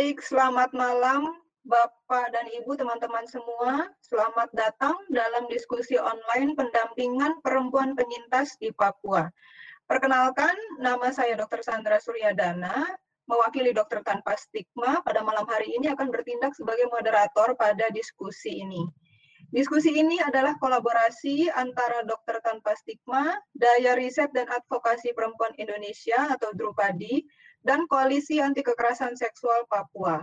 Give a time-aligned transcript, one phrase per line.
[0.00, 1.28] Baik, selamat malam
[1.60, 3.84] Bapak dan Ibu, teman-teman semua.
[4.00, 9.28] Selamat datang dalam diskusi online pendampingan perempuan penyintas di Papua.
[9.84, 11.60] Perkenalkan, nama saya Dr.
[11.60, 12.88] Sandra Suryadana,
[13.28, 18.88] mewakili dokter tanpa stigma pada malam hari ini akan bertindak sebagai moderator pada diskusi ini.
[19.52, 26.54] Diskusi ini adalah kolaborasi antara Dokter Tanpa Stigma, Daya Riset dan Advokasi Perempuan Indonesia atau
[26.54, 27.26] Drupadi,
[27.60, 30.20] dan Koalisi Anti Kekerasan Seksual Papua.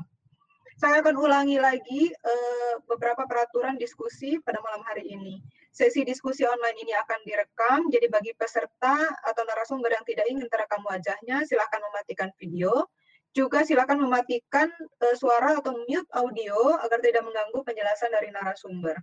[0.78, 5.42] Saya akan ulangi lagi uh, beberapa peraturan diskusi pada malam hari ini.
[5.74, 10.82] Sesi diskusi online ini akan direkam, jadi bagi peserta atau narasumber yang tidak ingin terekam
[10.86, 12.86] wajahnya, silakan mematikan video.
[13.34, 14.70] Juga silakan mematikan
[15.02, 18.98] uh, suara atau mute audio agar tidak mengganggu penjelasan dari narasumber.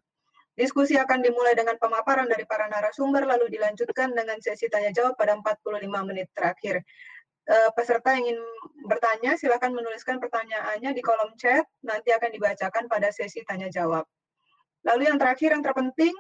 [0.55, 5.83] Diskusi akan dimulai dengan pemaparan dari para narasumber, lalu dilanjutkan dengan sesi tanya-jawab pada 45
[6.07, 6.79] menit terakhir.
[7.45, 8.41] Uh, peserta yang ingin
[8.89, 14.09] bertanya, silakan menuliskan pertanyaannya di kolom chat, nanti akan dibacakan pada sesi tanya-jawab.
[14.89, 16.17] Lalu yang terakhir, yang terpenting,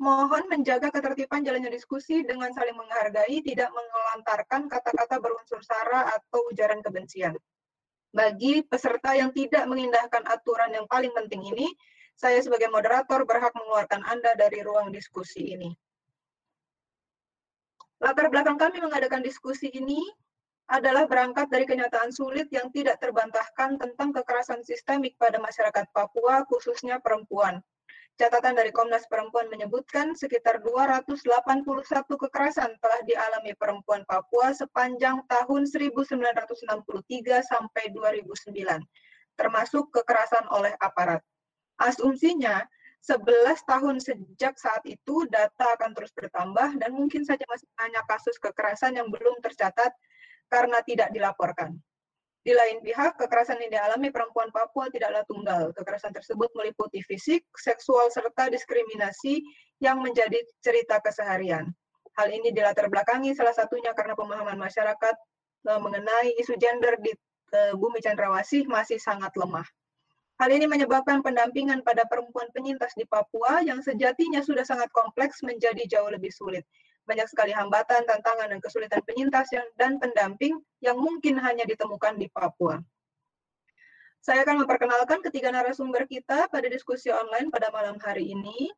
[0.00, 6.80] mohon menjaga ketertiban jalannya diskusi dengan saling menghargai, tidak mengelantarkan kata-kata berunsur sara atau ujaran
[6.80, 7.36] kebencian.
[8.14, 11.68] Bagi peserta yang tidak mengindahkan aturan yang paling penting ini,
[12.14, 15.76] saya sebagai moderator berhak mengeluarkan Anda dari ruang diskusi ini.
[17.98, 19.98] Latar belakang kami mengadakan diskusi ini
[20.68, 27.00] adalah berangkat dari kenyataan sulit yang tidak terbantahkan tentang kekerasan sistemik pada masyarakat Papua, khususnya
[27.04, 27.60] perempuan.
[28.14, 31.66] Catatan dari Komnas Perempuan menyebutkan sekitar 281
[32.06, 36.62] kekerasan telah dialami perempuan Papua sepanjang tahun 1963
[37.42, 38.54] sampai 2009,
[39.34, 41.20] termasuk kekerasan oleh aparat.
[41.82, 42.62] Asumsinya,
[43.02, 48.38] 11 tahun sejak saat itu data akan terus bertambah dan mungkin saja masih banyak kasus
[48.40, 49.92] kekerasan yang belum tercatat
[50.54, 51.74] karena tidak dilaporkan.
[52.44, 55.72] Di lain pihak, kekerasan yang dialami perempuan Papua tidaklah tunggal.
[55.74, 59.42] Kekerasan tersebut meliputi fisik, seksual, serta diskriminasi
[59.82, 61.72] yang menjadi cerita keseharian.
[62.14, 65.14] Hal ini dilatar belakangi salah satunya karena pemahaman masyarakat
[65.72, 67.10] eh, mengenai isu gender di
[67.56, 69.66] eh, bumi cendrawasih masih sangat lemah.
[70.36, 75.86] Hal ini menyebabkan pendampingan pada perempuan penyintas di Papua yang sejatinya sudah sangat kompleks menjadi
[75.88, 76.68] jauh lebih sulit.
[77.04, 82.28] Banyak sekali hambatan, tantangan, dan kesulitan penyintas yang, dan pendamping yang mungkin hanya ditemukan di
[82.32, 82.80] Papua.
[84.24, 88.72] Saya akan memperkenalkan ketiga narasumber kita pada diskusi online pada malam hari ini.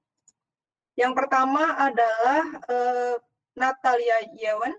[0.99, 3.15] Yang pertama adalah uh,
[3.55, 4.75] Natalia Yewen,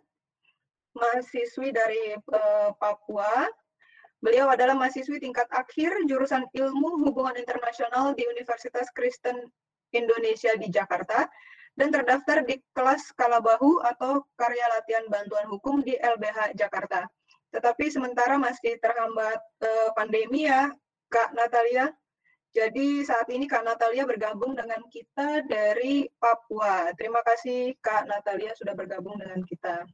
[0.92, 3.48] mahasiswi dari uh, Papua
[4.18, 9.46] Beliau adalah mahasiswi tingkat akhir jurusan Ilmu Hubungan Internasional di Universitas Kristen
[9.94, 11.30] Indonesia di Jakarta
[11.78, 17.06] dan terdaftar di kelas Kalabahu atau Karya Latihan Bantuan Hukum di LBH Jakarta.
[17.54, 20.74] Tetapi sementara masih terhambat eh, pandemi ya,
[21.08, 21.94] Kak Natalia.
[22.52, 26.90] Jadi saat ini Kak Natalia bergabung dengan kita dari Papua.
[26.98, 29.86] Terima kasih Kak Natalia sudah bergabung dengan kita.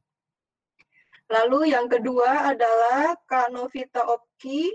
[1.28, 4.72] Lalu yang kedua adalah Kak Novita Opki.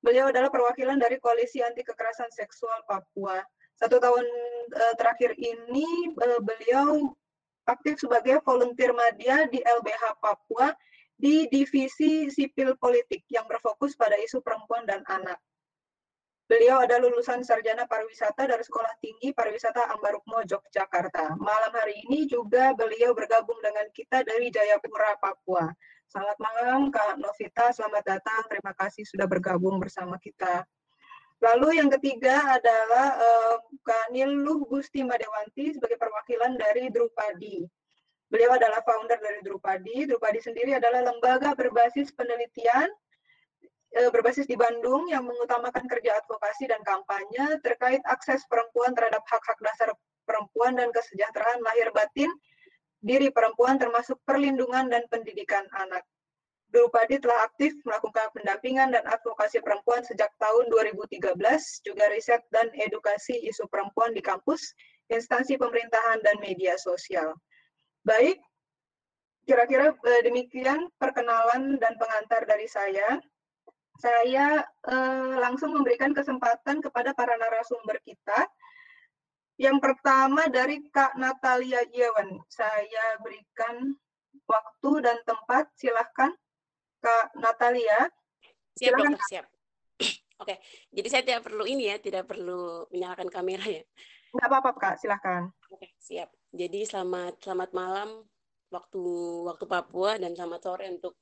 [0.00, 3.44] Beliau adalah perwakilan dari Koalisi Anti Kekerasan Seksual Papua.
[3.76, 4.24] Satu tahun
[4.72, 5.84] uh, terakhir ini
[6.16, 7.12] uh, beliau
[7.68, 10.72] aktif sebagai volunteer media di LBH Papua
[11.16, 15.40] di divisi sipil politik yang berfokus pada isu perempuan dan anak.
[16.46, 21.34] Beliau ada lulusan sarjana pariwisata dari Sekolah Tinggi Pariwisata Ambarukmo, Yogyakarta.
[21.42, 25.66] Malam hari ini juga beliau bergabung dengan kita dari Jayapura, Papua.
[26.06, 28.46] Selamat malam Kak Novita, selamat datang.
[28.46, 30.62] Terima kasih sudah bergabung bersama kita.
[31.44, 37.60] Lalu yang ketiga adalah uh, Kak Niluh Gusti Madewanti sebagai perwakilan dari Drupadi.
[38.26, 40.08] Beliau adalah founder dari Drupadi.
[40.08, 42.88] Drupadi sendiri adalah lembaga berbasis penelitian
[43.96, 49.56] E, berbasis di Bandung yang mengutamakan kerja advokasi dan kampanye terkait akses perempuan terhadap hak-hak
[49.62, 49.88] dasar
[50.28, 52.28] perempuan dan kesejahteraan lahir batin
[53.00, 56.04] diri perempuan termasuk perlindungan dan pendidikan anak.
[56.76, 61.40] Drupadi telah aktif melakukan pendampingan dan advokasi perempuan sejak tahun 2013,
[61.80, 64.76] juga riset dan edukasi isu perempuan di kampus,
[65.08, 67.32] instansi pemerintahan, dan media sosial.
[68.04, 68.36] Baik,
[69.48, 73.16] kira-kira e, demikian perkenalan dan pengantar dari saya
[73.96, 74.60] saya
[74.92, 78.44] eh, langsung memberikan kesempatan kepada para narasumber kita.
[79.56, 82.36] Yang pertama dari Kak Natalia Yewen.
[82.52, 83.96] Saya berikan
[84.44, 85.72] waktu dan tempat.
[85.80, 86.28] Silahkan
[87.06, 88.10] Kak Natalia.
[88.74, 89.14] Siap, Silahkan.
[89.14, 89.46] dokter, siap.
[90.42, 90.54] Oke,
[90.90, 93.84] jadi saya tidak perlu ini ya, tidak perlu menyalakan kamera ya.
[94.34, 95.48] Enggak apa-apa, Kak, silahkan.
[95.70, 96.28] Oke, siap.
[96.50, 98.08] Jadi selamat selamat malam
[98.68, 99.04] waktu
[99.46, 101.14] waktu Papua dan selamat sore untuk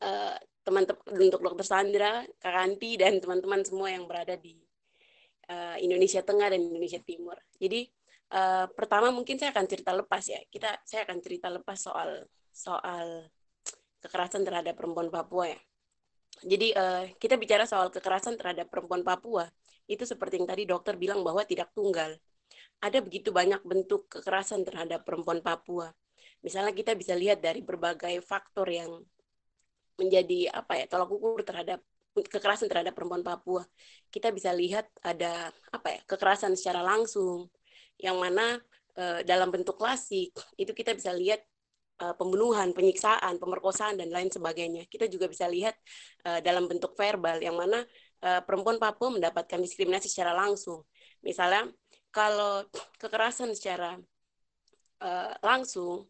[0.00, 4.54] uh, teman-teman untuk dokter Sandra, Kak Kanti dan teman-teman semua yang berada di
[5.50, 7.36] uh, Indonesia Tengah dan Indonesia Timur.
[7.58, 7.90] Jadi
[8.32, 10.40] uh, pertama mungkin saya akan cerita lepas ya.
[10.46, 13.28] Kita saya akan cerita lepas soal soal
[14.02, 15.60] kekerasan terhadap perempuan Papua ya.
[16.42, 19.46] Jadi uh, kita bicara soal kekerasan terhadap perempuan Papua
[19.86, 22.18] itu seperti yang tadi dokter bilang bahwa tidak tunggal.
[22.82, 25.94] Ada begitu banyak bentuk kekerasan terhadap perempuan Papua.
[26.42, 28.90] Misalnya kita bisa lihat dari berbagai faktor yang
[29.94, 31.78] menjadi apa ya tolak ukur terhadap
[32.12, 33.62] kekerasan terhadap perempuan Papua.
[34.10, 37.46] Kita bisa lihat ada apa ya kekerasan secara langsung
[38.02, 38.58] yang mana
[38.98, 41.40] e, dalam bentuk klasik itu kita bisa lihat
[42.02, 44.90] e, pembunuhan, penyiksaan, pemerkosaan dan lain sebagainya.
[44.90, 45.78] Kita juga bisa lihat
[46.26, 47.86] e, dalam bentuk verbal yang mana
[48.18, 50.82] e, perempuan Papua mendapatkan diskriminasi secara langsung.
[51.22, 51.70] Misalnya
[52.10, 52.66] kalau
[52.98, 53.96] kekerasan secara
[55.42, 56.06] langsung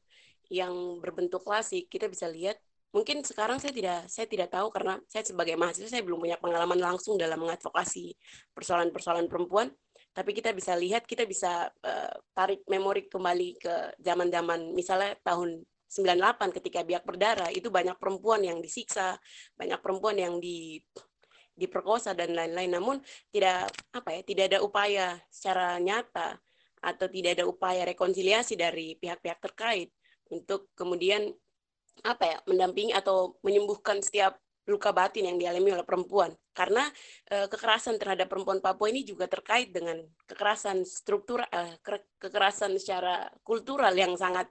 [0.52, 2.60] yang berbentuk klasik kita bisa lihat
[2.92, 6.76] mungkin sekarang saya tidak saya tidak tahu karena saya sebagai mahasiswa saya belum punya pengalaman
[6.76, 8.12] langsung dalam mengadvokasi
[8.52, 9.72] persoalan-persoalan perempuan
[10.12, 16.56] tapi kita bisa lihat kita bisa uh, tarik memori kembali ke zaman-zaman misalnya tahun 98
[16.56, 19.20] ketika biak berdarah itu banyak perempuan yang disiksa
[19.52, 20.80] banyak perempuan yang di
[21.52, 22.72] diperkosa dan lain-lain.
[22.72, 22.96] Namun
[23.28, 26.40] tidak apa ya tidak ada upaya secara nyata
[26.82, 29.92] atau tidak ada upaya rekonsiliasi dari pihak-pihak terkait
[30.32, 31.30] untuk kemudian
[32.02, 36.30] apa ya mendampingi atau menyembuhkan setiap luka batin yang dialami oleh perempuan.
[36.54, 36.86] Karena
[37.26, 41.60] e, kekerasan terhadap perempuan Papua ini juga terkait dengan kekerasan struktur e,
[42.18, 44.48] kekerasan secara kultural yang sangat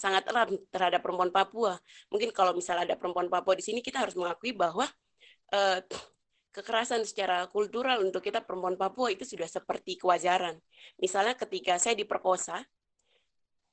[0.00, 1.76] sangat erat terhadap perempuan Papua
[2.08, 4.88] mungkin kalau misalnya ada perempuan Papua di sini kita harus mengakui bahwa
[5.52, 5.84] e,
[6.56, 10.56] kekerasan secara kultural untuk kita perempuan Papua itu sudah seperti kewajaran
[10.96, 12.64] misalnya ketika saya diperkosa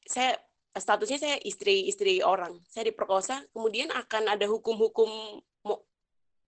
[0.03, 0.35] saya
[0.79, 5.41] statusnya saya istri-istri orang, saya diperkosa, kemudian akan ada hukum-hukum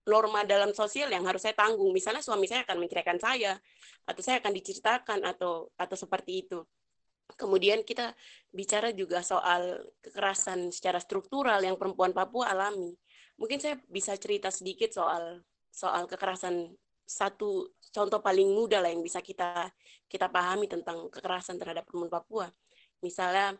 [0.10, 1.94] norma dalam sosial yang harus saya tanggung.
[1.94, 3.58] Misalnya suami saya akan menceraikan saya,
[4.10, 6.66] atau saya akan diceritakan atau atau seperti itu.
[7.38, 8.14] Kemudian kita
[8.50, 12.96] bicara juga soal kekerasan secara struktural yang perempuan Papua alami.
[13.38, 16.74] Mungkin saya bisa cerita sedikit soal soal kekerasan
[17.06, 19.70] satu contoh paling mudah lah yang bisa kita
[20.10, 22.48] kita pahami tentang kekerasan terhadap perempuan Papua.
[23.02, 23.58] Misalnya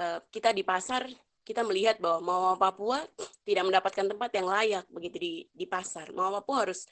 [0.00, 1.02] Eh, kita di pasar
[1.42, 3.02] kita melihat bahwa mama Papua
[3.42, 6.14] tidak mendapatkan tempat yang layak begitu di di pasar.
[6.14, 6.86] Mama Papua harus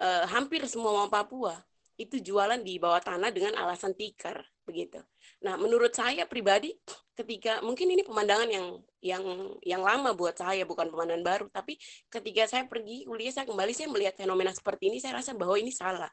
[0.00, 1.60] uh, hampir semua mama Papua
[2.00, 4.96] itu jualan di bawah tanah dengan alasan tikar begitu.
[5.44, 6.72] Nah, menurut saya pribadi
[7.12, 8.66] ketika mungkin ini pemandangan yang
[9.04, 9.24] yang
[9.60, 11.76] yang lama buat saya bukan pemandangan baru, tapi
[12.08, 15.68] ketika saya pergi kuliah saya kembali saya melihat fenomena seperti ini saya rasa bahwa ini
[15.68, 16.08] salah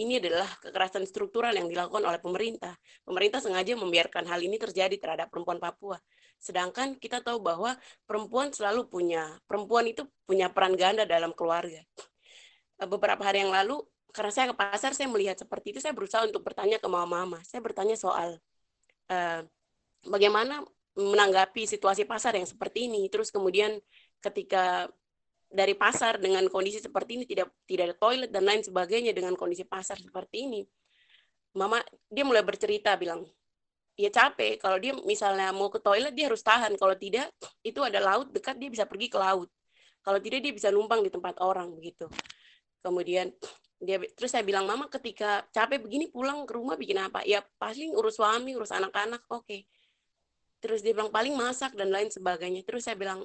[0.00, 2.72] ini adalah kekerasan struktural yang dilakukan oleh pemerintah.
[3.04, 6.00] Pemerintah sengaja membiarkan hal ini terjadi terhadap perempuan Papua.
[6.40, 7.76] Sedangkan kita tahu bahwa
[8.08, 11.84] perempuan selalu punya, perempuan itu punya peran ganda dalam keluarga.
[12.80, 16.42] Beberapa hari yang lalu, karena saya ke pasar, saya melihat seperti itu, saya berusaha untuk
[16.42, 17.38] bertanya ke mama-mama.
[17.46, 18.38] Saya bertanya soal
[19.10, 19.40] uh,
[20.06, 20.62] bagaimana
[20.98, 23.06] menanggapi situasi pasar yang seperti ini.
[23.08, 23.78] Terus kemudian
[24.20, 24.90] ketika
[25.50, 29.66] dari pasar dengan kondisi seperti ini tidak tidak ada toilet dan lain sebagainya dengan kondisi
[29.66, 30.62] pasar seperti ini
[31.58, 33.26] mama dia mulai bercerita bilang
[33.98, 37.26] ya capek kalau dia misalnya mau ke toilet dia harus tahan kalau tidak
[37.66, 39.50] itu ada laut dekat dia bisa pergi ke laut
[40.06, 42.06] kalau tidak dia bisa numpang di tempat orang begitu
[42.86, 43.34] kemudian
[43.80, 47.96] dia terus saya bilang mama ketika capek begini pulang ke rumah bikin apa ya paling
[47.96, 49.64] urus suami urus anak-anak oke okay.
[50.60, 53.24] terus dia bilang paling masak dan lain sebagainya terus saya bilang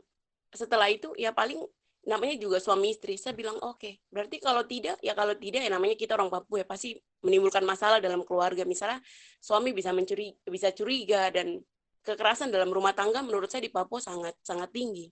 [0.55, 1.59] setelah itu ya paling
[2.05, 3.17] namanya juga suami istri.
[3.17, 3.81] Saya bilang oke.
[3.81, 3.93] Okay.
[4.13, 6.93] Berarti kalau tidak, ya kalau tidak ya namanya kita orang Papua ya pasti
[7.25, 8.61] menimbulkan masalah dalam keluarga.
[8.63, 9.01] Misalnya
[9.41, 11.59] suami bisa mencuri, bisa curiga dan
[12.05, 15.09] kekerasan dalam rumah tangga menurut saya di Papua sangat sangat tinggi.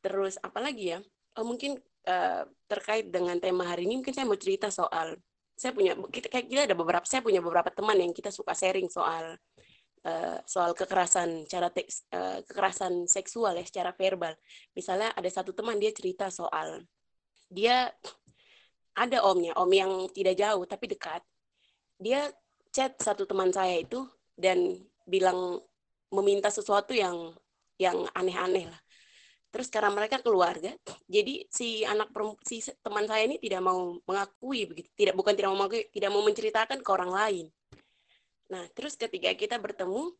[0.00, 0.98] Terus apalagi ya?
[1.36, 1.76] Oh, mungkin
[2.08, 5.16] uh, terkait dengan tema hari ini mungkin saya mau cerita soal
[5.54, 8.90] saya punya kita kayak kita ada beberapa saya punya beberapa teman yang kita suka sharing
[8.90, 9.38] soal
[10.04, 14.34] uh, soal kekerasan cara teks, uh, kekerasan seksual ya secara verbal.
[14.74, 16.82] Misalnya ada satu teman dia cerita soal
[17.48, 17.92] dia
[18.94, 21.22] ada omnya, om yang tidak jauh tapi dekat.
[21.98, 22.30] Dia
[22.74, 24.74] chat satu teman saya itu dan
[25.06, 25.62] bilang
[26.10, 27.34] meminta sesuatu yang
[27.78, 28.80] yang aneh-aneh lah.
[29.54, 30.74] Terus karena mereka keluarga,
[31.06, 32.10] jadi si anak
[32.42, 36.26] si teman saya ini tidak mau mengakui begitu, tidak bukan tidak mau mengakui, tidak mau
[36.26, 37.46] menceritakan ke orang lain.
[38.50, 40.10] Nah, terus ketika kita bertemu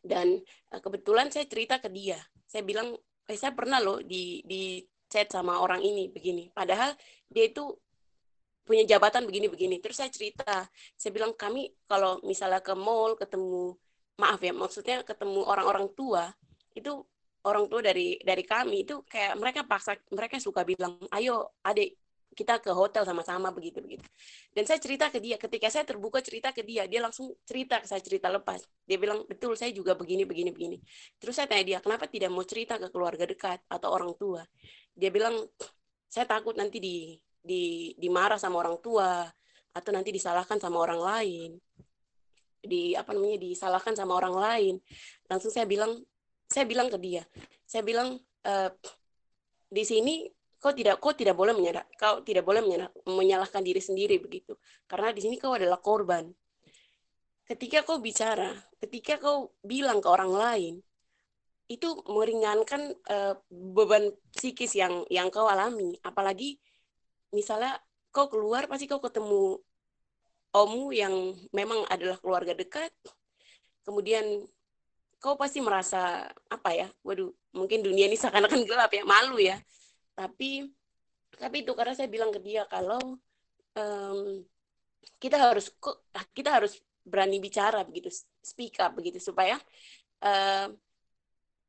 [0.00, 0.40] dan
[0.72, 2.16] uh, kebetulan saya cerita ke dia,
[2.48, 2.96] saya bilang,
[3.28, 4.80] eh, saya pernah loh di di
[5.12, 6.48] chat sama orang ini begini.
[6.48, 6.96] Padahal
[7.28, 7.68] dia itu
[8.64, 9.76] punya jabatan begini-begini.
[9.80, 13.76] Terus saya cerita, saya bilang kami kalau misalnya ke mall ketemu,
[14.20, 16.32] maaf ya, maksudnya ketemu orang-orang tua,
[16.72, 17.04] itu
[17.46, 21.94] orang tua dari dari kami itu kayak mereka paksa mereka suka bilang ayo adik
[22.38, 24.06] kita ke hotel sama-sama begitu begitu.
[24.54, 27.86] Dan saya cerita ke dia ketika saya terbuka cerita ke dia dia langsung cerita ke
[27.90, 28.62] saya cerita lepas.
[28.86, 30.78] Dia bilang betul saya juga begini begini begini.
[31.18, 34.46] Terus saya tanya dia kenapa tidak mau cerita ke keluarga dekat atau orang tua?
[34.94, 35.50] Dia bilang
[36.06, 39.26] saya takut nanti di di dimarah sama orang tua
[39.74, 41.50] atau nanti disalahkan sama orang lain.
[42.62, 44.74] Di apa namanya disalahkan sama orang lain.
[45.26, 45.98] Langsung saya bilang
[46.48, 47.22] saya bilang ke dia.
[47.68, 48.52] Saya bilang e,
[49.68, 50.24] di sini
[50.58, 54.56] kau tidak kau tidak boleh menyerah kau tidak boleh menyerah, menyalahkan diri sendiri begitu.
[54.88, 56.26] Karena di sini kau adalah korban.
[57.44, 60.74] Ketika kau bicara ketika kau bilang ke orang lain
[61.68, 66.00] itu meringankan uh, beban psikis yang yang kau alami.
[66.00, 66.56] Apalagi
[67.28, 67.76] misalnya
[68.08, 69.60] kau keluar pasti kau ketemu
[70.56, 72.90] omu yang memang adalah keluarga dekat.
[73.84, 74.48] Kemudian
[75.18, 79.58] kau pasti merasa apa ya waduh mungkin dunia ini seakan-akan gelap ya malu ya.
[80.14, 80.66] Tapi
[81.38, 82.98] tapi itu karena saya bilang ke dia kalau
[83.78, 84.18] um,
[85.18, 85.70] kita harus
[86.34, 88.10] kita harus berani bicara begitu
[88.42, 89.56] speak up begitu supaya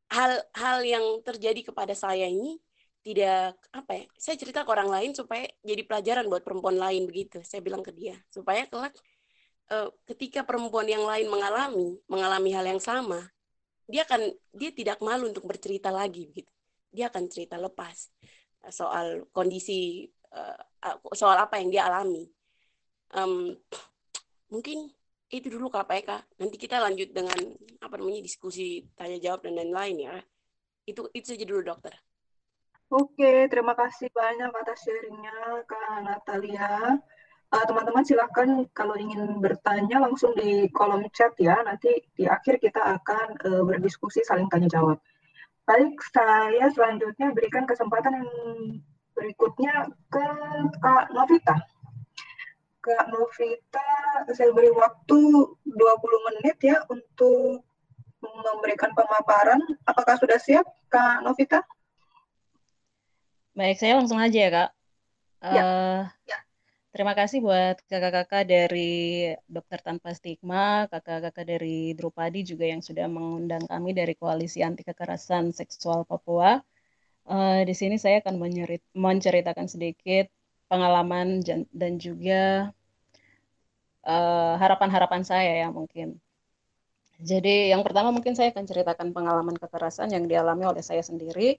[0.09, 2.57] hal-hal uh, yang terjadi kepada saya ini
[2.99, 7.39] tidak apa ya saya cerita ke orang lain supaya jadi pelajaran buat perempuan lain begitu
[7.45, 8.19] saya bilang ke dia.
[8.27, 8.93] Supaya kelak
[9.71, 13.23] uh, ketika perempuan yang lain mengalami mengalami hal yang sama
[13.89, 14.21] dia akan
[14.53, 16.51] dia tidak malu untuk bercerita lagi begitu
[16.93, 18.13] dia akan cerita lepas
[18.69, 20.03] soal kondisi
[20.35, 22.27] uh, soal apa yang dia alami.
[23.15, 23.55] Um,
[24.51, 24.91] mungkin
[25.29, 26.09] itu dulu KPK.
[26.41, 27.37] Nanti kita lanjut dengan
[27.79, 30.15] apa namanya diskusi tanya jawab dan lain-lain ya.
[30.85, 31.93] Itu itu saja dulu dokter.
[32.89, 36.97] Oke, terima kasih banyak atas sharingnya Kak Natalia.
[37.49, 41.57] Uh, teman-teman silakan kalau ingin bertanya langsung di kolom chat ya.
[41.65, 45.01] Nanti di akhir kita akan uh, berdiskusi saling tanya jawab.
[45.65, 48.29] Baik, saya selanjutnya berikan kesempatan yang
[49.17, 50.25] berikutnya ke
[50.77, 51.57] Kak Novita.
[52.85, 53.89] Kak Novita,
[54.29, 55.19] saya beri waktu
[55.65, 57.65] 20 menit ya untuk
[58.21, 59.61] memberikan pemaparan.
[59.89, 61.65] Apakah sudah siap, Kak Novita?
[63.57, 64.69] Baik, saya langsung aja ya, Kak.
[65.49, 65.61] Ya.
[65.61, 66.37] Uh, ya.
[66.89, 73.61] Terima kasih buat kakak-kakak dari Dokter Tanpa Stigma, kakak-kakak dari Drupadi juga yang sudah mengundang
[73.69, 76.57] kami dari Koalisi Anti Kekerasan Seksual Papua.
[77.29, 78.35] Uh, di sini saya akan
[78.97, 80.33] menceritakan sedikit
[80.69, 81.45] pengalaman
[81.81, 82.69] dan juga
[84.05, 86.17] eh, harapan-harapan uh, saya ya mungkin.
[87.21, 91.57] Jadi yang pertama mungkin saya akan ceritakan pengalaman kekerasan yang dialami oleh saya sendiri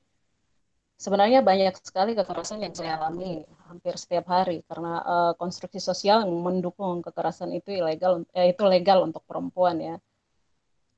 [1.01, 3.41] sebenarnya banyak sekali kekerasan yang saya alami
[3.73, 9.09] hampir setiap hari karena uh, konstruksi sosial yang mendukung kekerasan itu ilegal eh, itu legal
[9.09, 9.97] untuk perempuan ya.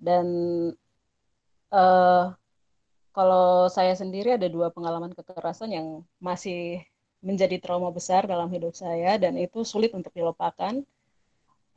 [0.02, 0.26] Dan
[1.71, 2.35] uh,
[3.14, 5.87] kalau saya sendiri ada dua pengalaman kekerasan yang
[6.18, 6.82] masih
[7.23, 10.82] menjadi trauma besar dalam hidup saya dan itu sulit untuk dilupakan.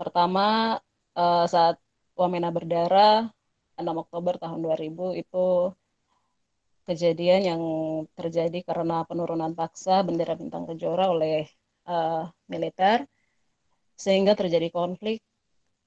[0.02, 0.80] Pertama
[1.14, 1.78] uh, saat
[2.18, 3.30] Wamena berdarah
[3.78, 5.46] 6 Oktober tahun 2000 itu
[6.86, 7.62] kejadian yang
[8.14, 11.50] terjadi karena penurunan paksa bendera bintang kejora oleh
[11.90, 13.10] uh, militer
[13.98, 15.26] sehingga terjadi konflik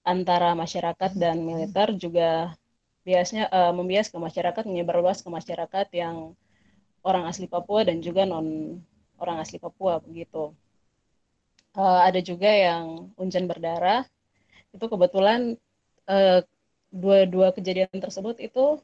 [0.02, 2.56] antara masyarakat dan militer juga
[3.06, 6.34] biasanya uh, membias ke masyarakat menyebar luas ke masyarakat yang
[7.06, 8.80] orang asli Papua dan juga non
[9.20, 10.52] orang asli Papua begitu.
[11.78, 14.02] Uh, ada juga yang uncan berdarah
[14.74, 15.54] itu kebetulan
[16.10, 16.40] uh,
[16.90, 18.80] dua-dua kejadian tersebut itu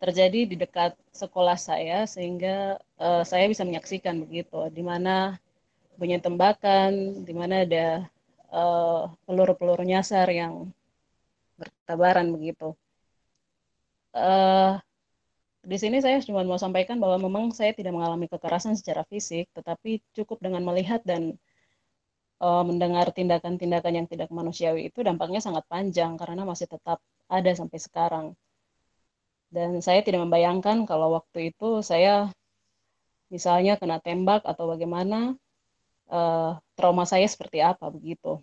[0.00, 5.36] terjadi di dekat sekolah saya sehingga uh, saya bisa menyaksikan begitu di mana
[6.00, 8.08] bunyi tembakan di mana ada
[8.48, 10.72] uh, peluru-peluru nyasar yang
[11.60, 12.72] bertabaran begitu.
[14.16, 14.80] Uh,
[15.60, 20.00] di sini saya cuma mau sampaikan bahwa memang saya tidak mengalami kekerasan secara fisik tetapi
[20.16, 21.36] cukup dengan melihat dan
[22.40, 27.78] uh, mendengar tindakan-tindakan yang tidak manusiawi itu dampaknya sangat panjang karena masih tetap ada sampai
[27.78, 28.26] sekarang
[29.50, 32.30] dan saya tidak membayangkan kalau waktu itu saya
[33.30, 35.34] misalnya kena tembak atau bagaimana
[36.10, 38.38] uh, trauma saya seperti apa begitu.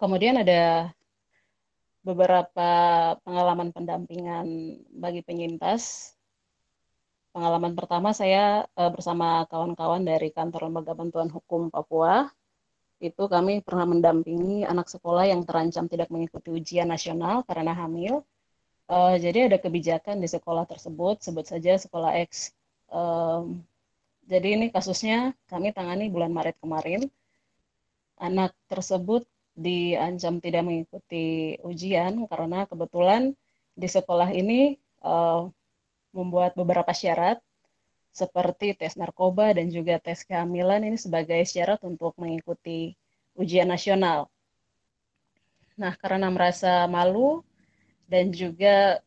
[0.00, 0.92] Kemudian ada
[2.04, 2.70] beberapa
[3.24, 4.46] pengalaman pendampingan
[4.92, 6.12] bagi penyintas.
[7.32, 12.28] Pengalaman pertama saya uh, bersama kawan-kawan dari kantor lembaga bantuan hukum Papua.
[13.00, 18.24] Itu kami pernah mendampingi anak sekolah yang terancam tidak mengikuti ujian nasional karena hamil
[18.84, 22.52] Uh, jadi ada kebijakan di sekolah tersebut, sebut saja sekolah X.
[22.92, 23.64] Um,
[24.28, 27.08] jadi ini kasusnya kami tangani bulan Maret kemarin.
[28.20, 29.24] Anak tersebut
[29.56, 33.32] diancam tidak mengikuti ujian karena kebetulan
[33.72, 35.48] di sekolah ini uh,
[36.14, 37.42] membuat beberapa syarat
[38.14, 42.94] seperti tes narkoba dan juga tes kehamilan ini sebagai syarat untuk mengikuti
[43.34, 44.30] ujian nasional.
[45.74, 47.42] Nah, karena merasa malu
[48.08, 49.00] dan juga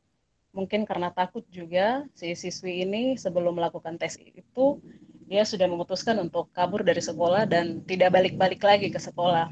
[0.55, 4.81] mungkin karena takut juga si siswi ini sebelum melakukan tes itu
[5.27, 9.51] dia sudah memutuskan untuk kabur dari sekolah dan tidak balik-balik lagi ke sekolah.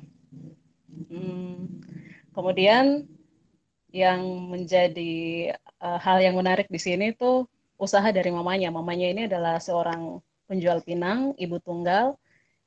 [1.12, 1.84] Hmm,
[2.32, 3.04] kemudian
[3.92, 7.44] yang menjadi uh, hal yang menarik di sini tuh
[7.76, 8.72] usaha dari mamanya.
[8.72, 12.16] Mamanya ini adalah seorang penjual pinang, ibu tunggal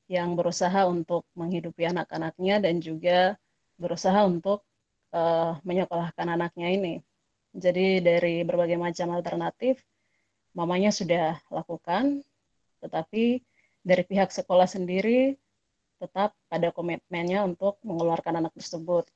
[0.08, 3.40] yang berusaha untuk menghidupi anak-anaknya dan juga
[3.80, 4.67] berusaha untuk
[5.12, 6.94] uh, menyekolahkan anaknya ini.
[7.56, 9.80] Jadi dari berbagai macam alternatif,
[10.52, 12.20] mamanya sudah lakukan,
[12.84, 13.40] tetapi
[13.82, 15.34] dari pihak sekolah sendiri
[15.98, 19.08] tetap ada komitmennya untuk mengeluarkan anak tersebut.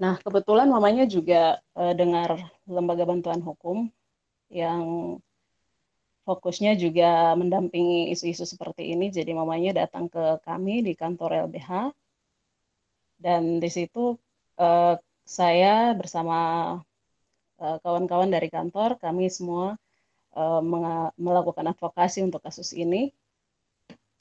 [0.00, 3.92] Nah, kebetulan mamanya juga uh, dengar lembaga bantuan hukum
[4.48, 5.16] yang
[6.24, 9.12] fokusnya juga mendampingi isu-isu seperti ini.
[9.12, 11.92] Jadi mamanya datang ke kami di kantor LBH
[13.20, 14.16] dan di situ
[14.60, 16.38] uh, saya bersama
[17.62, 19.78] eh, kawan-kawan uh, dari kantor kami semua
[20.34, 20.60] uh,
[21.16, 23.14] melakukan advokasi untuk kasus ini.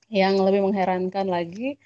[0.10, 1.78] Yang lebih mengherankan lagi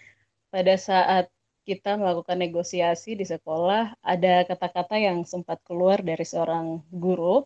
[0.47, 1.27] pada saat
[1.67, 7.43] kita melakukan negosiasi di sekolah ada kata-kata yang sempat keluar dari seorang guru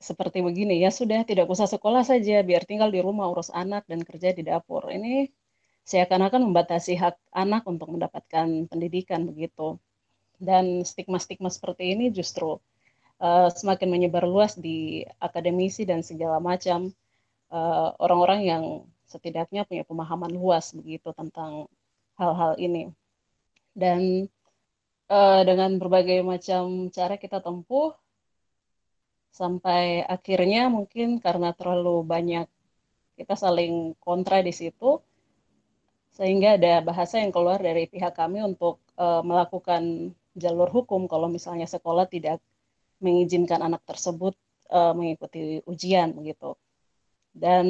[0.00, 4.00] seperti begini ya sudah tidak usah sekolah saja biar tinggal di rumah urus anak dan
[4.02, 5.28] kerja di dapur ini
[5.84, 9.80] seakan-akan membatasi hak anak untuk mendapatkan pendidikan begitu.
[10.40, 12.56] Dan stigma-stigma seperti ini justru
[13.20, 16.92] uh, semakin menyebar luas di akademisi dan segala macam.
[17.50, 18.64] Eh, orang-orang uh, yang
[19.10, 21.66] setidaknya punya pemahaman luas begitu tentang
[22.14, 22.94] hal-hal ini.
[23.74, 24.30] Dan
[25.10, 27.90] uh, dengan berbagai macam cara kita tempuh
[29.34, 32.46] sampai akhirnya mungkin karena terlalu banyak
[33.18, 35.02] kita saling kontra di situ
[36.14, 41.66] sehingga ada bahasa yang keluar dari pihak kami untuk uh, melakukan jalur hukum kalau misalnya
[41.66, 42.38] sekolah tidak
[43.00, 44.34] mengizinkan anak tersebut
[44.70, 46.54] uh, mengikuti ujian begitu
[47.32, 47.66] dan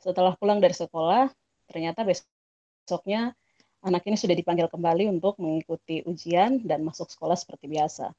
[0.00, 1.28] setelah pulang dari sekolah
[1.68, 3.36] ternyata besoknya
[3.84, 8.12] anak ini sudah dipanggil kembali untuk mengikuti ujian dan masuk sekolah seperti biasa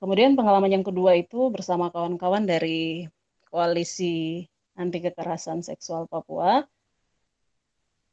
[0.00, 3.04] Kemudian pengalaman yang kedua itu bersama kawan-kawan dari
[3.52, 6.64] Koalisi Anti Kekerasan Seksual Papua.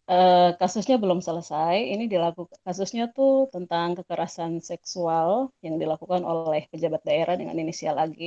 [0.07, 1.75] Uh, kasusnya belum selesai.
[1.93, 8.19] Ini dilakukan kasusnya tuh tentang kekerasan seksual yang dilakukan oleh pejabat daerah dengan inisial AG.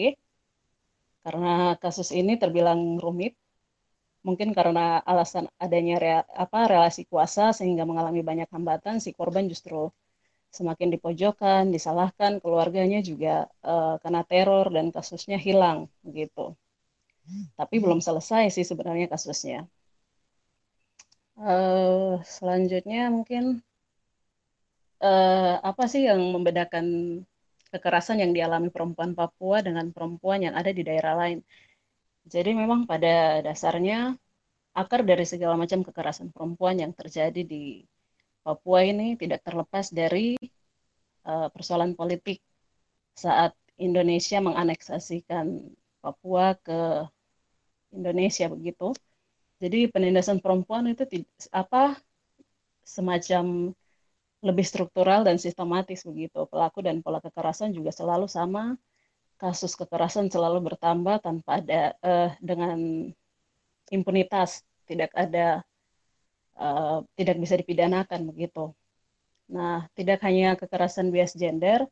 [1.25, 3.33] Karena kasus ini terbilang rumit,
[4.27, 6.13] mungkin karena alasan adanya re,
[6.45, 9.81] apa relasi kuasa sehingga mengalami banyak hambatan, si korban justru
[10.59, 15.79] semakin dipojokkan, disalahkan, keluarganya juga uh, kena teror dan kasusnya hilang
[16.19, 16.57] gitu.
[17.59, 19.59] Tapi belum selesai sih sebenarnya kasusnya.
[21.41, 23.65] Uh, selanjutnya mungkin
[25.01, 26.85] uh, apa sih yang membedakan
[27.73, 31.41] kekerasan yang dialami perempuan Papua dengan perempuan yang ada di daerah lain?
[32.29, 34.13] Jadi memang pada dasarnya
[34.77, 37.89] akar dari segala macam kekerasan perempuan yang terjadi di
[38.45, 40.37] Papua ini tidak terlepas dari
[41.25, 42.45] uh, persoalan politik
[43.17, 45.73] saat Indonesia menganeksasikan
[46.05, 47.09] Papua ke
[47.97, 48.93] Indonesia begitu.
[49.61, 51.05] Jadi penindasan perempuan itu
[51.53, 52.01] apa
[52.81, 53.77] semacam
[54.41, 56.49] lebih struktural dan sistematis begitu.
[56.49, 58.75] Pelaku dan pola kekerasan juga selalu sama.
[59.37, 63.09] Kasus kekerasan selalu bertambah tanpa ada uh, dengan
[63.89, 65.65] impunitas, tidak ada
[66.61, 68.73] uh, tidak bisa dipidanakan begitu.
[69.49, 71.89] Nah, tidak hanya kekerasan bias gender,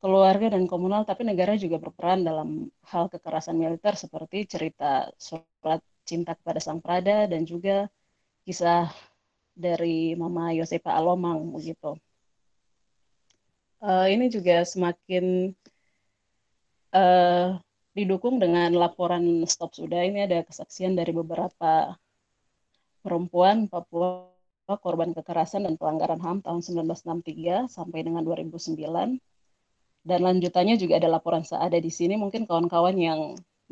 [0.00, 6.32] keluarga dan komunal, tapi negara juga berperan dalam hal kekerasan militer seperti cerita surat cinta
[6.32, 7.92] kepada sang prada dan juga
[8.48, 8.88] kisah
[9.52, 12.00] dari Mama Yosepa Alomang begitu.
[13.78, 15.52] Uh, ini juga semakin
[16.96, 17.60] uh,
[17.92, 20.02] didukung dengan laporan Stop Sudah.
[20.08, 21.92] Ini ada kesaksian dari beberapa
[23.04, 24.30] perempuan Papua
[24.76, 29.16] korban kekerasan dan pelanggaran HAM tahun 1963 sampai dengan 2009.
[30.04, 32.20] Dan lanjutannya juga ada laporan seada di sini.
[32.20, 33.20] Mungkin kawan-kawan yang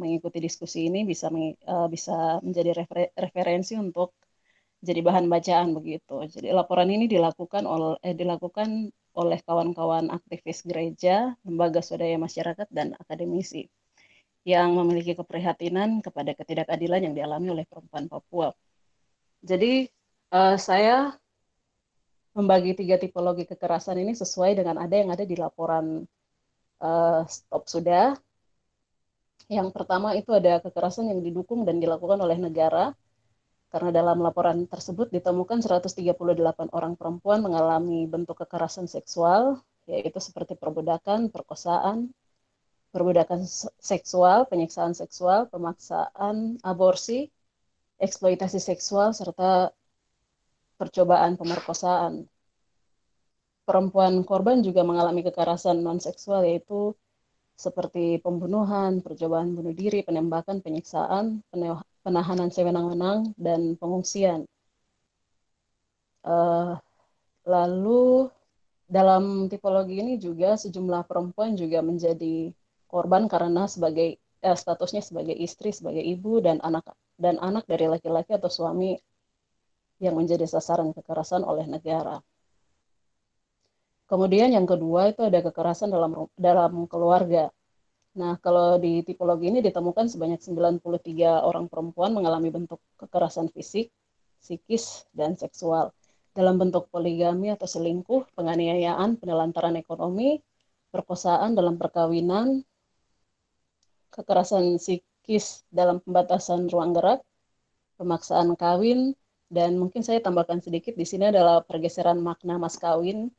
[0.01, 4.15] mengikuti diskusi ini bisa uh, bisa menjadi refer referensi untuk
[4.85, 6.25] jadi bahan bacaan begitu.
[6.29, 12.93] Jadi laporan ini dilakukan oleh eh, dilakukan oleh kawan-kawan aktivis gereja, lembaga swadaya masyarakat dan
[13.01, 13.67] akademisi
[14.47, 18.55] yang memiliki keprihatinan kepada ketidakadilan yang dialami oleh perempuan Papua
[19.47, 19.87] jadi
[20.35, 21.15] uh, saya
[22.37, 26.05] membagi tiga tipologi kekerasan ini sesuai dengan ada yang ada di laporan
[26.83, 28.19] uh, stop sudah
[29.47, 32.91] Yang pertama itu ada kekerasan yang didukung dan dilakukan oleh negara,
[33.71, 41.31] karena dalam laporan tersebut ditemukan 138 orang perempuan mengalami bentuk kekerasan seksual, yaitu seperti perbudakan,
[41.31, 42.11] perkosaan,
[42.91, 43.47] perbudakan
[43.79, 47.31] seksual, penyiksaan seksual, pemaksaan aborsi,
[48.03, 49.71] eksploitasi seksual, serta
[50.75, 52.27] percobaan pemerkosaan.
[53.67, 56.95] Perempuan korban juga mengalami kekerasan non-seksual yaitu
[57.57, 61.41] seperti pembunuhan, percobaan bunuh diri, penembakan, penyiksaan,
[62.05, 64.45] penahanan sewenang-wenang, dan pengungsian.
[66.21, 66.77] Uh,
[67.49, 68.29] lalu
[68.87, 72.53] dalam tipologi ini juga sejumlah perempuan juga menjadi
[72.87, 78.37] korban karena sebagai eh, statusnya sebagai istri, sebagai ibu dan anak dan anak dari laki-laki
[78.37, 78.95] atau suami
[79.99, 82.21] yang menjadi sasaran kekerasan oleh negara.
[84.07, 87.51] Kemudian yang kedua itu ada kekerasan dalam dalam keluarga.
[88.17, 93.91] Nah, kalau di tipologi ini ditemukan sebanyak 93 orang perempuan mengalami bentuk kekerasan fisik,
[94.41, 95.91] psikis, dan seksual
[96.33, 100.39] dalam bentuk poligami atau selingkuh, penganiayaan, penelantaran ekonomi,
[100.95, 102.63] perkosaan dalam perkawinan,
[104.15, 107.21] kekerasan psikis dalam pembatasan ruang gerak,
[107.99, 109.19] pemaksaan kawin,
[109.51, 113.35] dan mungkin saya tambahkan sedikit di sini adalah pergeseran makna mas kawin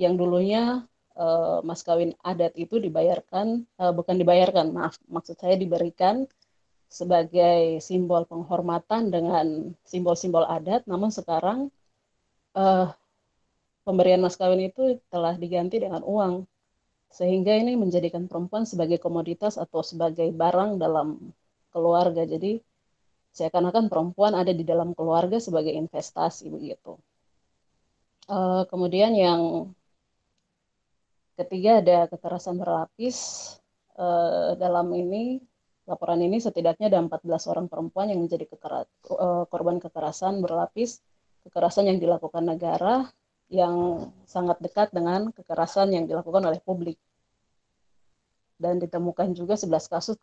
[0.00, 0.82] yang dulunya
[1.18, 6.26] uh, mas kawin adat itu dibayarkan uh, bukan dibayarkan maaf maksud saya diberikan
[6.90, 11.70] sebagai simbol penghormatan dengan simbol-simbol adat namun sekarang
[12.54, 12.90] uh,
[13.82, 16.46] pemberian mas kawin itu telah diganti dengan uang
[17.14, 21.30] sehingga ini menjadikan perempuan sebagai komoditas atau sebagai barang dalam
[21.70, 22.58] keluarga jadi
[23.34, 26.94] seakan-akan perempuan ada di dalam keluarga sebagai investasi begitu.
[28.30, 29.70] Uh, kemudian yang
[31.34, 33.16] ketiga ada kekerasan berlapis.
[33.94, 35.38] Uh, dalam ini
[35.86, 38.82] laporan ini setidaknya ada 14 orang perempuan yang menjadi kekera,
[39.14, 40.98] uh, korban kekerasan berlapis,
[41.46, 43.06] kekerasan yang dilakukan negara
[43.52, 46.98] yang sangat dekat dengan kekerasan yang dilakukan oleh publik.
[48.58, 50.16] Dan ditemukan juga 11 kasus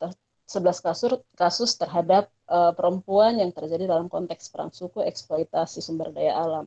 [0.51, 6.35] 11 kasus kasus terhadap uh, perempuan yang terjadi dalam konteks perang suku eksploitasi sumber daya
[6.35, 6.65] alam.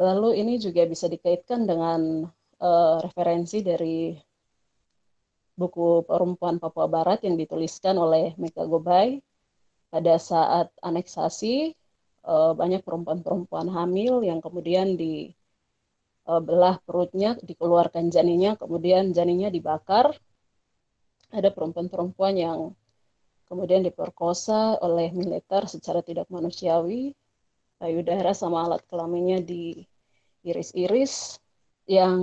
[0.00, 2.24] Lalu ini juga bisa dikaitkan dengan
[2.62, 4.14] uh, referensi dari
[5.58, 9.18] buku Perempuan Papua Barat yang dituliskan oleh Meka Gobay.
[9.92, 11.76] Pada saat aneksasi
[12.24, 15.36] uh, banyak perempuan-perempuan hamil yang kemudian di
[16.22, 20.14] belah perutnya, dikeluarkan janinnya, kemudian janinnya dibakar.
[21.34, 22.58] Ada perempuan-perempuan yang
[23.50, 27.10] kemudian diperkosa oleh militer secara tidak manusiawi,
[27.82, 31.42] payudara sama alat kelaminnya diiris-iris,
[31.86, 32.20] yang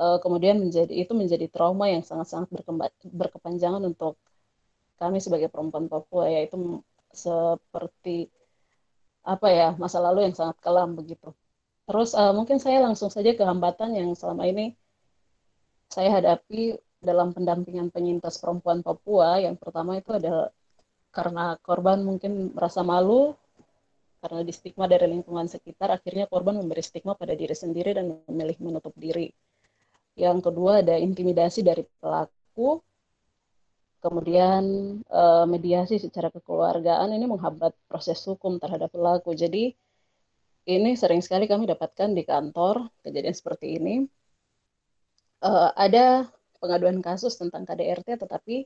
[0.00, 2.52] uh, kemudian menjadi itu menjadi trauma yang sangat-sangat
[3.06, 4.18] berkepanjangan untuk
[4.96, 6.80] kami sebagai perempuan Papua, yaitu
[7.12, 8.32] seperti
[9.26, 11.34] apa ya masa lalu yang sangat kelam begitu.
[11.86, 14.74] Terus uh, mungkin saya langsung saja ke hambatan yang selama ini
[15.90, 20.50] saya hadapi dalam pendampingan penyintas perempuan Papua yang pertama itu adalah
[21.14, 23.32] karena korban mungkin merasa malu
[24.20, 28.56] karena di stigma dari lingkungan sekitar akhirnya korban memberi stigma pada diri sendiri dan memilih
[28.62, 29.30] menutup diri.
[30.16, 32.80] Yang kedua ada intimidasi dari pelaku,
[34.00, 34.64] kemudian
[35.04, 39.36] eh, mediasi secara kekeluargaan ini menghambat proses hukum terhadap pelaku.
[39.36, 39.76] Jadi
[40.66, 44.02] ini sering sekali kami dapatkan di kantor kejadian seperti ini.
[45.36, 46.26] Uh, ada
[46.58, 48.64] pengaduan kasus tentang KDRT tetapi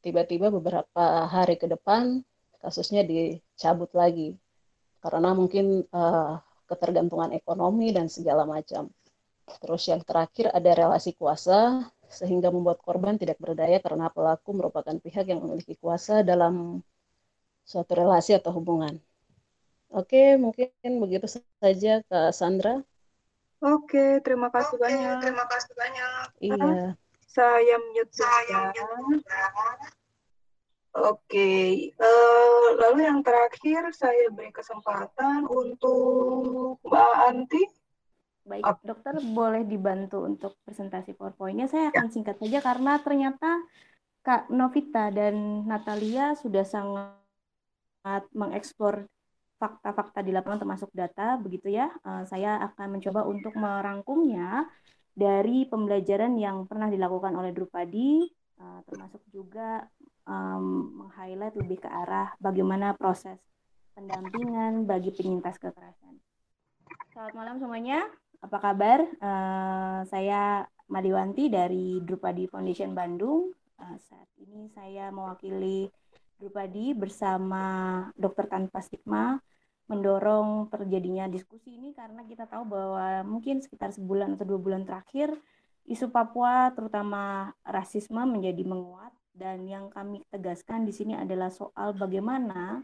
[0.00, 2.24] tiba-tiba beberapa hari ke depan
[2.64, 4.34] kasusnya dicabut lagi
[5.08, 6.36] karena mungkin uh,
[6.68, 8.92] ketergantungan ekonomi dan segala macam.
[9.48, 15.24] Terus yang terakhir ada relasi kuasa sehingga membuat korban tidak berdaya karena pelaku merupakan pihak
[15.32, 16.84] yang memiliki kuasa dalam
[17.64, 19.00] suatu relasi atau hubungan.
[19.88, 20.68] Oke, mungkin
[21.00, 22.84] begitu saja Kak Sandra.
[23.64, 25.16] Oke, terima kasih Oke, banyak.
[25.24, 26.26] Terima kasih banyak.
[26.44, 26.92] Iya.
[27.24, 29.88] Saya mute Saya
[30.96, 37.62] Oke, uh, lalu yang terakhir saya beri kesempatan untuk Mbak Anti.
[38.48, 41.68] Baik, dokter boleh dibantu untuk presentasi PowerPoint-nya.
[41.68, 43.60] Saya akan singkat saja karena ternyata
[44.24, 49.04] Kak Novita dan Natalia sudah sangat mengeksplor
[49.60, 51.92] fakta-fakta di lapangan termasuk data, begitu ya.
[52.00, 54.64] Uh, saya akan mencoba untuk merangkumnya
[55.12, 58.24] dari pembelajaran yang pernah dilakukan oleh Drupadi,
[58.62, 59.84] uh, termasuk juga
[60.28, 63.40] um, meng-highlight lebih ke arah bagaimana proses
[63.96, 66.20] pendampingan bagi penyintas kekerasan.
[67.10, 68.06] Selamat malam semuanya,
[68.38, 69.02] apa kabar?
[69.18, 73.52] Uh, saya Madiwanti dari Drupadi Foundation Bandung.
[73.78, 75.86] saat ini saya mewakili
[76.38, 77.64] Drupadi bersama
[78.14, 79.38] Dokter Tanpa Stigma
[79.88, 85.32] mendorong terjadinya diskusi ini karena kita tahu bahwa mungkin sekitar sebulan atau dua bulan terakhir
[85.88, 92.82] isu Papua terutama rasisme menjadi menguat dan yang kami tegaskan di sini adalah soal bagaimana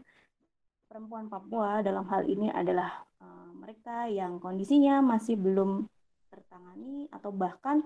[0.87, 5.91] perempuan Papua dalam hal ini adalah uh, mereka yang kondisinya masih belum
[6.31, 7.83] tertangani atau bahkan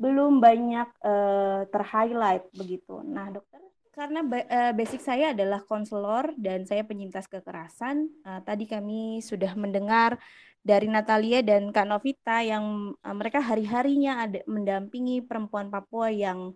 [0.00, 3.04] belum banyak uh, terhighlight begitu.
[3.04, 3.60] Nah, dokter
[3.92, 8.12] karena uh, basic saya adalah konselor dan saya penyintas kekerasan.
[8.44, 10.20] Tadi kami sudah mendengar
[10.60, 16.52] dari Natalia dan Kak Novita yang mereka hari-harinya mendampingi perempuan Papua yang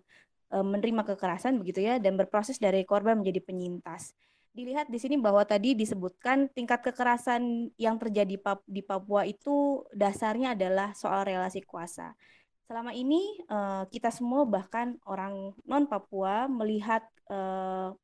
[0.51, 4.11] menerima kekerasan begitu ya dan berproses dari korban menjadi penyintas.
[4.51, 8.35] Dilihat di sini bahwa tadi disebutkan tingkat kekerasan yang terjadi
[8.67, 12.11] di Papua itu dasarnya adalah soal relasi kuasa.
[12.67, 17.95] Selama ini uh, kita semua bahkan orang non Papua melihat uh,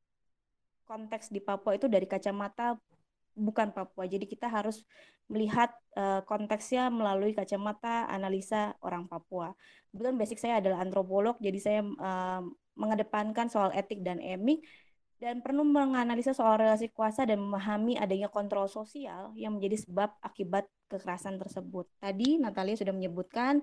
[0.88, 2.80] konteks di Papua itu dari kacamata
[3.38, 4.04] bukan Papua.
[4.10, 4.82] Jadi kita harus
[5.30, 9.54] melihat uh, konteksnya melalui kacamata analisa orang Papua.
[9.88, 12.42] Kebetulan basic saya adalah antropolog, jadi saya uh,
[12.74, 14.66] mengedepankan soal etik dan emik
[15.18, 20.70] dan perlu menganalisa soal relasi kuasa dan memahami adanya kontrol sosial yang menjadi sebab akibat
[20.86, 21.90] kekerasan tersebut.
[21.98, 23.58] Tadi Natalia sudah menyebutkan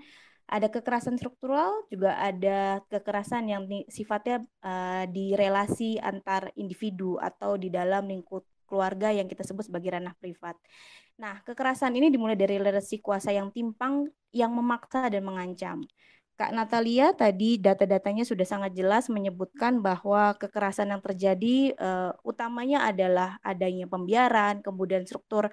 [0.46, 7.74] ada kekerasan struktural, juga ada kekerasan yang sifatnya uh, di relasi antar individu atau di
[7.74, 10.58] dalam lingkup keluarga yang kita sebut sebagai ranah privat.
[11.16, 15.86] Nah, kekerasan ini dimulai dari relasi kuasa yang timpang, yang memaksa dan mengancam.
[16.36, 23.40] Kak Natalia tadi data-datanya sudah sangat jelas menyebutkan bahwa kekerasan yang terjadi uh, utamanya adalah
[23.40, 25.48] adanya pembiaran, kemudian struktur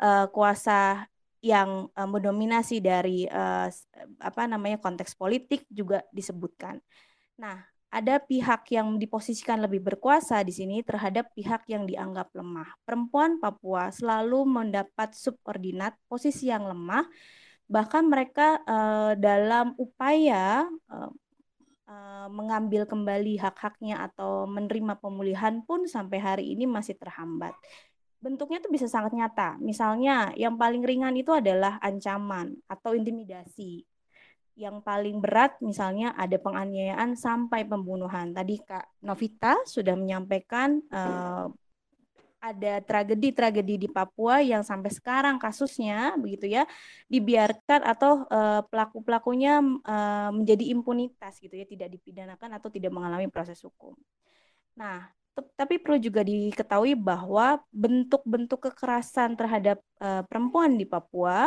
[0.00, 1.04] uh, kuasa
[1.44, 3.68] yang uh, mendominasi dari uh,
[4.24, 6.80] apa namanya konteks politik juga disebutkan.
[7.36, 7.60] Nah,
[7.92, 12.72] ada pihak yang diposisikan lebih berkuasa di sini terhadap pihak yang dianggap lemah.
[12.88, 17.04] Perempuan Papua selalu mendapat subordinat posisi yang lemah,
[17.68, 21.12] bahkan mereka uh, dalam upaya uh,
[21.84, 27.52] uh, mengambil kembali hak-haknya atau menerima pemulihan pun sampai hari ini masih terhambat
[28.22, 29.58] bentuknya itu bisa sangat nyata.
[29.58, 33.82] Misalnya yang paling ringan itu adalah ancaman atau intimidasi.
[34.52, 38.36] Yang paling berat misalnya ada penganiayaan sampai pembunuhan.
[38.36, 41.48] Tadi Kak Novita sudah menyampaikan uh,
[42.42, 46.66] ada tragedi-tragedi di Papua yang sampai sekarang kasusnya begitu ya
[47.06, 53.62] dibiarkan atau uh, pelaku-pelakunya uh, menjadi impunitas gitu ya tidak dipidanakan atau tidak mengalami proses
[53.62, 53.94] hukum.
[54.74, 55.06] Nah,
[55.54, 61.46] tapi perlu juga diketahui bahwa bentuk-bentuk kekerasan terhadap uh, perempuan di Papua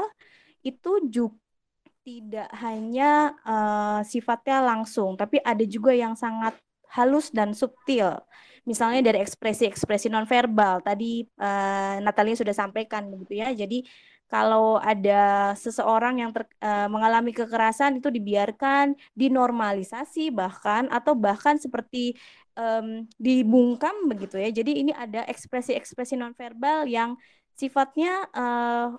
[0.64, 1.38] itu juga
[2.06, 6.54] tidak hanya uh, sifatnya langsung, tapi ada juga yang sangat
[6.94, 8.22] halus dan subtil.
[8.66, 10.86] Misalnya dari ekspresi-ekspresi nonverbal.
[10.86, 13.50] Tadi uh, Natalia sudah sampaikan begitu ya.
[13.54, 13.86] Jadi
[14.26, 22.18] kalau ada seseorang yang ter, uh, mengalami kekerasan itu dibiarkan dinormalisasi bahkan atau bahkan seperti
[22.58, 24.50] um, dibungkam begitu ya.
[24.50, 27.14] Jadi ini ada ekspresi-ekspresi nonverbal yang
[27.54, 28.98] sifatnya uh,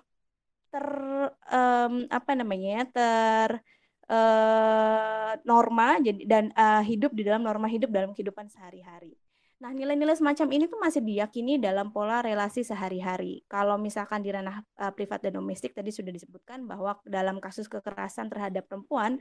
[0.67, 0.87] ter
[1.51, 3.49] um, apa namanya ya, ter
[4.11, 9.15] uh, norma jadi dan uh, hidup di dalam norma hidup dalam kehidupan sehari-hari.
[9.57, 13.41] Nah, nilai-nilai semacam ini tuh masih diyakini dalam pola relasi sehari-hari.
[13.49, 18.29] Kalau misalkan di ranah uh, privat dan domestik tadi sudah disebutkan bahwa dalam kasus kekerasan
[18.29, 19.17] terhadap perempuan,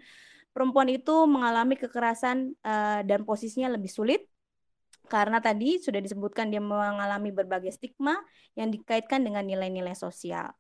[0.53, 4.29] perempuan itu mengalami kekerasan uh, dan posisinya lebih sulit
[5.07, 8.19] karena tadi sudah disebutkan dia mengalami berbagai stigma
[8.59, 10.51] yang dikaitkan dengan nilai-nilai sosial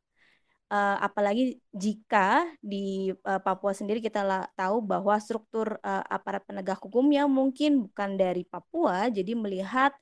[0.70, 7.06] uh, apalagi jika di uh, Papua sendiri kita tahu bahwa struktur uh, aparat penegak hukum
[7.10, 9.94] yang mungkin bukan dari Papua, jadi melihat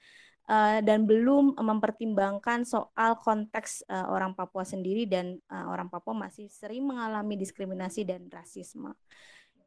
[0.49, 6.49] uh, dan belum mempertimbangkan soal konteks uh, orang Papua sendiri dan uh, orang Papua masih
[6.49, 8.93] sering mengalami diskriminasi dan rasisme.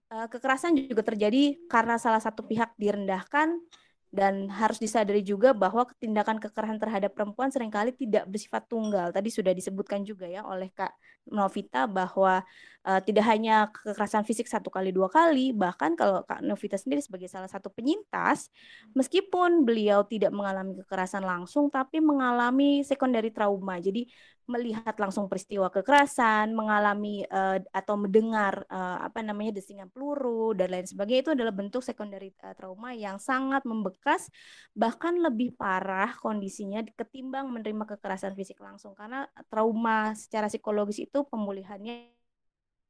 [0.07, 3.59] Uh, kekerasan juga terjadi karena salah satu pihak direndahkan
[4.07, 9.11] dan harus disadari juga bahwa tindakan kekerasan terhadap perempuan sering kali tidak bersifat tunggal.
[9.11, 10.95] Tadi sudah disebutkan juga ya oleh Kak
[11.27, 12.39] Novita bahwa
[12.87, 17.27] uh, tidak hanya kekerasan fisik satu kali dua kali, bahkan kalau Kak Novita sendiri sebagai
[17.27, 18.47] salah satu penyintas,
[18.95, 23.75] meskipun beliau tidak mengalami kekerasan langsung, tapi mengalami secondary trauma.
[23.83, 24.07] Jadi
[24.47, 30.87] melihat langsung peristiwa kekerasan, mengalami uh, atau mendengar uh, apa namanya desingan peluru dan lain
[30.87, 34.31] sebagainya itu adalah bentuk secondary trauma yang sangat membekas
[34.71, 42.16] bahkan lebih parah kondisinya ketimbang menerima kekerasan fisik langsung karena trauma secara psikologis itu pemulihannya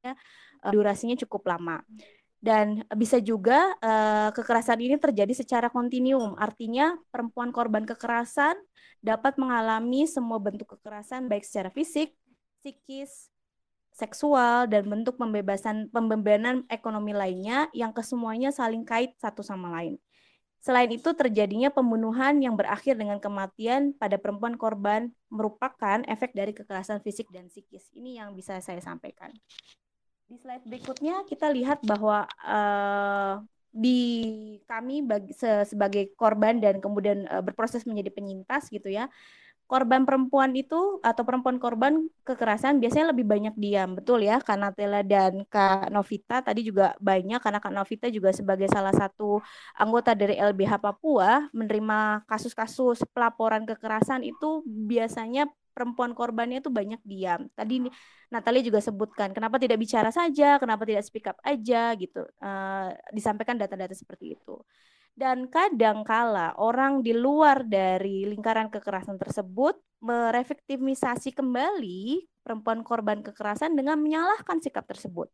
[0.04, 1.82] uh, durasinya cukup lama.
[2.38, 8.54] Dan bisa juga uh, kekerasan ini terjadi secara kontinuum, artinya perempuan korban kekerasan
[9.02, 12.14] dapat mengalami semua bentuk kekerasan baik secara fisik,
[12.62, 13.34] psikis,
[13.90, 19.98] seksual dan bentuk pembebasan pembebanan ekonomi lainnya yang kesemuanya saling kait satu sama lain.
[20.62, 26.98] Selain itu terjadinya pembunuhan yang berakhir dengan kematian pada perempuan korban merupakan efek dari kekerasan
[27.02, 27.90] fisik dan psikis.
[27.94, 29.30] Ini yang bisa saya sampaikan.
[30.28, 33.40] Di slide berikutnya kita lihat bahwa uh,
[33.72, 34.00] di
[34.68, 39.08] kami bagi, se, sebagai korban dan kemudian uh, berproses menjadi penyintas gitu ya.
[39.68, 44.40] Korban perempuan itu atau perempuan korban kekerasan biasanya lebih banyak diam, betul ya?
[44.40, 49.40] Karena Tela dan Kak Novita tadi juga banyak karena Kak Novita juga sebagai salah satu
[49.76, 57.46] anggota dari LBH Papua menerima kasus-kasus pelaporan kekerasan itu biasanya perempuan korbannya itu banyak diam.
[57.54, 57.86] Tadi
[58.34, 62.26] Natalia juga sebutkan kenapa tidak bicara saja, kenapa tidak speak up aja gitu.
[62.42, 64.58] Uh, disampaikan data-data seperti itu.
[65.14, 73.74] Dan kadang kala orang di luar dari lingkaran kekerasan tersebut merefektimisasi kembali perempuan korban kekerasan
[73.78, 75.30] dengan menyalahkan sikap tersebut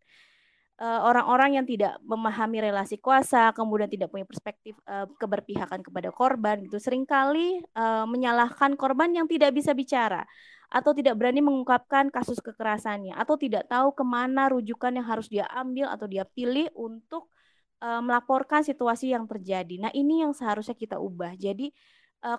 [0.82, 6.82] orang-orang yang tidak memahami relasi kuasa, kemudian tidak punya perspektif uh, keberpihakan kepada korban, gitu
[6.82, 10.26] sering kali uh, menyalahkan korban yang tidak bisa bicara
[10.74, 15.46] atau tidak berani mengungkapkan kasus kekerasannya atau tidak tahu ke mana rujukan yang harus dia
[15.54, 17.30] ambil atau dia pilih untuk
[17.78, 19.78] uh, melaporkan situasi yang terjadi.
[19.78, 21.38] Nah ini yang seharusnya kita ubah.
[21.38, 21.70] Jadi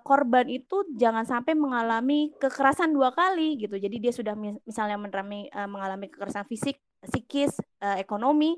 [0.02, 3.78] korban itu jangan sampai mengalami kekerasan dua kali gitu.
[3.78, 4.34] Jadi dia sudah
[4.65, 8.58] misalnya mengalami kekerasan fisik, psikis, uh, ekonomi.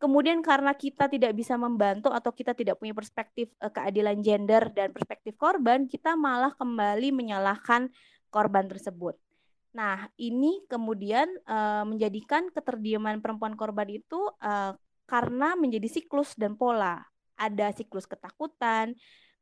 [0.00, 4.94] Kemudian karena kita tidak bisa membantu atau kita tidak punya perspektif uh, keadilan gender dan
[4.96, 7.92] perspektif korban, kita malah kembali menyalahkan
[8.32, 9.18] korban tersebut.
[9.70, 14.74] Nah, ini kemudian uh, menjadikan keterdiaman perempuan korban itu uh,
[15.06, 17.06] karena menjadi siklus dan pola.
[17.38, 18.98] Ada siklus ketakutan,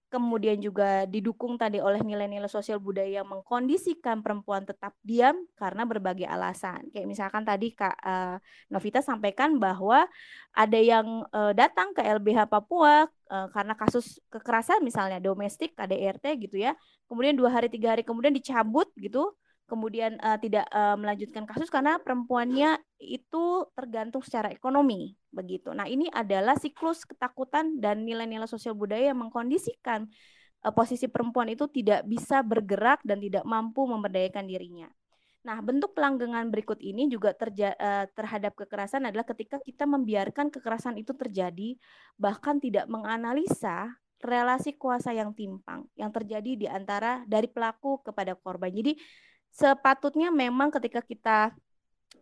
[0.09, 6.25] kemudian juga didukung tadi oleh nilai-nilai sosial budaya yang mengkondisikan perempuan tetap diam karena berbagai
[6.25, 6.89] alasan.
[6.93, 8.37] Kayak misalkan tadi Kak uh,
[8.73, 10.09] Novita sampaikan bahwa
[10.57, 16.57] ada yang uh, datang ke LBH Papua uh, karena kasus kekerasan misalnya domestik KDRT gitu
[16.57, 16.73] ya.
[17.05, 19.37] Kemudian dua hari tiga hari kemudian dicabut gitu
[19.69, 25.77] kemudian uh, tidak uh, melanjutkan kasus karena perempuannya itu tergantung secara ekonomi begitu.
[25.77, 30.09] Nah, ini adalah siklus ketakutan dan nilai-nilai sosial budaya yang mengkondisikan
[30.65, 34.89] uh, posisi perempuan itu tidak bisa bergerak dan tidak mampu memberdayakan dirinya.
[35.47, 40.99] Nah, bentuk pelanggengan berikut ini juga terja uh, terhadap kekerasan adalah ketika kita membiarkan kekerasan
[40.99, 41.79] itu terjadi
[42.17, 48.75] bahkan tidak menganalisa relasi kuasa yang timpang yang terjadi di antara dari pelaku kepada korban.
[48.75, 48.99] Jadi
[49.59, 51.39] sepatutnya memang ketika kita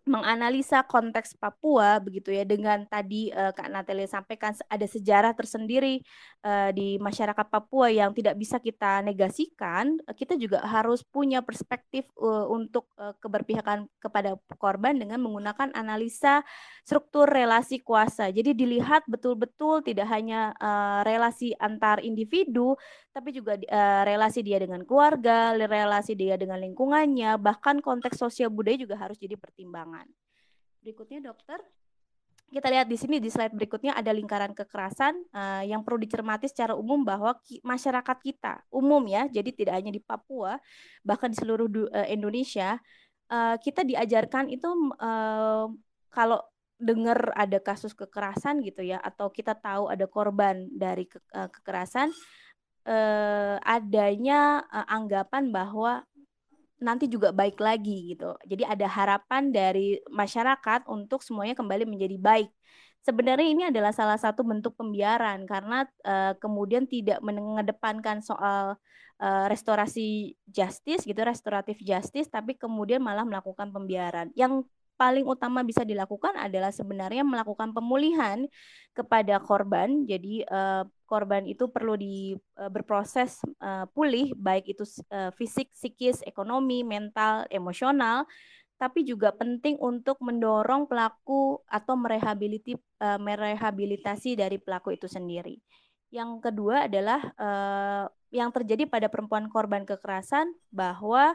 [0.06, 5.98] menganalisa konteks Papua begitu ya dengan tadi uh, Kak Natalia sampaikan ada sejarah tersendiri
[6.46, 12.46] uh, di masyarakat Papua yang tidak bisa kita negasikan kita juga harus punya perspektif uh,
[12.46, 16.46] untuk uh, keberpihakan kepada korban dengan menggunakan analisa
[16.86, 18.30] struktur relasi kuasa.
[18.30, 22.78] Jadi dilihat betul-betul tidak hanya uh, relasi antar individu
[23.16, 28.76] tapi juga uh, relasi dia dengan keluarga relasi dia dengan lingkungannya bahkan konteks sosial budaya
[28.76, 29.95] juga harus jadi pertimbangan
[30.84, 31.62] Berikutnya dokter,
[32.46, 36.78] kita lihat di sini di slide berikutnya ada lingkaran kekerasan uh, yang perlu dicermati secara
[36.78, 40.54] umum bahwa ki masyarakat kita umum ya, jadi tidak hanya di Papua,
[41.02, 42.78] bahkan di seluruh uh, Indonesia,
[43.34, 44.70] uh, kita diajarkan itu
[45.02, 45.66] uh,
[46.14, 46.38] kalau
[46.78, 52.14] dengar ada kasus kekerasan gitu ya, atau kita tahu ada korban dari ke kekerasan,
[52.86, 56.06] uh, adanya uh, anggapan bahwa
[56.80, 58.36] nanti juga baik lagi gitu.
[58.44, 62.50] Jadi ada harapan dari masyarakat untuk semuanya kembali menjadi baik.
[63.06, 68.74] Sebenarnya ini adalah salah satu bentuk pembiaran karena uh, kemudian tidak mengedepankan soal
[69.22, 74.34] uh, restorasi justice gitu, restoratif justice, tapi kemudian malah melakukan pembiaran.
[74.34, 74.66] Yang
[74.96, 78.48] paling utama bisa dilakukan adalah sebenarnya melakukan pemulihan
[78.96, 80.08] kepada korban.
[80.08, 84.84] Jadi uh, korban itu perlu di uh, berproses uh, pulih baik itu
[85.14, 88.26] uh, fisik, psikis, ekonomi, mental, emosional
[88.76, 95.56] tapi juga penting untuk mendorong pelaku atau merehabilitasi uh, merehabilitasi dari pelaku itu sendiri.
[96.12, 101.32] Yang kedua adalah uh, yang terjadi pada perempuan korban kekerasan bahwa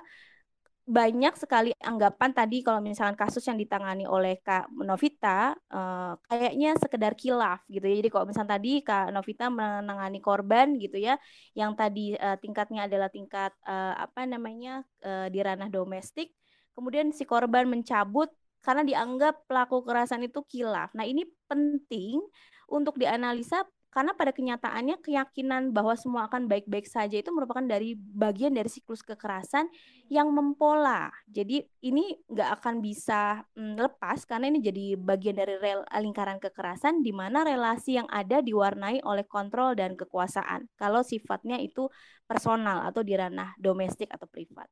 [0.91, 7.15] banyak sekali anggapan tadi kalau misalkan kasus yang ditangani oleh Kak Novita uh, kayaknya sekedar
[7.15, 7.95] kilaf gitu ya.
[8.03, 11.15] Jadi kalau misalnya tadi Kak Novita menangani korban gitu ya,
[11.55, 16.35] yang tadi uh, tingkatnya adalah tingkat uh, apa namanya uh, di ranah domestik,
[16.75, 18.27] kemudian si korban mencabut
[18.59, 20.91] karena dianggap pelaku kekerasan itu kilaf.
[20.91, 22.19] Nah, ini penting
[22.67, 28.55] untuk dianalisa karena pada kenyataannya keyakinan bahwa semua akan baik-baik saja itu merupakan dari bagian
[28.55, 29.67] dari siklus kekerasan
[30.07, 31.11] yang mempola.
[31.27, 35.59] Jadi ini nggak akan bisa mm, lepas karena ini jadi bagian dari
[35.99, 40.71] lingkaran kekerasan di mana relasi yang ada diwarnai oleh kontrol dan kekuasaan.
[40.79, 41.91] Kalau sifatnya itu
[42.23, 44.71] personal atau di ranah domestik atau privat.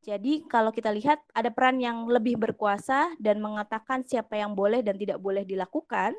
[0.00, 4.96] Jadi kalau kita lihat ada peran yang lebih berkuasa dan mengatakan siapa yang boleh dan
[4.96, 6.16] tidak boleh dilakukan,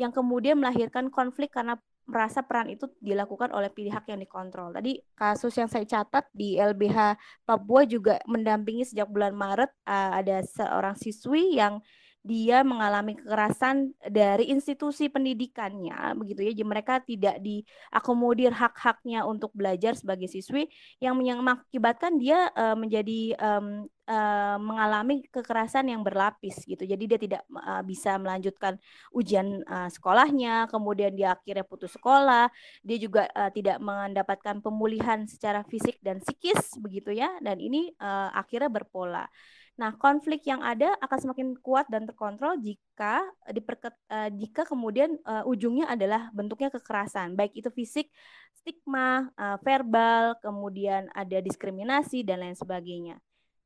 [0.00, 4.76] yang kemudian melahirkan konflik karena merasa peran itu dilakukan oleh pihak yang dikontrol.
[4.76, 7.16] Tadi kasus yang saya catat di LBH
[7.48, 11.80] Papua juga mendampingi sejak bulan Maret uh, ada seorang siswi yang
[12.24, 16.52] dia mengalami kekerasan dari institusi pendidikannya begitu ya.
[16.56, 20.72] Jadi mereka tidak diakomodir hak-haknya untuk belajar sebagai siswi.
[21.04, 26.88] Yang mengakibatkan dia uh, menjadi um, uh, mengalami kekerasan yang berlapis gitu.
[26.88, 28.80] Jadi dia tidak uh, bisa melanjutkan
[29.12, 32.48] ujian uh, sekolahnya kemudian dia akhirnya putus sekolah.
[32.80, 37.36] Dia juga uh, tidak mendapatkan pemulihan secara fisik dan psikis begitu ya.
[37.44, 39.28] Dan ini uh, akhirnya berpola
[39.74, 45.42] Nah, konflik yang ada akan semakin kuat dan terkontrol jika diperket, uh, jika kemudian uh,
[45.50, 48.06] ujungnya adalah bentuknya kekerasan, baik itu fisik,
[48.54, 53.18] stigma, uh, verbal, kemudian ada diskriminasi dan lain sebagainya.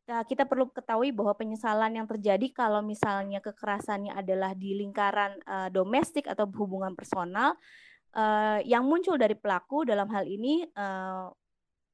[0.09, 5.69] Nah, kita perlu ketahui bahwa penyesalan yang terjadi kalau misalnya kekerasannya adalah di lingkaran uh,
[5.69, 7.53] domestik atau hubungan personal
[8.17, 11.29] uh, yang muncul dari pelaku dalam hal ini uh,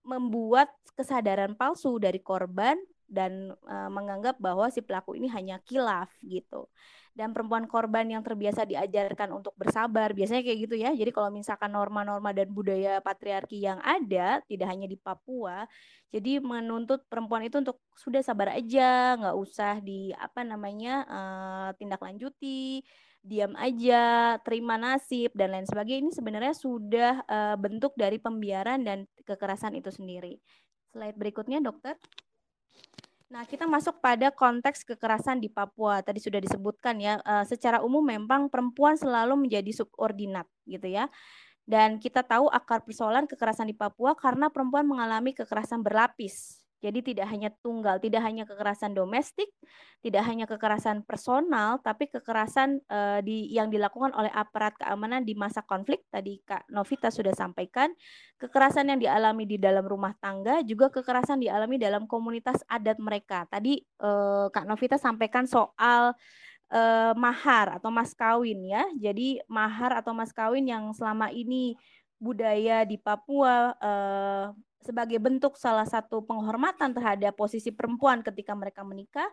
[0.06, 2.78] membuat kesadaran palsu dari korban
[3.14, 6.66] dan uh, menganggap bahwa si pelaku ini hanya kilaf gitu.
[7.14, 10.90] Dan perempuan korban yang terbiasa diajarkan untuk bersabar, biasanya kayak gitu ya.
[10.90, 15.62] Jadi kalau misalkan norma-norma dan budaya patriarki yang ada, tidak hanya di Papua,
[16.10, 22.02] jadi menuntut perempuan itu untuk sudah sabar aja, nggak usah di apa namanya uh, tindak
[22.02, 22.82] lanjuti,
[23.24, 26.10] diam aja, terima nasib dan lain sebagainya.
[26.10, 30.36] Ini sebenarnya sudah uh, bentuk dari pembiaran dan kekerasan itu sendiri.
[30.92, 31.96] Slide berikutnya, dokter.
[33.32, 36.04] Nah, kita masuk pada konteks kekerasan di Papua.
[36.04, 41.08] Tadi sudah disebutkan ya, uh, secara umum memang perempuan selalu menjadi subordinat gitu ya.
[41.64, 46.63] Dan kita tahu akar persoalan kekerasan di Papua karena perempuan mengalami kekerasan berlapis.
[46.84, 49.48] Jadi tidak hanya tunggal, tidak hanya kekerasan domestik,
[50.04, 55.64] tidak hanya kekerasan personal, tapi kekerasan uh, di yang dilakukan oleh aparat keamanan di masa
[55.64, 56.04] konflik.
[56.12, 57.88] Tadi Kak Novita sudah sampaikan,
[58.36, 63.48] kekerasan yang dialami di dalam rumah tangga, juga kekerasan dialami dalam komunitas adat mereka.
[63.48, 66.12] Tadi uh, Kak Novita sampaikan soal
[66.68, 68.84] uh, mahar atau mas kawin ya.
[69.00, 71.80] Jadi mahar atau mas kawin yang selama ini
[72.20, 74.46] budaya di Papua uh,
[74.84, 79.26] sebagai bentuk salah satu penghormatan terhadap posisi perempuan ketika mereka menikah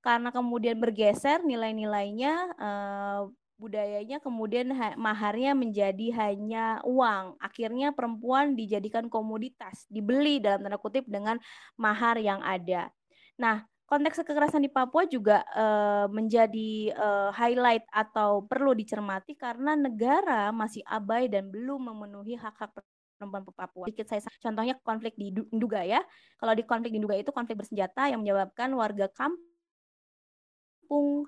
[0.00, 7.38] karena kemudian bergeser nilai-nilainya uh, budayanya kemudian maharnya menjadi hanya uang.
[7.38, 11.38] Akhirnya perempuan dijadikan komoditas dibeli dalam tanda kutip dengan
[11.78, 12.90] mahar yang ada.
[13.38, 20.50] Nah konteks kekerasan di Papua juga uh, menjadi uh, highlight atau perlu dicermati karena negara
[20.50, 22.74] masih abai dan belum memenuhi hak-hak
[23.16, 23.86] perempuan Papua.
[23.88, 26.02] Sedikit saya contohnya konflik di Nduga ya.
[26.38, 29.44] Kalau di konflik di Nduga itu konflik bersenjata yang menyebabkan warga kampung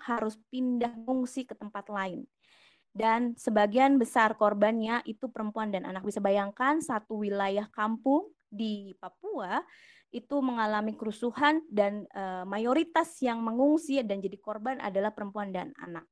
[0.04, 2.26] harus pindah mengungsi ke tempat lain.
[2.96, 6.00] Dan sebagian besar korbannya itu perempuan dan anak.
[6.00, 9.60] Bisa bayangkan satu wilayah kampung di Papua
[10.14, 16.08] itu mengalami kerusuhan dan e, mayoritas yang mengungsi dan jadi korban adalah perempuan dan anak.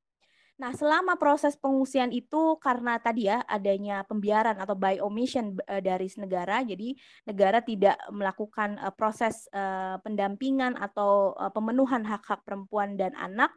[0.55, 6.07] Nah, selama proses pengungsian itu karena tadi ya adanya pembiaran atau by omission uh, dari
[6.15, 6.95] negara, jadi
[7.27, 13.51] negara tidak melakukan uh, proses uh, pendampingan atau uh, pemenuhan hak-hak perempuan dan anak,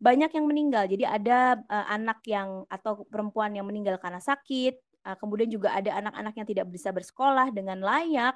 [0.00, 0.88] banyak yang meninggal.
[0.88, 4.80] Jadi ada anak yang atau perempuan yang meninggal karena sakit,
[5.20, 8.32] kemudian juga ada anak-anak yang tidak bisa bersekolah dengan layak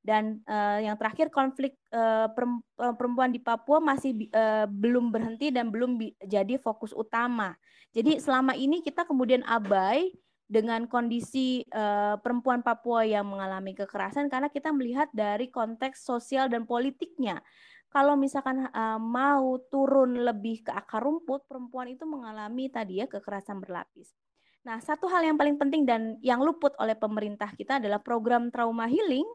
[0.00, 2.28] dan uh, yang terakhir konflik uh,
[2.96, 7.52] perempuan di Papua masih uh, belum berhenti dan belum jadi fokus utama.
[7.92, 10.08] Jadi selama ini kita kemudian abai
[10.50, 16.64] dengan kondisi uh, perempuan Papua yang mengalami kekerasan karena kita melihat dari konteks sosial dan
[16.66, 17.38] politiknya.
[17.90, 23.58] Kalau misalkan uh, mau turun lebih ke akar rumput, perempuan itu mengalami tadi ya kekerasan
[23.58, 24.14] berlapis.
[24.62, 28.86] Nah, satu hal yang paling penting dan yang luput oleh pemerintah kita adalah program trauma
[28.86, 29.26] healing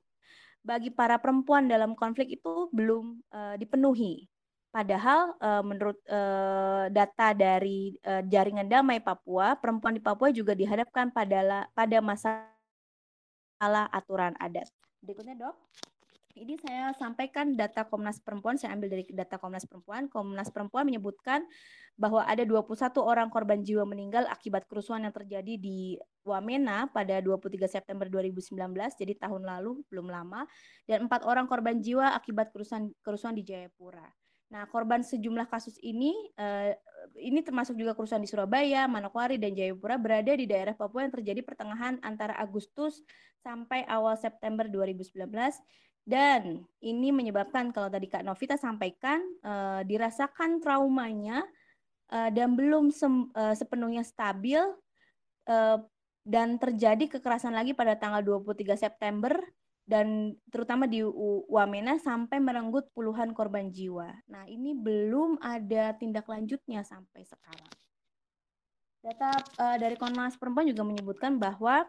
[0.66, 4.26] bagi para perempuan dalam konflik itu belum uh, dipenuhi.
[4.74, 11.14] Padahal uh, menurut uh, data dari uh, jaringan damai Papua, perempuan di Papua juga dihadapkan
[11.16, 14.68] pada pada masalah aturan adat.
[15.00, 15.56] Berikutnya, Dok.
[16.36, 20.12] Ini saya sampaikan data Komnas Perempuan, saya ambil dari data Komnas Perempuan.
[20.12, 21.48] Komnas Perempuan menyebutkan
[21.96, 25.96] bahwa ada 21 orang korban jiwa meninggal akibat kerusuhan yang terjadi di
[26.28, 28.52] Wamena pada 23 September 2019,
[29.00, 30.44] jadi tahun lalu, belum lama,
[30.84, 34.04] dan empat orang korban jiwa akibat kerusuhan kerusuhan di Jayapura.
[34.52, 36.76] Nah, korban sejumlah kasus ini, eh,
[37.16, 41.48] ini termasuk juga kerusuhan di Surabaya, Manokwari, dan Jayapura berada di daerah Papua yang terjadi
[41.48, 43.00] pertengahan antara Agustus
[43.40, 45.16] sampai awal September 2019
[46.06, 51.42] dan ini menyebabkan kalau tadi Kak Novita sampaikan uh, dirasakan traumanya
[52.14, 54.62] uh, dan belum sem, uh, sepenuhnya stabil
[55.50, 55.78] uh,
[56.22, 59.34] dan terjadi kekerasan lagi pada tanggal 23 September
[59.86, 61.06] dan terutama di
[61.46, 64.10] Wamena sampai merenggut puluhan korban jiwa.
[64.26, 67.74] Nah, ini belum ada tindak lanjutnya sampai sekarang.
[69.06, 69.30] Data
[69.62, 71.86] uh, dari Komnas Perempuan juga menyebutkan bahwa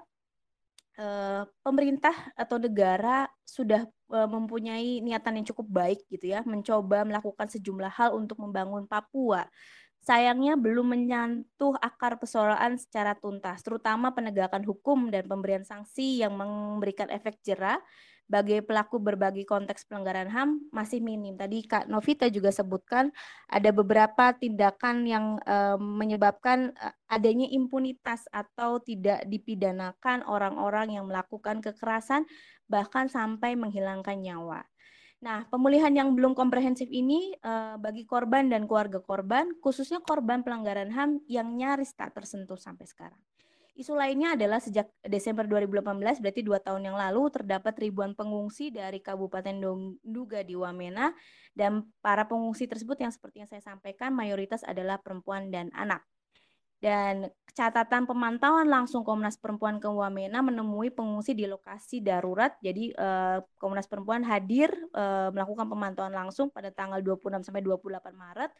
[1.60, 7.92] pemerintah atau negara sudah uh, mempunyai niatan yang cukup baik gitu ya, mencoba melakukan sejumlah
[7.92, 9.44] hal untuk membangun Papua.
[10.06, 17.10] Sayangnya belum menyentuh akar persoalan secara tuntas, terutama penegakan hukum dan pemberian sanksi yang memberikan
[17.10, 17.82] efek jerah
[18.26, 21.38] bagi pelaku berbagai konteks pelanggaran HAM masih minim.
[21.38, 23.14] Tadi Kak Novita juga sebutkan
[23.46, 31.62] ada beberapa tindakan yang uh, menyebabkan uh, adanya impunitas atau tidak dipidanakan orang-orang yang melakukan
[31.62, 32.26] kekerasan
[32.66, 34.66] bahkan sampai menghilangkan nyawa.
[35.22, 40.92] Nah, pemulihan yang belum komprehensif ini uh, bagi korban dan keluarga korban, khususnya korban pelanggaran
[40.92, 43.22] HAM yang nyaris tak tersentuh sampai sekarang.
[43.76, 49.04] Isu lainnya adalah sejak Desember 2018, berarti dua tahun yang lalu, terdapat ribuan pengungsi dari
[49.04, 49.52] Kabupaten
[50.00, 51.12] Duga di Wamena,
[51.52, 56.00] dan para pengungsi tersebut yang seperti yang saya sampaikan, mayoritas adalah perempuan dan anak.
[56.76, 62.52] Dan catatan pemantauan langsung Komnas Perempuan ke Wamena menemui pengungsi di lokasi darurat.
[62.60, 68.52] Jadi eh, Komnas Perempuan hadir eh, melakukan pemantauan langsung pada tanggal 26 sampai 28 Maret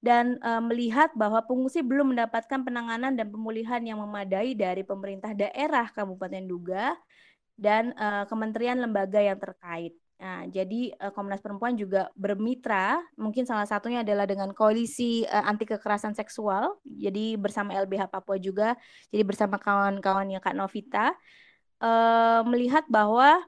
[0.00, 5.92] dan e, melihat bahwa pengungsi belum mendapatkan penanganan dan pemulihan yang memadai dari pemerintah daerah
[5.92, 6.96] Kabupaten Duga
[7.60, 9.92] dan e, kementerian lembaga yang terkait.
[10.20, 15.68] Nah, jadi e, Komnas Perempuan juga bermitra, mungkin salah satunya adalah dengan koalisi e, anti
[15.68, 18.76] kekerasan seksual, jadi bersama LBH Papua juga,
[19.12, 21.12] jadi bersama kawan-kawannya Kak Novita,
[21.80, 21.90] e,
[22.48, 23.40] melihat bahwa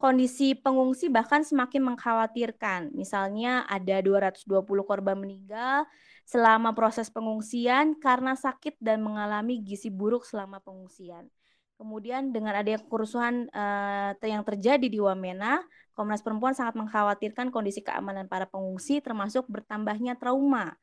[0.00, 2.96] kondisi pengungsi bahkan semakin mengkhawatirkan.
[2.96, 5.84] Misalnya ada 220 korban meninggal
[6.24, 11.28] selama proses pengungsian karena sakit dan mengalami gizi buruk selama pengungsian.
[11.76, 15.60] Kemudian dengan adanya kerusuhan uh, yang terjadi di Wamena,
[15.92, 20.80] Komnas Perempuan sangat mengkhawatirkan kondisi keamanan para pengungsi termasuk bertambahnya trauma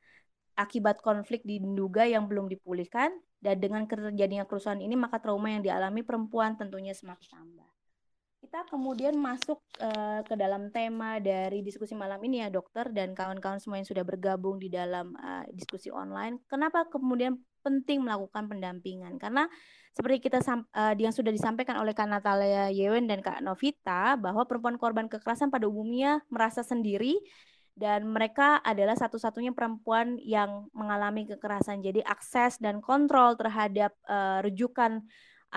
[0.54, 5.66] akibat konflik di Nduga yang belum dipulihkan dan dengan terjadinya kerusuhan ini maka trauma yang
[5.66, 7.57] dialami perempuan tentunya semakin tambah.
[8.38, 13.58] Kita kemudian masuk uh, ke dalam tema dari diskusi malam ini ya dokter dan kawan-kawan
[13.58, 16.38] semua yang sudah bergabung di dalam uh, diskusi online.
[16.46, 19.18] Kenapa kemudian penting melakukan pendampingan?
[19.18, 19.50] Karena
[19.90, 24.78] seperti kita uh, yang sudah disampaikan oleh Kak Natalia Yewen dan Kak Novita bahwa perempuan
[24.78, 27.18] korban kekerasan pada umumnya merasa sendiri
[27.74, 31.82] dan mereka adalah satu-satunya perempuan yang mengalami kekerasan.
[31.82, 35.06] Jadi akses dan kontrol terhadap uh, rujukan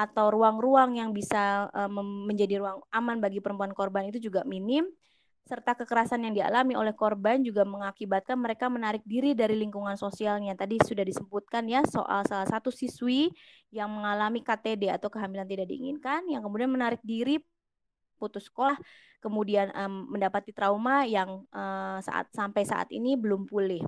[0.01, 1.90] atau ruang-ruang yang bisa uh,
[2.24, 4.88] menjadi ruang aman bagi perempuan korban itu juga minim
[5.44, 10.55] serta kekerasan yang dialami oleh korban juga mengakibatkan mereka menarik diri dari lingkungan sosialnya.
[10.55, 13.34] Tadi sudah disebutkan ya soal salah satu siswi
[13.74, 17.42] yang mengalami KTD atau kehamilan tidak diinginkan yang kemudian menarik diri
[18.14, 18.78] putus sekolah
[19.20, 23.84] kemudian um, mendapati trauma yang uh, saat sampai saat ini belum pulih.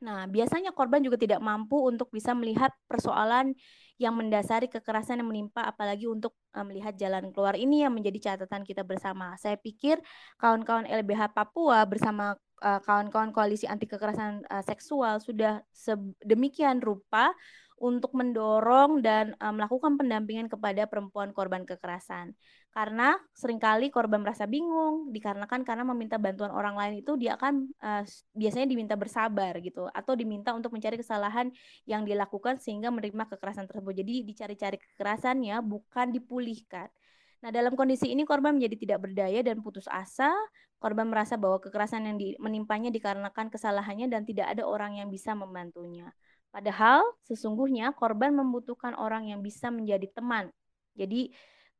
[0.00, 3.52] Nah, biasanya korban juga tidak mampu untuk bisa melihat persoalan
[4.00, 8.64] yang mendasari kekerasan yang menimpa apalagi untuk uh, melihat jalan keluar ini yang menjadi catatan
[8.64, 9.36] kita bersama.
[9.36, 10.00] Saya pikir
[10.40, 17.32] kawan-kawan LBH Papua bersama kawan-kawan uh, koalisi anti kekerasan uh, seksual sudah sedemikian rupa
[17.80, 22.36] untuk mendorong dan uh, melakukan pendampingan kepada perempuan korban kekerasan.
[22.70, 27.72] Karena sering kali korban merasa bingung dikarenakan karena meminta bantuan orang lain itu dia akan
[27.80, 28.04] uh,
[28.36, 31.48] biasanya diminta bersabar gitu atau diminta untuk mencari kesalahan
[31.88, 33.96] yang dilakukan sehingga menerima kekerasan tersebut.
[33.96, 36.92] Jadi dicari-cari kekerasannya bukan dipulihkan.
[37.40, 40.28] Nah, dalam kondisi ini korban menjadi tidak berdaya dan putus asa.
[40.76, 46.12] Korban merasa bahwa kekerasan yang menimpanya dikarenakan kesalahannya dan tidak ada orang yang bisa membantunya.
[46.50, 50.50] Padahal sesungguhnya korban membutuhkan orang yang bisa menjadi teman.
[50.98, 51.30] Jadi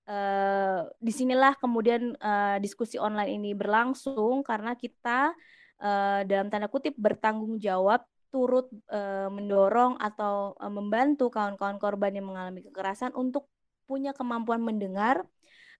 [0.06, 5.34] eh, di sinilah kemudian eh, diskusi online ini berlangsung karena kita
[5.82, 12.30] eh, dalam tanda kutip bertanggung jawab turut eh, mendorong atau eh, membantu kawan-kawan korban yang
[12.30, 13.50] mengalami kekerasan untuk
[13.90, 15.26] punya kemampuan mendengar,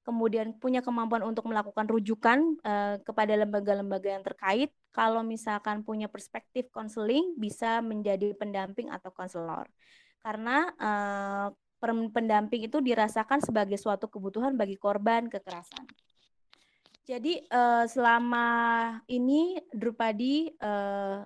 [0.02, 4.70] kemudian punya kemampuan untuk melakukan rujukan uh, kepada lembaga-lembaga yang terkait.
[4.90, 9.68] Kalau misalkan punya perspektif konseling, bisa menjadi pendamping atau konselor.
[10.20, 11.48] Karena uh,
[12.12, 15.88] pendamping itu dirasakan sebagai suatu kebutuhan bagi korban kekerasan.
[17.08, 18.46] Jadi uh, selama
[19.08, 21.24] ini Drupadi uh,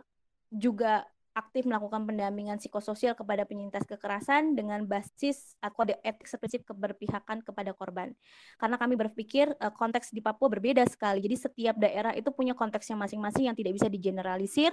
[0.49, 1.03] juga
[1.35, 8.15] aktif melakukan pendampingan psikososial kepada penyintas kekerasan dengan basis kode etik prinsip keberpihakan kepada korban.
[8.57, 11.19] Karena kami berpikir uh, konteks di Papua berbeda sekali.
[11.19, 14.71] Jadi setiap daerah itu punya konteksnya masing-masing yang tidak bisa digeneralisir.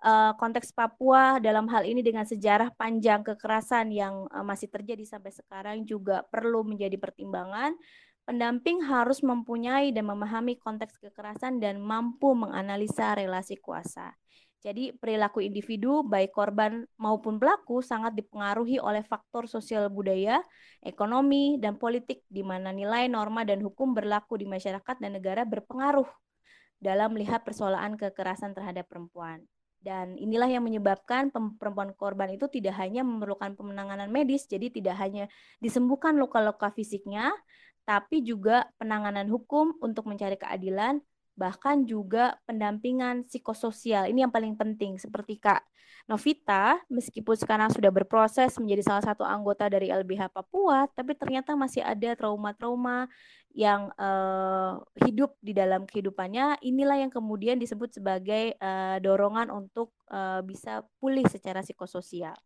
[0.00, 5.28] Uh, konteks Papua dalam hal ini dengan sejarah panjang kekerasan yang uh, masih terjadi sampai
[5.28, 7.76] sekarang juga perlu menjadi pertimbangan.
[8.24, 14.16] Pendamping harus mempunyai dan memahami konteks kekerasan dan mampu menganalisa relasi kuasa.
[14.60, 20.44] Jadi perilaku individu baik korban maupun pelaku sangat dipengaruhi oleh faktor sosial budaya,
[20.84, 26.04] ekonomi, dan politik di mana nilai, norma, dan hukum berlaku di masyarakat dan negara berpengaruh
[26.76, 29.40] dalam melihat persoalan kekerasan terhadap perempuan.
[29.80, 35.24] Dan inilah yang menyebabkan perempuan korban itu tidak hanya memerlukan penanganan medis, jadi tidak hanya
[35.56, 37.32] disembuhkan luka-luka fisiknya,
[37.88, 41.00] tapi juga penanganan hukum untuk mencari keadilan
[41.40, 44.12] bahkan juga pendampingan psikososial.
[44.12, 45.64] Ini yang paling penting seperti Kak
[46.04, 51.80] Novita, meskipun sekarang sudah berproses menjadi salah satu anggota dari LBH Papua, tapi ternyata masih
[51.80, 53.08] ada trauma-trauma
[53.54, 56.60] yang uh, hidup di dalam kehidupannya.
[56.66, 62.36] Inilah yang kemudian disebut sebagai uh, dorongan untuk uh, bisa pulih secara psikososial.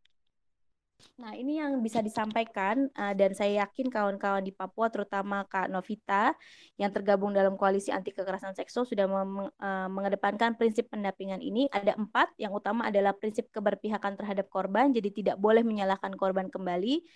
[1.14, 6.34] Nah, ini yang bisa disampaikan uh, dan saya yakin kawan-kawan di Papua terutama Kak Novita
[6.74, 11.70] yang tergabung dalam koalisi anti kekerasan seksual sudah uh, mengedepankan prinsip pendampingan ini.
[11.70, 17.06] Ada empat, yang utama adalah prinsip keberpihakan terhadap korban, jadi tidak boleh menyalahkan korban kembali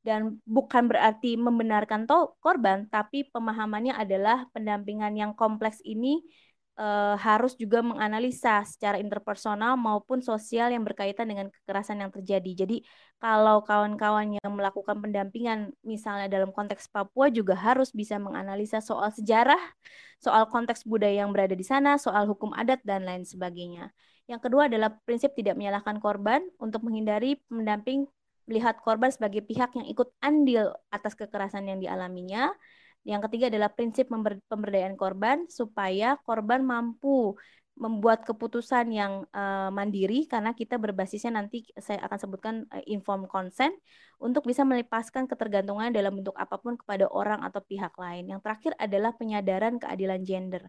[0.00, 2.08] dan bukan berarti membenarkan
[2.40, 6.24] korban, tapi pemahamannya adalah pendampingan yang kompleks ini
[6.80, 12.64] uh, harus juga menganalisa secara interpersonal maupun sosial yang berkaitan dengan kekerasan yang terjadi.
[12.64, 12.76] Jadi
[13.20, 19.60] kalau kawan-kawan yang melakukan pendampingan misalnya dalam konteks Papua juga harus bisa menganalisa soal sejarah,
[20.16, 23.92] soal konteks budaya yang berada di sana, soal hukum adat dan lain sebagainya.
[24.24, 28.08] Yang kedua adalah prinsip tidak menyalahkan korban untuk menghindari pendamping
[28.48, 32.50] melihat korban sebagai pihak yang ikut andil atas kekerasan yang dialaminya
[33.04, 34.12] yang ketiga adalah prinsip
[34.46, 37.34] pemberdayaan korban supaya korban mampu
[37.80, 43.72] membuat keputusan yang uh, mandiri karena kita berbasisnya nanti saya akan sebutkan uh, informed consent
[44.20, 48.28] untuk bisa melepaskan ketergantungan dalam bentuk apa pun kepada orang atau pihak lain.
[48.28, 50.68] Yang terakhir adalah penyadaran keadilan gender.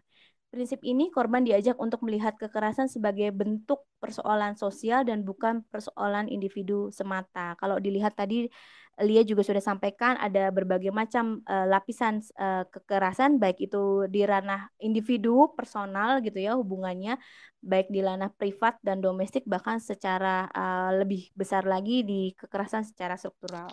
[0.52, 6.92] Prinsip ini korban diajak untuk melihat kekerasan sebagai bentuk persoalan sosial dan bukan persoalan individu
[6.92, 7.56] semata.
[7.56, 8.52] Kalau dilihat tadi
[9.00, 14.68] Lia juga sudah sampaikan ada berbagai macam uh, lapisan uh, kekerasan baik itu di ranah
[14.84, 17.16] individu personal gitu ya hubungannya
[17.64, 23.16] baik di ranah privat dan domestik bahkan secara uh, lebih besar lagi di kekerasan secara
[23.16, 23.72] struktural.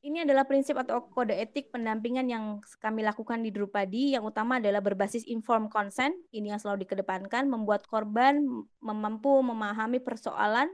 [0.00, 2.44] Ini adalah prinsip atau kode etik pendampingan yang
[2.80, 4.16] kami lakukan di Drupadi.
[4.16, 6.16] Yang utama adalah berbasis informed consent.
[6.32, 8.40] Ini yang selalu dikedepankan, membuat korban
[8.80, 10.72] mampu memahami persoalan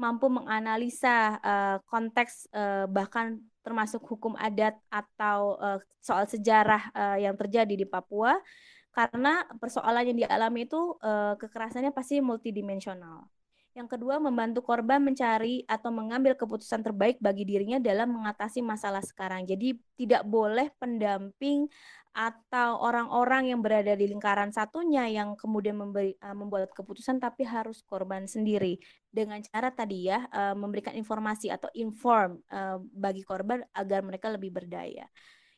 [0.00, 7.36] mampu menganalisa uh, konteks uh, bahkan termasuk hukum adat atau uh, soal sejarah uh, yang
[7.36, 8.40] terjadi di Papua
[8.96, 13.28] karena persoalan yang dialami itu uh, kekerasannya pasti multidimensional.
[13.70, 19.46] Yang kedua, membantu korban mencari atau mengambil keputusan terbaik bagi dirinya dalam mengatasi masalah sekarang.
[19.46, 21.70] Jadi tidak boleh pendamping
[22.10, 27.86] atau orang-orang yang berada di lingkaran satunya yang kemudian memberi, uh, membuat keputusan tapi harus
[27.86, 34.02] korban sendiri dengan cara tadi ya uh, memberikan informasi atau inform uh, bagi korban agar
[34.02, 35.06] mereka lebih berdaya.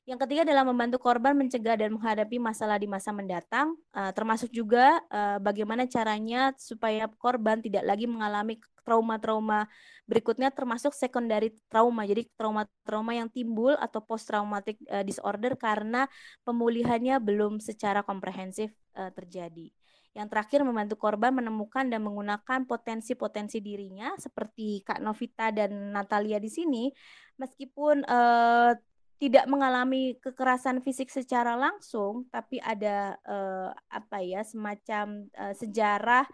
[0.03, 4.99] Yang ketiga adalah membantu korban mencegah dan menghadapi masalah di masa mendatang, uh, termasuk juga
[5.07, 9.71] uh, bagaimana caranya supaya korban tidak lagi mengalami trauma-trauma
[10.11, 12.03] berikutnya termasuk secondary trauma.
[12.03, 16.11] Jadi trauma-trauma yang timbul atau post traumatic uh, disorder karena
[16.43, 19.73] pemulihannya belum secara komprehensif terjadi.
[20.13, 26.53] Yang terakhir membantu korban menemukan dan menggunakan potensi-potensi dirinya seperti Kak Novita dan Natalia di
[26.53, 26.93] sini
[27.41, 28.77] meskipun uh,
[29.23, 36.27] tidak mengalami kekerasan fisik secara langsung tapi ada uh, apa ya semacam uh, sejarah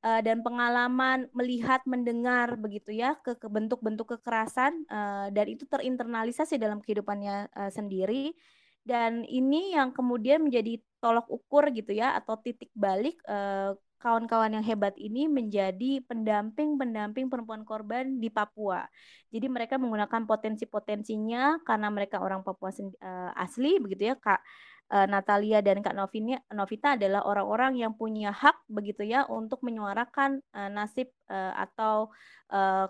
[0.00, 6.80] uh, dan pengalaman melihat mendengar begitu ya ke, bentuk-bentuk kekerasan uh, dan itu terinternalisasi dalam
[6.80, 8.34] kehidupannya uh, sendiri.
[8.82, 14.66] Dan ini yang kemudian menjadi tolok ukur gitu ya atau titik balik uh, kawan-kawan yang
[14.66, 18.82] hebat ini menjadi pendamping-pendamping perempuan korban di Papua.
[19.30, 24.42] Jadi mereka menggunakan potensi-potensinya karena mereka orang Papua uh, asli begitu ya Kak
[24.90, 30.42] uh, Natalia dan Kak Novina, Novita adalah orang-orang yang punya hak begitu ya untuk menyuarakan
[30.50, 32.12] uh, nasib atau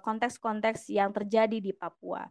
[0.02, 2.26] konteks-konteks yang terjadi di Papua.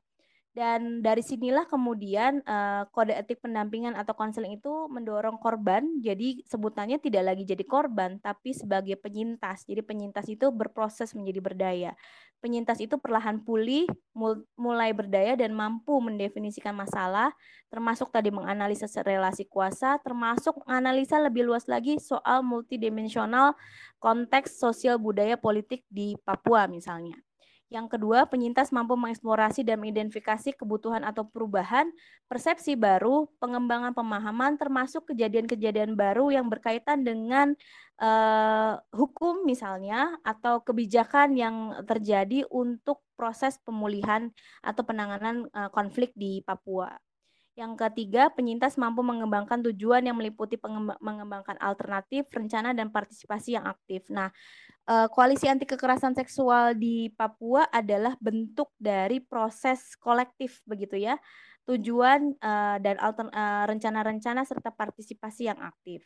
[0.51, 5.87] Dan dari sinilah kemudian uh, kode etik pendampingan atau konseling itu mendorong korban.
[6.03, 9.63] Jadi sebutannya tidak lagi jadi korban, tapi sebagai penyintas.
[9.63, 11.91] Jadi penyintas itu berproses menjadi berdaya.
[12.43, 13.87] Penyintas itu perlahan pulih,
[14.59, 17.31] mulai berdaya dan mampu mendefinisikan masalah,
[17.71, 23.55] termasuk tadi menganalisa relasi kuasa, termasuk menganalisa lebih luas lagi soal multidimensional
[24.03, 27.15] konteks sosial budaya politik di Papua misalnya.
[27.71, 31.87] Yang kedua, penyintas mampu mengeksplorasi dan mengidentifikasi kebutuhan atau perubahan,
[32.27, 37.55] persepsi baru, pengembangan pemahaman, termasuk kejadian-kejadian baru yang berkaitan dengan
[38.03, 46.43] uh, hukum misalnya, atau kebijakan yang terjadi untuk proses pemulihan atau penanganan uh, konflik di
[46.43, 46.91] Papua.
[47.51, 50.55] Yang ketiga, penyintas mampu mengembangkan tujuan yang meliputi
[51.03, 54.07] mengembangkan alternatif, rencana, dan partisipasi yang aktif.
[54.07, 54.31] Nah,
[54.87, 61.19] uh, koalisi anti kekerasan seksual di Papua adalah bentuk dari proses kolektif begitu ya
[61.69, 66.01] tujuan uh, dan uh, rencana-rencana serta partisipasi yang aktif.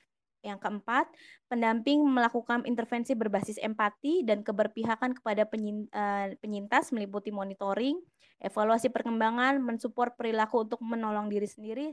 [0.46, 1.10] Yang keempat,
[1.50, 5.50] pendamping melakukan intervensi berbasis empati dan keberpihakan kepada
[6.38, 7.98] penyintas meliputi monitoring,
[8.38, 11.90] evaluasi perkembangan, mensupport perilaku untuk menolong diri sendiri,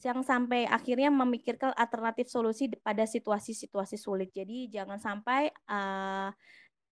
[0.00, 4.32] yang sampai akhirnya memikirkan alternatif solusi pada situasi-situasi sulit.
[4.32, 6.32] Jadi jangan sampai uh,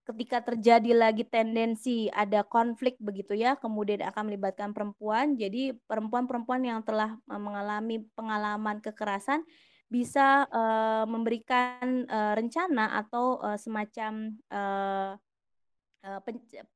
[0.04, 5.36] ketika terjadi lagi tendensi ada konflik begitu ya, kemudian akan melibatkan perempuan.
[5.36, 9.44] Jadi perempuan-perempuan yang telah mengalami pengalaman kekerasan
[9.88, 15.14] bisa uh, memberikan uh, rencana atau uh, semacam uh,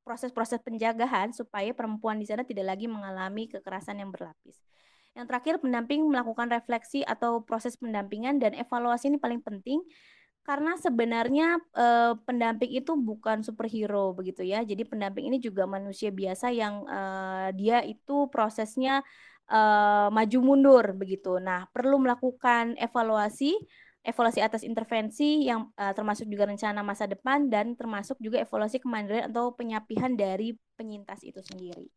[0.08, 4.56] proses-proses penjagaan supaya perempuan di sana tidak lagi mengalami kekerasan yang berlapis.
[5.12, 9.84] Yang terakhir, pendamping melakukan refleksi atau proses pendampingan dan evaluasi ini paling penting
[10.48, 14.64] karena sebenarnya eh, pendamping itu bukan superhero begitu ya.
[14.64, 19.04] Jadi pendamping ini juga manusia biasa yang eh, dia itu prosesnya
[19.48, 21.40] eh, maju mundur begitu.
[21.40, 23.56] Nah, perlu melakukan evaluasi
[24.08, 29.28] evaluasi atas intervensi yang uh, termasuk juga rencana masa depan dan termasuk juga evaluasi kemandirian
[29.28, 31.92] atau penyapihan dari penyintas itu sendiri.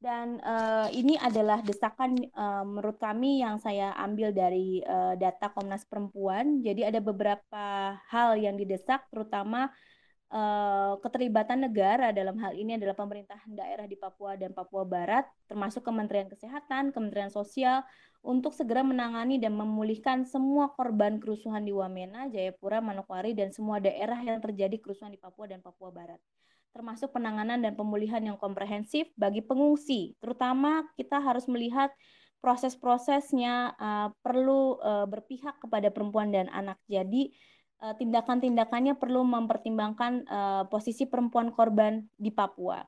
[0.00, 5.84] Dan uh, ini adalah desakan uh, menurut kami yang saya ambil dari uh, data Komnas
[5.84, 6.64] Perempuan.
[6.64, 9.68] Jadi ada beberapa hal yang didesak, terutama
[10.30, 15.82] uh, keterlibatan negara dalam hal ini adalah pemerintahan daerah di Papua dan Papua Barat, termasuk
[15.82, 17.82] Kementerian Kesehatan, Kementerian Sosial,
[18.22, 24.18] untuk segera menangani dan memulihkan semua korban kerusuhan di Wamena, Jayapura, Manokwari, dan semua daerah
[24.22, 26.20] yang terjadi kerusuhan di Papua dan Papua Barat
[26.70, 30.14] termasuk penanganan dan pemulihan yang komprehensif bagi pengungsi.
[30.22, 31.90] Terutama kita harus melihat
[32.40, 36.80] proses-prosesnya uh, perlu uh, berpihak kepada perempuan dan anak.
[36.88, 37.36] Jadi
[37.80, 42.84] tindakan-tindakannya perlu mempertimbangkan uh, posisi perempuan korban di Papua.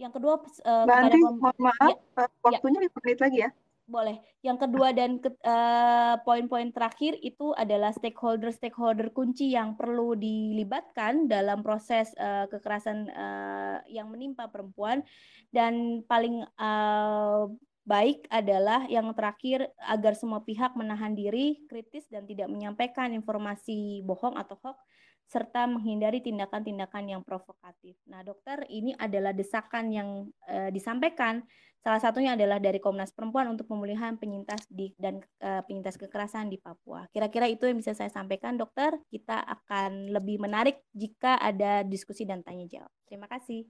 [0.00, 2.90] Yang kedua, uh, Mbak Andi, mohon maaf, ya, waktunya ya.
[2.96, 3.50] menit lagi ya.
[3.82, 4.16] Boleh.
[4.40, 11.60] Yang kedua dan ke, uh, poin-poin terakhir itu adalah stakeholder-stakeholder kunci yang perlu dilibatkan dalam
[11.60, 15.02] proses uh, kekerasan uh, yang menimpa perempuan
[15.50, 17.52] dan paling uh,
[17.82, 24.38] baik adalah yang terakhir agar semua pihak menahan diri, kritis dan tidak menyampaikan informasi bohong
[24.38, 24.78] atau hoax
[25.26, 27.96] serta menghindari tindakan-tindakan yang provokatif.
[28.04, 31.40] Nah, dokter, ini adalah desakan yang uh, disampaikan
[31.82, 36.54] Salah satunya adalah dari Komnas Perempuan untuk pemulihan penyintas di dan uh, penyintas kekerasan di
[36.62, 37.10] Papua.
[37.10, 39.02] Kira-kira itu yang bisa saya sampaikan, Dokter.
[39.10, 42.92] Kita akan lebih menarik jika ada diskusi dan tanya jawab.
[43.10, 43.66] Terima kasih.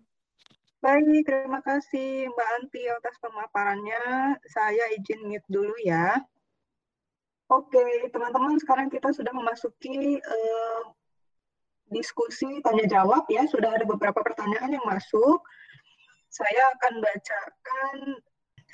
[0.82, 4.34] Baik, terima kasih Mbak Anti atas pemaparannya.
[4.50, 6.18] Saya izin mute dulu ya.
[7.46, 10.82] Oke, teman-teman, sekarang kita sudah memasuki uh,
[11.86, 13.46] diskusi tanya jawab ya.
[13.46, 15.46] Sudah ada beberapa pertanyaan yang masuk
[16.34, 17.96] saya akan bacakan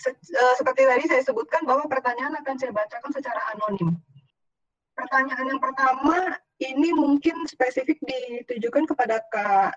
[0.09, 3.93] eh, seperti tadi saya sebutkan bahwa pertanyaan akan saya bacakan secara anonim.
[4.97, 9.77] Pertanyaan yang pertama ini mungkin spesifik ditujukan kepada Kak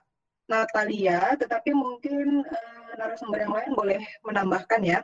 [0.52, 5.00] Natalia, tetapi mungkin uh, narasumber yang lain boleh menambahkan ya.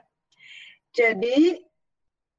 [0.91, 1.63] Jadi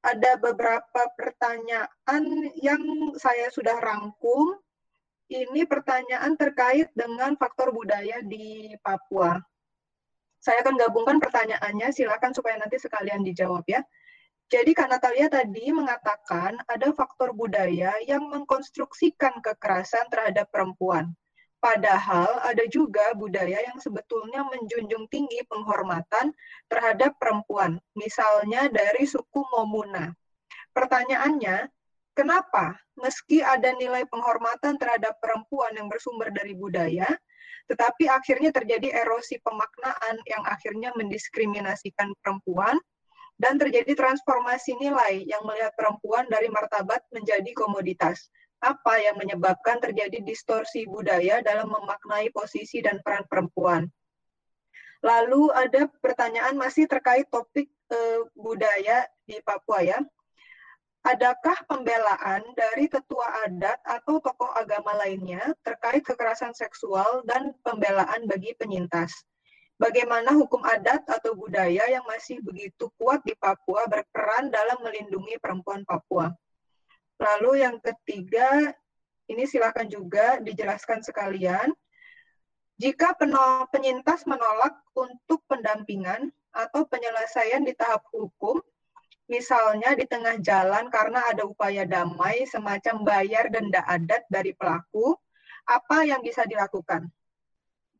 [0.05, 2.23] ada beberapa pertanyaan
[2.61, 2.81] yang
[3.17, 4.61] saya sudah rangkum.
[5.29, 9.37] Ini pertanyaan terkait dengan faktor budaya di Papua.
[10.41, 13.85] Saya akan gabungkan pertanyaannya, silakan supaya nanti sekalian dijawab ya.
[14.49, 21.13] Jadi Kak Natalia tadi mengatakan ada faktor budaya yang mengkonstruksikan kekerasan terhadap perempuan.
[21.59, 26.31] Padahal ada juga budaya yang sebetulnya menjunjung tinggi penghormatan
[26.71, 30.15] terhadap perempuan, misalnya dari suku Momuna.
[30.71, 31.67] Pertanyaannya,
[32.15, 37.11] kenapa meski ada nilai penghormatan terhadap perempuan yang bersumber dari budaya,
[37.67, 42.79] tetapi akhirnya terjadi erosi pemaknaan yang akhirnya mendiskriminasikan perempuan
[43.39, 48.31] dan terjadi transformasi nilai yang melihat perempuan dari martabat menjadi komoditas.
[48.59, 53.87] Apa yang menyebabkan terjadi distorsi budaya dalam memaknai posisi dan peran perempuan?
[54.99, 59.99] Lalu ada pertanyaan masih terkait topik eh, budaya di Papua ya.
[61.07, 68.51] Adakah pembelaan dari tetua adat atau tokoh agama lainnya terkait kekerasan seksual dan pembelaan bagi
[68.59, 69.15] penyintas?
[69.79, 75.87] bagaimana hukum adat atau budaya yang masih begitu kuat di Papua berperan dalam melindungi perempuan
[75.87, 76.35] Papua.
[77.19, 78.71] Lalu yang ketiga,
[79.27, 81.69] ini silakan juga dijelaskan sekalian.
[82.79, 83.11] Jika
[83.69, 88.63] penyintas menolak untuk pendampingan atau penyelesaian di tahap hukum,
[89.27, 95.13] misalnya di tengah jalan karena ada upaya damai semacam bayar denda adat dari pelaku,
[95.67, 97.11] apa yang bisa dilakukan?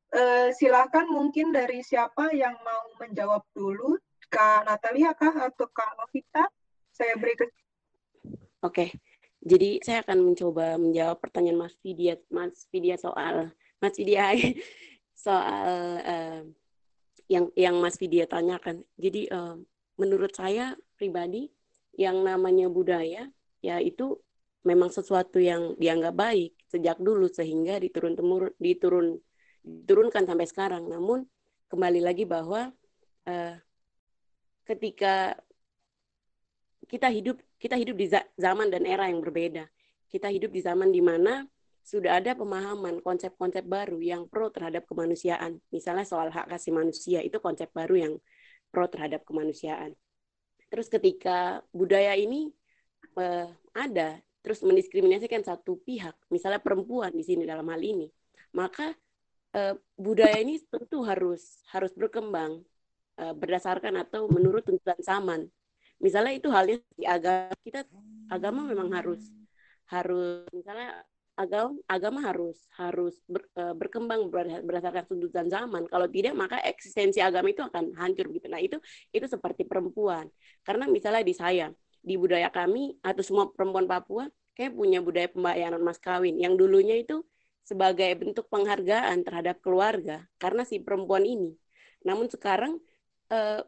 [0.09, 3.99] Uh, silakan mungkin dari siapa yang mau menjawab dulu,
[4.31, 6.49] Kak Natalia kah atau Kak Novita?
[6.89, 7.45] Saya beri ke.
[8.65, 8.97] Oke,
[9.39, 14.35] jadi saya akan mencoba menjawab pertanyaan Mas Vidya, Mas Vidya soal Mas Vidya
[15.15, 15.71] soal
[16.03, 16.41] uh,
[17.31, 18.83] yang yang Mas Vidya tanyakan.
[18.99, 19.55] Jadi uh,
[19.95, 21.47] menurut saya pribadi
[21.95, 23.31] yang namanya budaya
[23.63, 24.19] ya itu
[24.67, 29.15] memang sesuatu yang dianggap baik sejak dulu sehingga diturun temurun diturun
[29.63, 30.83] diturunkan sampai sekarang.
[30.91, 31.23] Namun
[31.71, 32.75] kembali lagi bahwa
[33.23, 33.55] uh,
[34.67, 35.39] ketika
[36.91, 38.07] kita hidup kita hidup di
[38.39, 39.67] zaman dan era yang berbeda.
[40.07, 41.43] Kita hidup di zaman di mana
[41.83, 45.59] sudah ada pemahaman konsep-konsep baru yang pro terhadap kemanusiaan.
[45.69, 48.13] Misalnya soal hak asasi manusia itu konsep baru yang
[48.71, 49.93] pro terhadap kemanusiaan.
[50.69, 52.53] Terus ketika budaya ini
[53.17, 58.05] uh, ada, terus mendiskriminasikan satu pihak, misalnya perempuan di sini dalam hal ini,
[58.53, 58.93] maka
[59.57, 62.61] uh, budaya ini tentu harus harus berkembang
[63.17, 65.41] uh, berdasarkan atau menurut tuntutan zaman.
[65.99, 67.83] Misalnya itu halnya di agama kita
[68.31, 69.21] agama memang harus
[69.91, 71.03] harus misalnya
[71.39, 74.27] agama agama harus harus ber, uh, berkembang
[74.63, 75.87] berdasarkan tuntutan zaman.
[75.87, 78.47] Kalau tidak maka eksistensi agama itu akan hancur gitu.
[78.51, 78.77] Nah, itu
[79.15, 80.27] itu seperti perempuan.
[80.67, 81.71] Karena misalnya di saya,
[82.03, 86.99] di budaya kami atau semua perempuan Papua kayak punya budaya pembayaran mas kawin yang dulunya
[86.99, 87.23] itu
[87.63, 91.55] sebagai bentuk penghargaan terhadap keluarga karena si perempuan ini.
[92.03, 92.75] Namun sekarang
[93.31, 93.61] eh,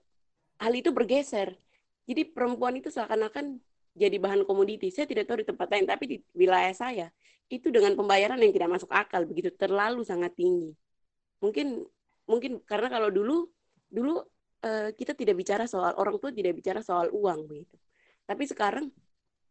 [0.59, 1.55] hal itu bergeser.
[2.05, 3.61] Jadi perempuan itu seakan-akan
[3.95, 4.89] jadi bahan komoditi.
[4.89, 7.07] Saya tidak tahu di tempat lain, tapi di wilayah saya
[7.51, 10.71] itu dengan pembayaran yang tidak masuk akal begitu terlalu sangat tinggi.
[11.43, 11.83] Mungkin
[12.23, 13.51] mungkin karena kalau dulu
[13.91, 14.23] dulu
[14.63, 17.75] eh, kita tidak bicara soal orang tua tidak bicara soal uang begitu.
[18.23, 18.87] Tapi sekarang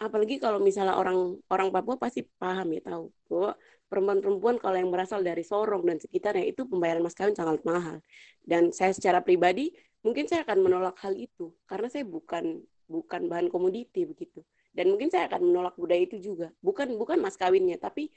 [0.00, 3.52] apalagi kalau misalnya orang orang Papua pasti paham ya tahu bahwa
[3.92, 8.00] perempuan-perempuan kalau yang berasal dari Sorong dan sekitarnya itu pembayaran mas kawin sangat mahal
[8.48, 13.46] dan saya secara pribadi mungkin saya akan menolak hal itu karena saya bukan bukan bahan
[13.52, 14.42] komoditi begitu
[14.72, 18.08] dan mungkin saya akan menolak budaya itu juga bukan bukan mas kawinnya tapi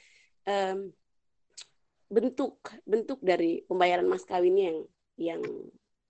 [0.48, 0.90] um,
[2.08, 4.80] bentuk bentuk dari pembayaran mas kawinnya yang
[5.18, 5.42] yang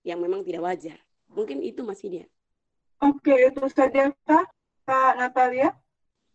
[0.04, 0.98] yang memang tidak wajar
[1.32, 2.26] mungkin itu masih dia
[3.02, 4.54] oke itu saja kak
[4.84, 5.72] Kak Natalia?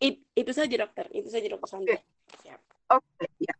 [0.02, 1.94] It, itu saja dokter, itu saja dokter Sandra.
[1.94, 2.02] Oke,
[2.90, 3.28] okay.
[3.38, 3.54] ya.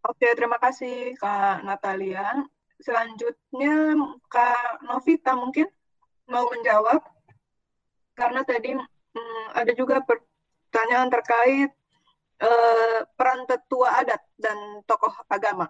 [0.00, 2.48] Oke, terima kasih Kak Natalia.
[2.80, 3.92] Selanjutnya
[4.32, 5.68] Kak Novita mungkin
[6.30, 7.00] mau menjawab
[8.16, 11.70] karena tadi hmm, ada juga pertanyaan terkait
[12.40, 15.68] eh, peran tetua adat dan tokoh agama.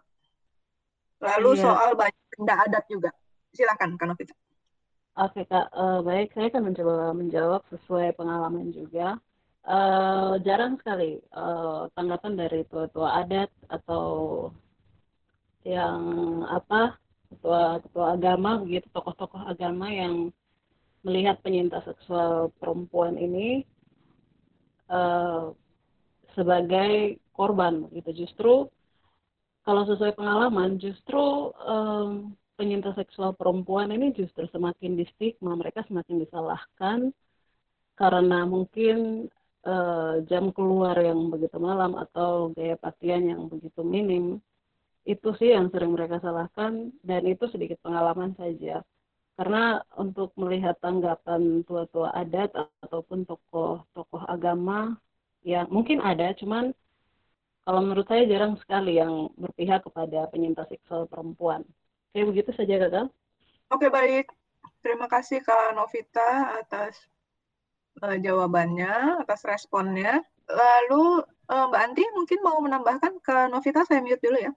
[1.20, 1.62] Lalu iya.
[1.66, 3.10] soal banyak benda adat juga.
[3.50, 4.34] Silakan Kak Novita.
[5.18, 9.18] Oke Kak, uh, baik saya akan mencoba menjawab sesuai pengalaman juga.
[9.60, 14.48] Uh, jarang sekali uh, tanggapan dari tua-tua adat atau
[15.64, 16.02] yang
[16.48, 16.96] apa
[17.30, 20.34] ketua ketua agama begitu tokoh-tokoh agama yang
[21.06, 23.64] melihat penyintas seksual perempuan ini
[24.88, 25.52] uh,
[26.36, 28.54] sebagai korban gitu justru
[29.64, 36.98] kalau sesuai pengalaman justru um, penyintas seksual perempuan ini justru semakin distigma, mereka semakin disalahkan
[37.96, 39.28] karena mungkin
[39.64, 44.44] uh, jam keluar yang begitu malam atau gaya pakaian yang begitu minim.
[45.04, 48.84] Itu sih yang sering mereka salahkan dan itu sedikit pengalaman saja.
[49.40, 52.52] Karena untuk melihat tanggapan tua-tua adat
[52.84, 55.00] ataupun tokoh-tokoh agama
[55.40, 56.76] yang mungkin ada, cuman
[57.64, 61.64] kalau menurut saya jarang sekali yang berpihak kepada penyintas seksual perempuan.
[62.12, 63.08] Oke, begitu saja, Kakak.
[63.70, 64.28] Oke, baik.
[64.80, 66.96] Terima kasih Kak Novita atas
[68.00, 70.24] uh, jawabannya, atas responnya.
[70.50, 74.52] Lalu uh, Mbak Anti mungkin mau menambahkan ke Novita, saya mute dulu ya.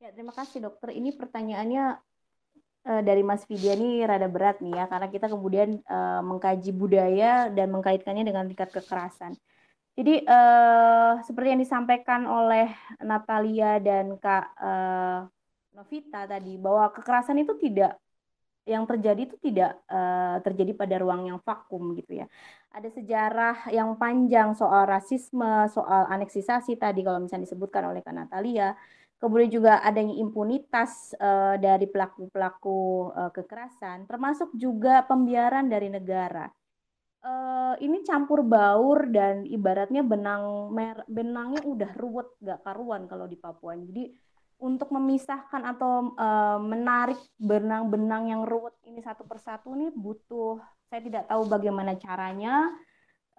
[0.00, 0.96] Ya, terima kasih dokter.
[0.96, 1.84] Ini pertanyaannya
[2.88, 7.52] uh, dari Mas Vidya ini rada berat nih ya, karena kita kemudian uh, mengkaji budaya
[7.52, 9.36] dan mengkaitkannya dengan tingkat kekerasan.
[10.00, 12.72] Jadi uh, seperti yang disampaikan oleh
[13.04, 15.28] Natalia dan Kak uh,
[15.76, 18.00] Novita tadi bahwa kekerasan itu tidak
[18.64, 22.26] yang terjadi itu tidak uh, terjadi pada ruang yang vakum gitu ya.
[22.72, 28.72] Ada sejarah yang panjang soal rasisme, soal aneksisasi tadi kalau misalnya disebutkan oleh Kak Natalia.
[29.20, 36.48] Kemudian juga adanya impunitas uh, dari pelaku-pelaku uh, kekerasan, termasuk juga pembiaran dari negara
[37.24, 43.36] uh, ini campur baur dan ibaratnya benang mer benangnya udah ruwet gak karuan kalau di
[43.36, 43.76] Papua.
[43.76, 44.08] Jadi
[44.60, 50.60] untuk memisahkan atau uh, menarik benang-benang yang ruwet ini satu persatu ini butuh
[50.92, 52.68] saya tidak tahu bagaimana caranya.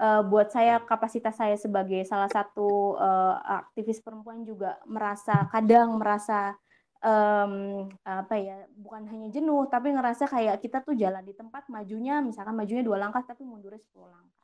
[0.01, 6.57] Uh, buat saya kapasitas saya sebagai salah satu uh, aktivis perempuan juga merasa kadang merasa
[7.05, 12.17] um, apa ya bukan hanya jenuh tapi ngerasa kayak kita tuh jalan di tempat majunya
[12.17, 14.41] misalkan majunya dua langkah tapi mundurnya sepuluh langkah.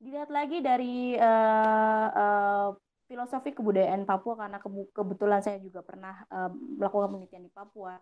[0.00, 2.68] Dilihat lagi dari uh, uh,
[3.04, 7.96] filosofi kebudayaan Papua karena ke kebetulan saya juga pernah uh, melakukan penelitian di Papua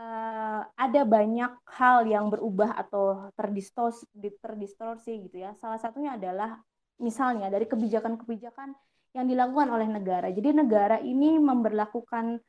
[0.00, 4.08] uh, ada banyak hal yang berubah atau terdistorsi,
[4.40, 6.56] terdistorsi gitu ya salah satunya adalah
[6.96, 8.72] misalnya dari kebijakan-kebijakan
[9.12, 12.40] yang dilakukan oleh negara jadi negara ini memperlakukan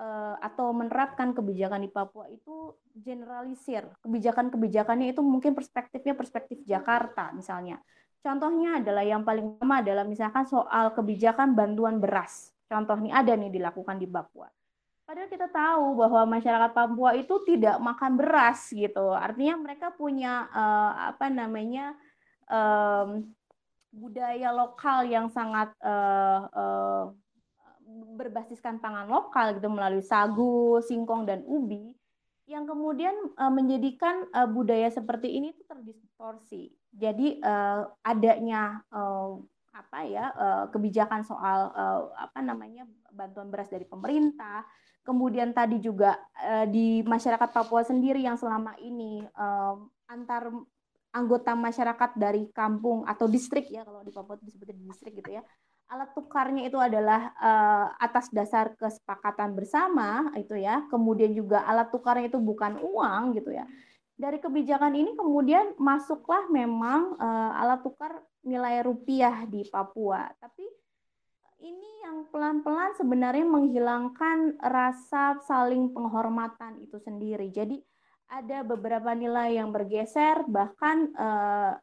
[0.00, 3.84] uh, atau menerapkan kebijakan di Papua itu generalisir.
[4.04, 7.80] Kebijakan-kebijakannya itu mungkin perspektifnya perspektif Jakarta misalnya.
[8.20, 12.50] Contohnya adalah yang paling utama adalah misalkan soal kebijakan bantuan beras.
[12.66, 14.50] Contoh ini ada nih dilakukan di Papua.
[15.06, 19.14] Padahal kita tahu bahwa masyarakat Papua itu tidak makan beras gitu.
[19.14, 21.94] Artinya mereka punya uh, apa namanya
[22.50, 23.30] um,
[23.94, 27.04] budaya lokal yang sangat uh, uh,
[28.18, 31.94] berbasiskan pangan lokal gitu melalui sagu, singkong dan ubi
[32.46, 36.70] yang kemudian uh, menjadikan uh, budaya seperti ini itu terdistorsi.
[36.94, 39.38] Jadi uh, adanya uh,
[39.74, 44.62] apa ya uh, kebijakan soal uh, apa namanya bantuan beras dari pemerintah,
[45.06, 49.78] kemudian tadi juga uh, di masyarakat Papua sendiri yang selama ini uh,
[50.10, 50.50] antar
[51.14, 55.42] anggota masyarakat dari kampung atau distrik ya kalau di Papua disebutnya distrik gitu ya
[55.86, 62.26] alat tukarnya itu adalah uh, atas dasar kesepakatan bersama itu ya kemudian juga alat tukarnya
[62.26, 63.62] itu bukan uang gitu ya.
[64.16, 67.20] Dari kebijakan ini kemudian masuklah memang
[67.52, 70.24] alat tukar nilai rupiah di Papua.
[70.40, 70.64] Tapi
[71.60, 77.80] ini yang pelan-pelan sebenarnya menghilangkan rasa saling penghormatan itu sendiri jadi
[78.26, 81.78] ada beberapa nilai yang bergeser bahkan uh,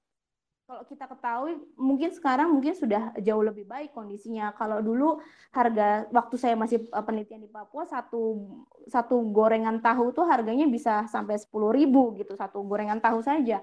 [0.64, 4.56] kalau kita ketahui mungkin sekarang mungkin sudah jauh lebih baik kondisinya.
[4.56, 5.20] Kalau dulu
[5.52, 8.48] harga waktu saya masih eh, penelitian di Papua satu
[8.88, 13.60] satu gorengan tahu tuh harganya bisa sampai sepuluh ribu gitu satu gorengan tahu saja.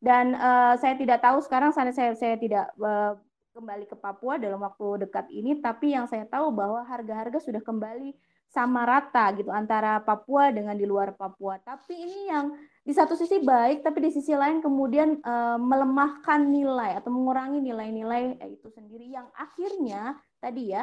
[0.00, 3.14] Dan uh, saya tidak tahu sekarang saya saya, saya tidak uh,
[3.50, 8.14] kembali ke Papua dalam waktu dekat ini, tapi yang saya tahu bahwa harga-harga sudah kembali
[8.50, 11.62] sama rata gitu antara Papua dengan di luar Papua.
[11.62, 12.50] Tapi ini yang
[12.82, 18.42] di satu sisi baik, tapi di sisi lain kemudian uh, melemahkan nilai atau mengurangi nilai-nilai
[18.50, 20.82] itu sendiri yang akhirnya tadi ya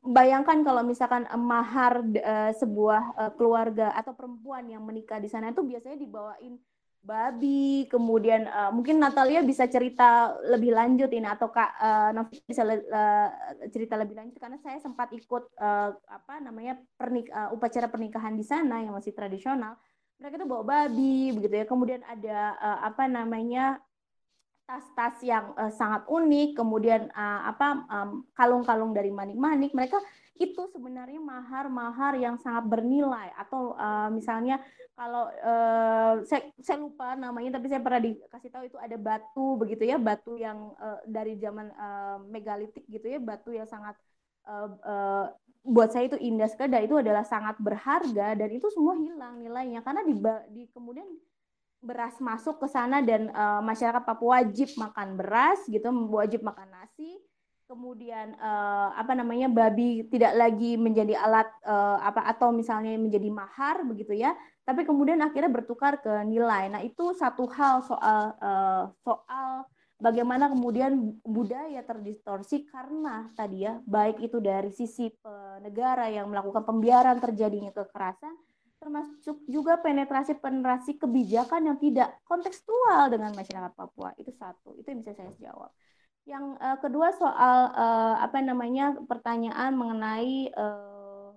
[0.00, 5.98] bayangkan kalau misalkan mahar uh, sebuah keluarga atau perempuan yang menikah di sana itu biasanya
[5.98, 6.56] dibawain
[7.00, 12.60] babi, kemudian uh, mungkin Natalia bisa cerita lebih lanjut ini atau Kak uh, Novi bisa
[12.68, 13.28] uh,
[13.72, 18.44] cerita lebih lanjut karena saya sempat ikut uh, apa namanya pernik uh, upacara pernikahan di
[18.44, 19.80] sana yang masih tradisional.
[20.20, 21.64] Mereka tuh bawa babi begitu ya.
[21.64, 23.80] Kemudian ada uh, apa namanya
[24.68, 27.88] tas-tas yang uh, sangat unik kemudian uh, apa
[28.36, 29.72] kalung-kalung um, dari manik-manik.
[29.72, 29.96] Mereka
[30.40, 34.56] itu sebenarnya mahar-mahar yang sangat bernilai atau uh, misalnya
[34.96, 39.84] kalau uh, saya, saya lupa namanya tapi saya pernah dikasih tahu itu ada batu begitu
[39.84, 44.00] ya batu yang uh, dari zaman uh, megalitik gitu ya batu yang sangat
[44.48, 45.26] uh, uh,
[45.60, 49.84] buat saya itu indah sekali dan itu adalah sangat berharga dan itu semua hilang nilainya
[49.84, 50.16] karena di,
[50.56, 51.04] di kemudian
[51.84, 57.20] beras masuk ke sana dan uh, masyarakat Papua wajib makan beras gitu wajib makan nasi
[57.70, 63.86] kemudian uh, apa namanya babi tidak lagi menjadi alat uh, apa atau misalnya menjadi mahar
[63.86, 64.34] begitu ya.
[64.66, 66.66] Tapi kemudian akhirnya bertukar ke nilai.
[66.66, 69.70] Nah itu satu hal soal uh, soal
[70.02, 75.06] bagaimana kemudian budaya terdistorsi karena tadi ya baik itu dari sisi
[75.60, 78.32] negara yang melakukan pembiaran terjadinya kekerasan
[78.80, 84.16] termasuk juga penetrasi penetrasi kebijakan yang tidak kontekstual dengan masyarakat Papua.
[84.16, 85.68] Itu satu itu yang bisa saya jawab
[86.30, 91.34] yang uh, kedua soal uh, apa namanya pertanyaan mengenai uh,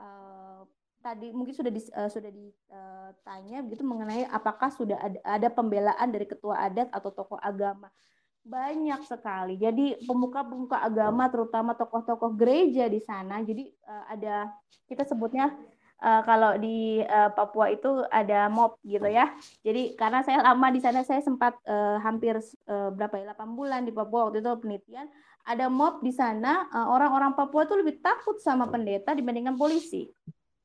[0.00, 0.64] uh,
[1.04, 6.24] tadi mungkin sudah di, uh, sudah ditanya begitu mengenai apakah sudah ada, ada pembelaan dari
[6.24, 7.92] ketua adat atau tokoh agama
[8.40, 9.60] banyak sekali.
[9.60, 13.44] Jadi pemuka-pemuka agama terutama tokoh-tokoh gereja di sana.
[13.44, 14.48] Jadi uh, ada
[14.88, 15.52] kita sebutnya
[16.00, 19.30] uh, kalau di uh, Papua itu ada mob gitu ya.
[19.62, 23.84] Jadi karena saya lama di sana saya sempat uh, hampir uh, berapa ya 8 bulan
[23.84, 25.06] di Papua waktu itu penelitian
[25.40, 30.08] ada mob di sana orang-orang uh, Papua itu lebih takut sama pendeta dibandingkan polisi.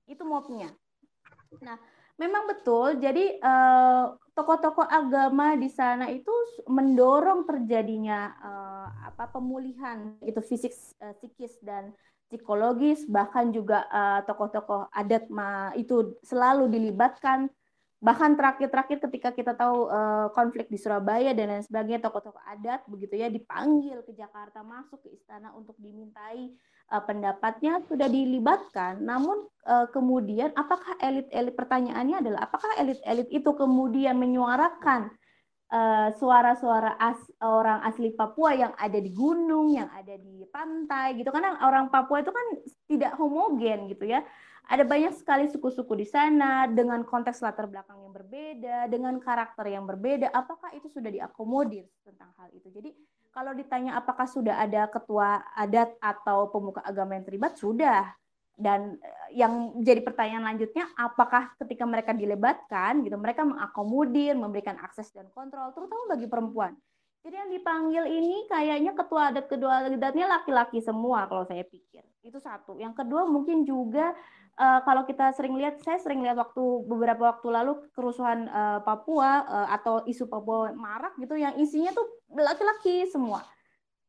[0.08, 0.70] Itu mobnya.
[1.64, 1.80] Nah,
[2.20, 3.00] memang betul.
[3.00, 3.40] Jadi
[4.36, 6.30] tokoh-tokoh agama di sana itu
[6.68, 8.36] mendorong terjadinya
[9.08, 10.76] apa pemulihan itu fisik,
[11.18, 11.96] psikis dan
[12.30, 17.50] psikologis bahkan juga uh, tokoh-tokoh adat ma itu selalu dilibatkan.
[18.06, 23.18] Bahkan terakhir-terakhir ketika kita tahu uh, konflik di Surabaya dan lain sebagainya tokoh-tokoh adat begitu
[23.18, 26.54] ya dipanggil ke Jakarta masuk ke istana untuk dimintai
[26.94, 29.02] uh, pendapatnya sudah dilibatkan.
[29.02, 35.25] Namun uh, kemudian apakah elit-elit pertanyaannya adalah apakah elit-elit itu kemudian menyuarakan Eh,
[36.16, 41.34] suara-suara uh, as, orang asli Papua yang ada di gunung, yang ada di pantai gitu
[41.34, 42.48] karena orang Papua itu kan
[42.86, 44.22] tidak homogen gitu ya.
[44.66, 49.86] Ada banyak sekali suku-suku di sana dengan konteks latar belakang yang berbeda, dengan karakter yang
[49.86, 50.34] berbeda.
[50.34, 52.74] Apakah itu sudah diakomodir tentang hal itu?
[52.74, 52.90] Jadi
[53.30, 58.10] kalau ditanya apakah sudah ada ketua adat atau pemuka agama yang terlibat, sudah
[58.56, 65.12] dan eh, yang jadi pertanyaan lanjutnya apakah ketika mereka dilebatkan gitu mereka mengakomodir memberikan akses
[65.12, 66.74] dan kontrol terutama bagi perempuan.
[67.26, 72.06] Jadi yang dipanggil ini kayaknya ketua adat kedua adatnya laki-laki semua kalau saya pikir.
[72.22, 72.78] Itu satu.
[72.78, 74.14] Yang kedua mungkin juga
[74.62, 79.42] uh, kalau kita sering lihat saya sering lihat waktu beberapa waktu lalu kerusuhan uh, Papua
[79.42, 83.42] uh, atau isu Papua marak gitu yang isinya tuh laki-laki semua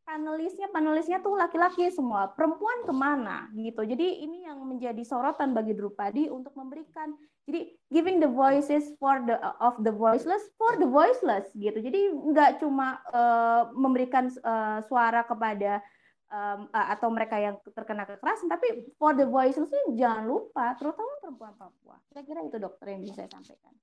[0.07, 2.31] panelisnya panelisnya tuh laki-laki semua.
[2.31, 3.83] Perempuan ke mana gitu.
[3.83, 7.13] Jadi ini yang menjadi sorotan bagi Drupadi untuk memberikan
[7.47, 11.83] jadi giving the voices for the of the voiceless for the voiceless gitu.
[11.83, 15.83] Jadi nggak cuma uh, memberikan uh, suara kepada
[16.31, 21.55] um, uh, atau mereka yang terkena kekerasan tapi for the voiceless jangan lupa terutama perempuan
[21.55, 23.75] Papua saya kira itu dokter yang bisa saya sampaikan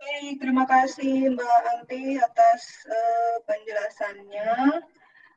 [0.00, 4.80] Baik, terima kasih Mbak Anti atas uh, penjelasannya.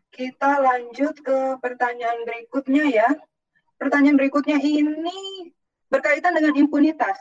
[0.07, 3.09] Kita lanjut ke pertanyaan berikutnya ya.
[3.75, 5.51] Pertanyaan berikutnya ini
[5.91, 7.19] berkaitan dengan impunitas.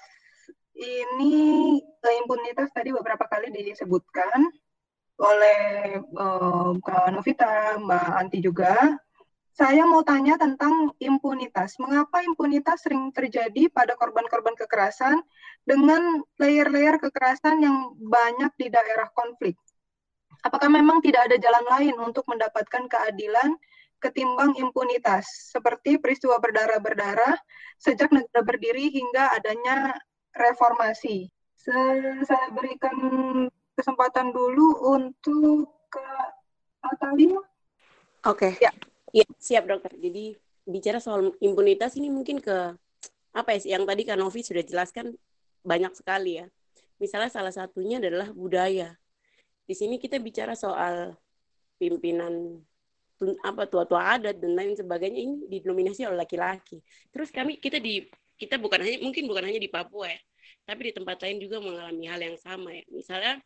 [0.79, 1.35] Ini
[1.83, 4.47] uh, impunitas tadi beberapa kali disebutkan
[5.19, 8.71] oleh uh, Mbak Novita, Mbak Anti juga.
[9.53, 11.77] Saya mau tanya tentang impunitas.
[11.77, 15.21] Mengapa impunitas sering terjadi pada korban-korban kekerasan
[15.69, 19.61] dengan layer-layer kekerasan yang banyak di daerah konflik?
[20.41, 23.55] Apakah memang tidak ada jalan lain untuk mendapatkan keadilan
[24.01, 27.37] ketimbang impunitas, seperti peristiwa berdarah-berdarah
[27.79, 29.95] sejak negara berdiri hingga adanya
[30.33, 31.29] reformasi?
[31.61, 32.97] Saya berikan
[33.77, 36.03] kesempatan dulu untuk ke
[36.83, 37.39] Natalia.
[38.27, 38.57] Oke.
[38.57, 38.65] Okay.
[38.65, 38.73] Ya.
[39.13, 39.93] Iya, siap dokter.
[40.01, 40.33] Jadi
[40.65, 42.73] bicara soal impunitas ini mungkin ke
[43.33, 45.13] apa ya yang tadi Kak Novi sudah jelaskan
[45.65, 46.47] banyak sekali ya.
[46.97, 48.97] Misalnya salah satunya adalah budaya.
[49.69, 51.17] Di sini kita bicara soal
[51.77, 52.61] pimpinan
[53.47, 56.83] apa tua-tua adat dan lain sebagainya ini didominasi oleh laki-laki.
[57.15, 58.03] Terus kami kita di
[58.41, 60.19] kita bukan hanya mungkin bukan hanya di Papua ya,
[60.67, 62.83] tapi di tempat lain juga mengalami hal yang sama ya.
[62.91, 63.39] Misalnya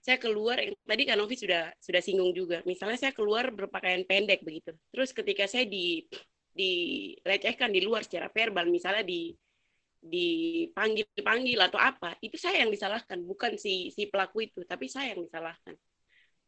[0.00, 0.56] saya keluar
[0.88, 2.64] tadi kan Novi sudah sudah singgung juga.
[2.64, 4.72] Misalnya saya keluar berpakaian pendek begitu.
[4.88, 6.08] Terus ketika saya di
[6.50, 9.30] dilecehkan di luar secara verbal misalnya di
[10.00, 15.12] dipanggil panggil atau apa itu saya yang disalahkan bukan si si pelaku itu tapi saya
[15.12, 15.76] yang disalahkan.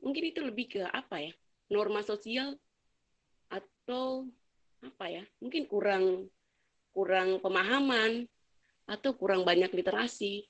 [0.00, 1.32] Mungkin itu lebih ke apa ya
[1.68, 2.56] norma sosial
[3.52, 4.26] atau
[4.80, 6.26] apa ya mungkin kurang
[6.96, 8.24] kurang pemahaman
[8.88, 10.48] atau kurang banyak literasi.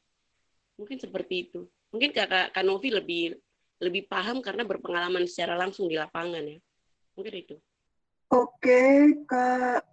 [0.79, 3.24] Mungkin seperti itu Mungkin kakak Kanovi lebih
[3.82, 6.59] lebih paham karena berpengalaman secara langsung di lapangan ya.
[7.19, 7.56] Mungkin itu.
[8.32, 9.85] Oke, Kak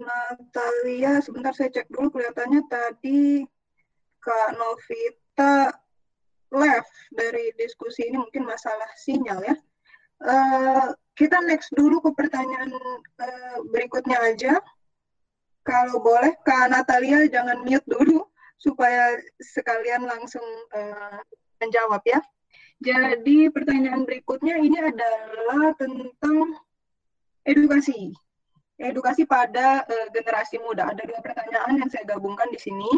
[0.00, 3.44] Natalia, sebentar saya cek dulu kelihatannya tadi
[4.22, 5.76] Kak Novita
[6.56, 9.56] left dari diskusi ini mungkin masalah sinyal ya.
[10.16, 12.72] Uh, kita next dulu ke pertanyaan
[13.20, 14.56] uh, berikutnya aja.
[15.66, 18.24] Kalau boleh, Kak Natalia jangan mute dulu
[18.56, 21.20] supaya sekalian langsung uh,
[21.60, 22.20] menjawab ya.
[22.76, 26.60] Jadi pertanyaan berikutnya ini adalah tentang
[27.48, 28.12] edukasi.
[28.76, 30.92] Edukasi pada uh, generasi muda.
[30.92, 32.88] Ada dua pertanyaan yang saya gabungkan di sini.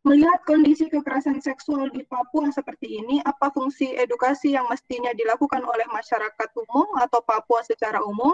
[0.00, 5.84] Melihat kondisi kekerasan seksual di Papua seperti ini, apa fungsi edukasi yang mestinya dilakukan oleh
[5.92, 8.32] masyarakat umum atau Papua secara umum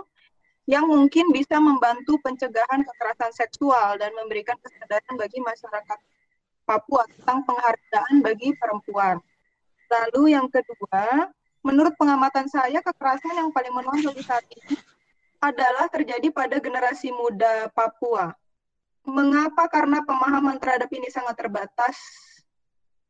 [0.71, 5.99] yang mungkin bisa membantu pencegahan kekerasan seksual dan memberikan kesadaran bagi masyarakat
[6.67, 9.23] Papua tentang penghargaan bagi perempuan.
[9.87, 11.31] Lalu yang kedua,
[11.63, 14.75] menurut pengamatan saya kekerasan yang paling menonjol di saat ini
[15.39, 18.35] adalah terjadi pada generasi muda Papua
[19.07, 19.71] Mengapa?
[19.71, 21.95] Karena pemahaman terhadap ini sangat terbatas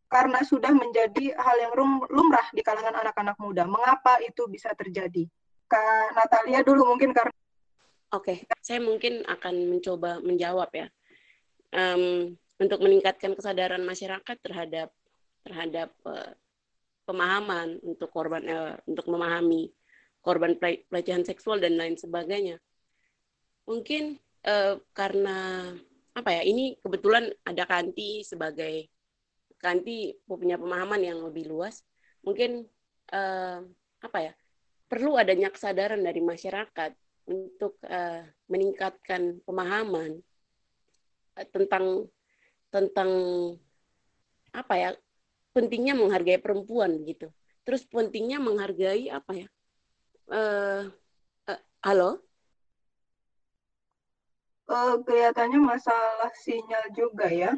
[0.07, 1.73] karena sudah menjadi hal yang
[2.12, 3.65] lumrah di kalangan anak-anak muda.
[3.65, 5.24] Mengapa itu bisa terjadi?
[5.66, 7.33] Kak Natalia dulu mungkin karena
[8.15, 8.62] Oke, okay.
[8.62, 10.87] saya mungkin akan mencoba menjawab ya.
[11.74, 14.89] Um, untuk meningkatkan kesadaran masyarakat terhadap
[15.45, 16.33] terhadap uh,
[17.07, 19.70] pemahaman untuk korban uh, untuk memahami
[20.24, 22.59] korban pelecehan seksual dan lain sebagainya.
[23.69, 25.70] Mungkin uh, karena
[26.16, 28.89] apa ya ini kebetulan ada Kanti sebagai
[29.61, 31.85] Kanti punya pemahaman yang lebih luas
[32.24, 32.65] mungkin
[33.12, 33.61] uh,
[34.03, 34.33] apa ya
[34.91, 36.95] perlu adanya kesadaran dari masyarakat
[37.27, 40.19] untuk uh, meningkatkan pemahaman
[41.37, 42.07] uh, tentang
[42.73, 43.11] tentang
[44.53, 44.91] apa ya
[45.53, 47.33] pentingnya menghargai perempuan gitu.
[47.67, 49.49] Terus pentingnya menghargai apa ya
[50.31, 50.83] uh,
[51.51, 52.23] uh, halo?
[54.67, 57.55] Uh, kelihatannya masalah sinyal juga ya.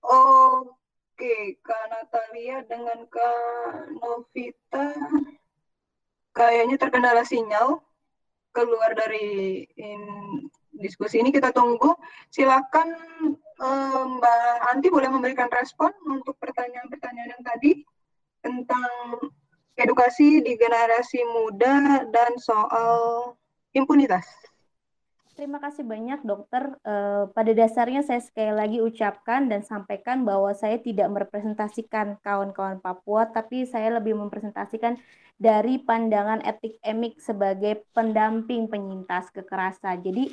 [0.00, 4.96] Oke, Kak Natalia dengan Kak Novita.
[6.32, 7.84] Kayaknya terkendala sinyal
[8.56, 10.02] keluar dari in,
[10.80, 11.94] diskusi ini kita tunggu.
[12.32, 12.88] Silakan
[13.60, 17.84] uh, Mbak Anti boleh memberikan respon untuk pertanyaan-pertanyaan yang tadi
[18.40, 18.88] tentang
[19.76, 23.36] edukasi di generasi muda dan soal
[23.76, 24.24] impunitas.
[25.40, 26.76] Terima kasih banyak dokter.
[26.84, 33.24] Uh, pada dasarnya saya sekali lagi ucapkan dan sampaikan bahwa saya tidak merepresentasikan kawan-kawan Papua,
[33.24, 35.00] tapi saya lebih mempresentasikan
[35.40, 40.04] dari pandangan etik emik sebagai pendamping penyintas kekerasan.
[40.04, 40.28] Jadi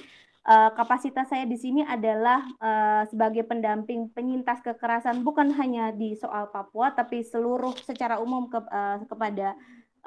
[0.48, 6.48] uh, kapasitas saya di sini adalah uh, sebagai pendamping penyintas kekerasan bukan hanya di soal
[6.49, 9.53] Papua, tapi seluruh secara umum ke, uh, kepada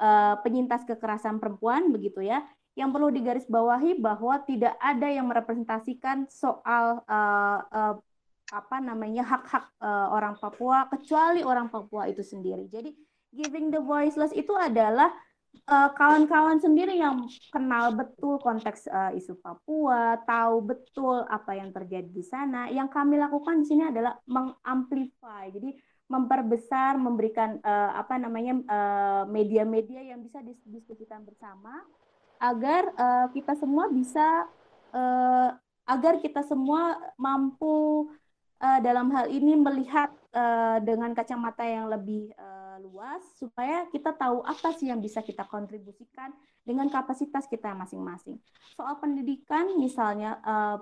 [0.01, 2.41] uh, penyintas kekerasan perempuan begitu ya
[2.73, 7.95] yang perlu digarisbawahi bahwa tidak ada yang merepresentasikan soal uh, uh,
[8.51, 12.67] apa namanya hak-hak uh, orang Papua kecuali orang Papua itu sendiri.
[12.67, 12.91] Jadi
[13.31, 15.11] giving the voiceless itu adalah
[15.69, 22.07] kawan-kawan uh, sendiri yang kenal betul konteks uh, isu Papua, tahu betul apa yang terjadi
[22.07, 22.67] di sana.
[22.67, 25.47] Yang kami lakukan di sini adalah mengamplify.
[25.51, 25.75] Jadi
[26.11, 28.59] memperbesar, memberikan uh, apa namanya
[29.31, 31.87] media-media uh, yang bisa didiskusikan bersama
[32.41, 34.49] agar uh, kita semua bisa
[34.91, 35.55] uh,
[35.87, 38.09] agar kita semua mampu
[38.61, 44.41] uh, dalam hal ini melihat uh, dengan kacamata yang lebih uh, luas supaya kita tahu
[44.41, 46.33] apa sih yang bisa kita kontribusikan
[46.65, 48.41] dengan kapasitas kita masing-masing.
[48.73, 50.77] Soal pendidikan misalnya uh,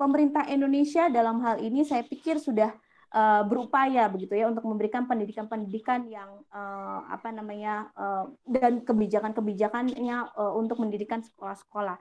[0.00, 2.72] pemerintah Indonesia dalam hal ini saya pikir sudah
[3.12, 7.92] uh, berupaya begitu ya untuk memberikan pendidikan-pendidikan yang uh, apa namanya
[8.48, 12.00] dan kebijakan-kebijakannya untuk mendirikan sekolah-sekolah.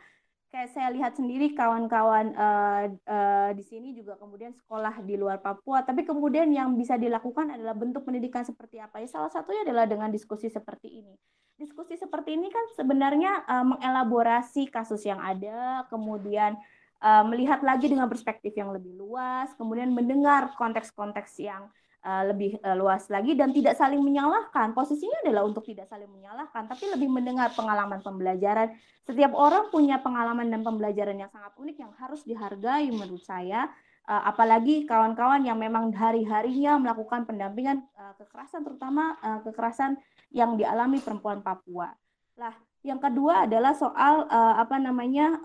[0.55, 5.83] Kayak saya lihat sendiri kawan-kawan uh, uh, di sini juga kemudian sekolah di luar Papua,
[5.83, 9.03] tapi kemudian yang bisa dilakukan adalah bentuk pendidikan seperti apa?
[9.03, 11.11] Ya salah satunya adalah dengan diskusi seperti ini.
[11.59, 16.55] Diskusi seperti ini kan sebenarnya uh, mengelaborasi kasus yang ada, kemudian
[17.03, 21.67] uh, melihat lagi dengan perspektif yang lebih luas, kemudian mendengar konteks-konteks yang
[22.05, 24.77] lebih uh, luas lagi dan tidak saling menyalahkan.
[24.77, 28.77] Posisinya adalah untuk tidak saling menyalahkan, tapi lebih mendengar pengalaman pembelajaran.
[29.01, 33.65] Setiap orang punya pengalaman dan pembelajaran yang sangat unik yang harus dihargai menurut saya.
[34.05, 37.81] Uh, apalagi kawan-kawan yang memang hari-harinya melakukan pendampingan
[38.21, 39.97] kekerasan, terutama kekerasan
[40.29, 41.89] yang dialami perempuan Papua.
[42.37, 42.53] Lah,
[42.85, 45.41] yang kedua adalah soal apa namanya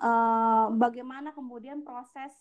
[0.76, 2.36] bagaimana kemudian proses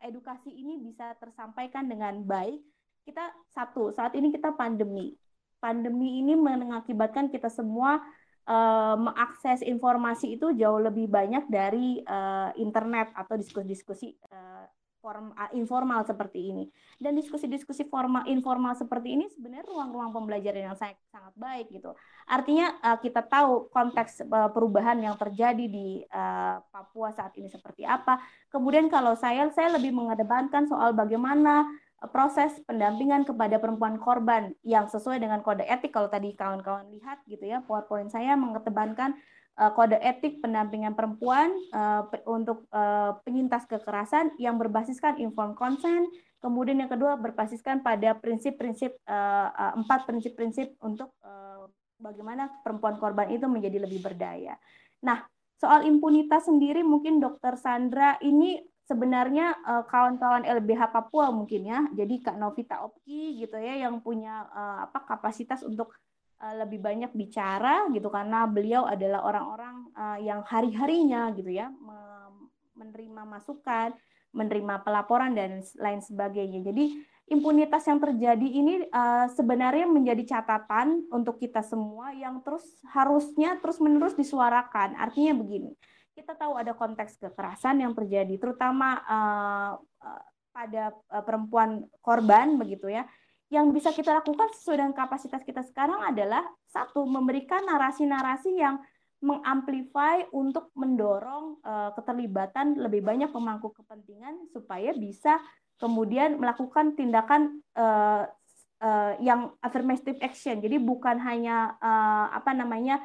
[0.00, 2.64] edukasi ini bisa tersampaikan dengan baik.
[3.04, 5.12] Kita satu saat ini kita pandemi.
[5.60, 8.00] Pandemi ini mengakibatkan kita semua
[8.48, 14.64] uh, mengakses informasi itu jauh lebih banyak dari uh, internet atau diskusi-diskusi uh,
[15.04, 16.64] form informal seperti ini.
[16.96, 21.92] Dan diskusi-diskusi formal informal seperti ini sebenarnya ruang-ruang pembelajaran yang sangat sangat baik gitu.
[22.24, 27.84] Artinya uh, kita tahu konteks uh, perubahan yang terjadi di uh, Papua saat ini seperti
[27.84, 28.16] apa.
[28.48, 31.68] Kemudian kalau saya saya lebih mengedepankan soal bagaimana
[32.10, 37.44] proses pendampingan kepada perempuan korban yang sesuai dengan kode etik kalau tadi kawan-kawan lihat gitu
[37.44, 39.14] ya PowerPoint saya mengetebankan
[39.56, 46.10] uh, kode etik pendampingan perempuan uh, untuk uh, penyintas kekerasan yang berbasiskan informed consent
[46.44, 51.64] kemudian yang kedua berbasiskan pada prinsip-prinsip uh, empat prinsip-prinsip untuk uh,
[51.96, 54.60] bagaimana perempuan korban itu menjadi lebih berdaya.
[55.00, 55.24] Nah,
[55.56, 62.20] soal impunitas sendiri mungkin Dokter Sandra ini sebenarnya uh, kawan-kawan LBH Papua mungkin ya, jadi
[62.20, 65.96] Kak Novita Opki gitu ya yang punya uh, apa kapasitas untuk
[66.44, 69.76] uh, lebih banyak bicara gitu karena beliau adalah orang-orang
[70.26, 71.70] yang hari-harinya gitu ya
[72.74, 73.94] menerima masukan,
[74.34, 76.66] menerima pelaporan dan lain sebagainya.
[76.66, 76.98] Jadi
[77.30, 78.90] impunitas yang terjadi ini
[79.38, 84.98] sebenarnya menjadi catatan untuk kita semua yang terus harusnya terus-menerus disuarakan.
[84.98, 85.78] Artinya begini
[86.14, 89.72] kita tahu ada konteks kekerasan yang terjadi, terutama uh,
[90.54, 93.04] pada uh, perempuan korban begitu ya.
[93.52, 98.80] Yang bisa kita lakukan sesuai dengan kapasitas kita sekarang adalah satu memberikan narasi-narasi yang
[99.24, 105.40] mengamplify untuk mendorong uh, keterlibatan lebih banyak pemangku kepentingan supaya bisa
[105.80, 108.28] kemudian melakukan tindakan uh,
[108.84, 110.60] uh, yang affirmative action.
[110.60, 113.00] Jadi bukan hanya uh, apa namanya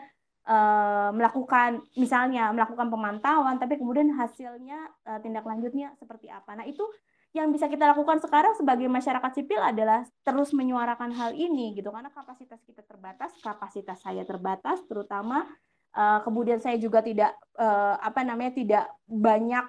[0.49, 6.57] uh, melakukan misalnya melakukan pemantauan tapi kemudian hasilnya uh, tindak lanjutnya seperti apa.
[6.57, 6.81] Nah, itu
[7.29, 12.09] yang bisa kita lakukan sekarang sebagai masyarakat sipil adalah terus menyuarakan hal ini gitu karena
[12.09, 15.45] kapasitas kita terbatas, kapasitas saya terbatas terutama
[15.93, 19.65] uh, kemudian saya juga tidak uh, apa namanya tidak banyak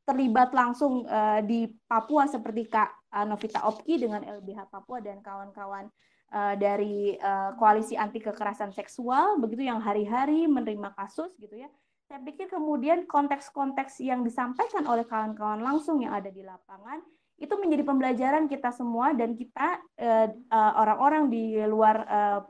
[0.00, 5.86] terlibat langsung uh, di Papua seperti Kak Novita Opki dengan LBH Papua dan kawan-kawan
[6.30, 11.68] uh, dari uh, koalisi anti kekerasan seksual begitu yang hari-hari menerima kasus gitu ya.
[12.10, 16.98] Saya pikir kemudian konteks-konteks yang disampaikan oleh kawan-kawan langsung yang ada di lapangan
[17.40, 19.80] itu menjadi pembelajaran kita semua dan kita
[20.52, 21.96] orang-orang uh, di luar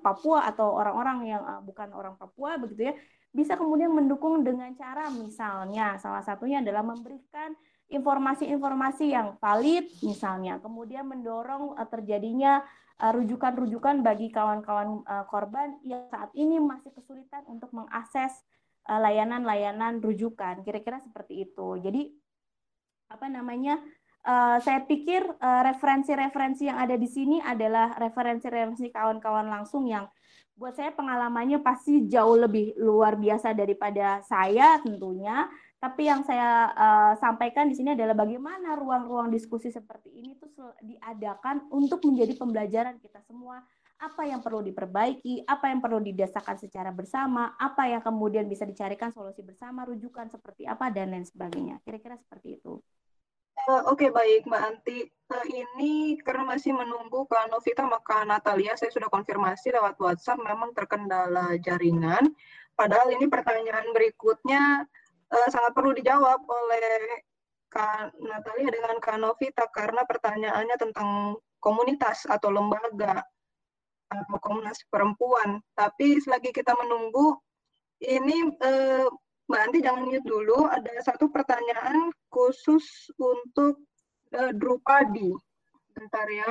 [0.02, 2.94] Papua atau orang-orang yang bukan orang Papua begitu ya
[3.31, 7.55] bisa kemudian mendukung dengan cara misalnya salah satunya adalah memberikan
[7.86, 10.59] informasi-informasi yang valid misalnya.
[10.59, 17.72] Kemudian mendorong terjadinya Eh, rujukan-rujukan bagi kawan-kawan uh, korban yang saat ini masih kesulitan untuk
[17.72, 18.44] mengakses
[18.93, 20.60] uh, layanan-layanan rujukan.
[20.60, 21.81] Kira-kira seperti itu.
[21.81, 22.12] Jadi
[23.09, 23.81] apa namanya?
[24.20, 30.05] Uh, saya pikir referensi-referensi uh, yang ada di sini adalah referensi-referensi kawan-kawan langsung yang
[30.60, 35.48] buat saya pengalamannya pasti jauh lebih luar biasa daripada saya tentunya
[35.81, 40.52] tapi yang saya uh, sampaikan di sini adalah bagaimana ruang-ruang diskusi seperti ini tuh
[40.85, 43.65] diadakan untuk menjadi pembelajaran kita semua
[44.01, 49.12] apa yang perlu diperbaiki, apa yang perlu didasarkan secara bersama, apa yang kemudian bisa dicarikan
[49.12, 51.85] solusi bersama, rujukan seperti apa dan lain sebagainya.
[51.85, 52.81] Kira-kira seperti itu.
[53.69, 58.73] Uh, Oke okay, baik Mbak Anti, uh, ini karena masih menunggu Kak Novita maka Natalia
[58.73, 62.32] saya sudah konfirmasi lewat WhatsApp memang terkendala jaringan.
[62.73, 64.89] Padahal ini pertanyaan berikutnya
[65.31, 67.23] uh, sangat perlu dijawab oleh
[67.70, 73.23] Kak Natalia dengan Kak Novita karena pertanyaannya tentang komunitas atau lembaga
[74.11, 75.62] atau komunitas perempuan.
[75.78, 77.39] Tapi selagi kita menunggu,
[78.02, 79.07] ini eh,
[79.47, 80.66] Mbak Anti jangan mute dulu.
[80.66, 83.78] Ada satu pertanyaan khusus untuk
[84.35, 85.31] eh, Drupadi.
[85.94, 86.51] Bentar ya.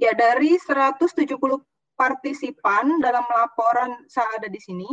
[0.00, 1.36] Ya, dari 170
[1.98, 4.88] partisipan dalam laporan saya ada di sini,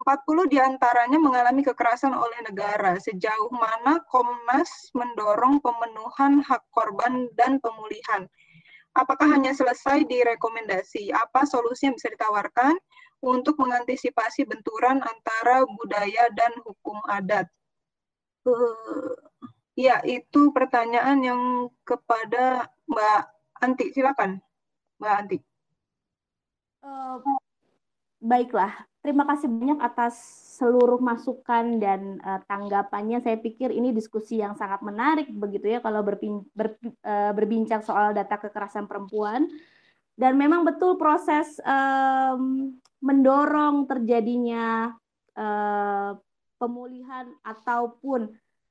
[0.00, 2.96] 40 di antaranya mengalami kekerasan oleh negara.
[2.96, 8.24] Sejauh mana Komnas mendorong pemenuhan hak korban dan pemulihan?
[8.96, 11.12] Apakah hanya selesai di rekomendasi?
[11.12, 12.74] Apa solusi yang bisa ditawarkan
[13.20, 17.44] untuk mengantisipasi benturan antara budaya dan hukum adat?
[18.48, 19.14] Uh,
[19.76, 21.42] ya, itu pertanyaan yang
[21.84, 23.20] kepada Mbak
[23.60, 23.86] Anti.
[23.92, 24.40] Silakan,
[24.96, 25.38] Mbak Anti.
[26.80, 27.20] Uh,
[28.24, 30.14] baiklah, Terima kasih banyak atas
[30.60, 33.24] seluruh masukan dan uh, tanggapannya.
[33.24, 38.12] Saya pikir ini diskusi yang sangat menarik begitu ya kalau berpin, ber, uh, berbincang soal
[38.12, 39.48] data kekerasan perempuan.
[40.20, 44.92] Dan memang betul proses um, mendorong terjadinya
[45.32, 46.12] uh,
[46.60, 48.28] pemulihan ataupun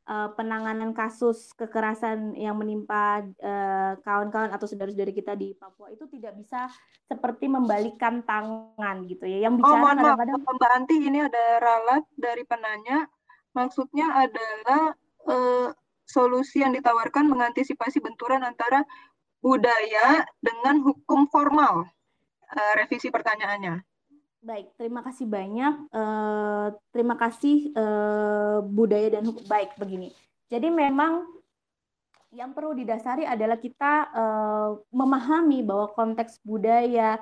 [0.09, 6.33] uh, penanganan kasus kekerasan yang menimpa uh, kawan-kawan atau saudara-saudari kita di Papua itu tidak
[6.41, 6.65] bisa
[7.05, 9.45] seperti membalikan tangan gitu ya.
[9.45, 13.05] Yang bicara oh, kadang-kadang Mbak Anti ini ada ralat dari penanya
[13.53, 14.97] maksudnya adalah
[15.29, 15.69] uh,
[16.09, 18.81] solusi yang ditawarkan mengantisipasi benturan antara
[19.45, 21.85] budaya dengan hukum formal.
[22.49, 23.88] Uh, revisi pertanyaannya.
[24.39, 25.91] Baik, terima kasih banyak.
[25.91, 29.43] Uh, terima kasih uh, budaya dan hukum.
[29.51, 30.15] Baik, begini.
[30.47, 31.27] Jadi memang
[32.31, 37.19] yang perlu didasari adalah kita uh, memahami bahwa konteks budaya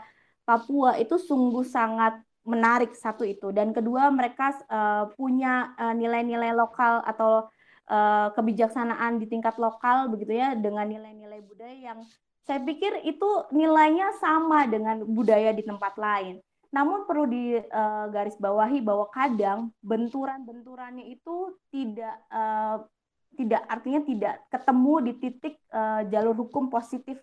[0.47, 7.03] Papua itu sungguh sangat menarik satu itu dan kedua mereka uh, punya nilai-nilai uh, lokal
[7.03, 7.51] atau
[7.91, 11.99] uh, kebijaksanaan di tingkat lokal begitu ya dengan nilai-nilai budaya yang
[12.47, 16.39] saya pikir itu nilainya sama dengan budaya di tempat lain.
[16.77, 22.85] Namun perlu digarisbawahi bahwa kadang benturan-benturannya itu tidak uh,
[23.33, 27.17] tidak artinya tidak ketemu di titik uh, jalur hukum positif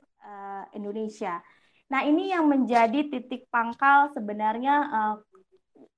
[0.72, 1.44] Indonesia.
[1.92, 4.88] Nah, ini yang menjadi titik pangkal sebenarnya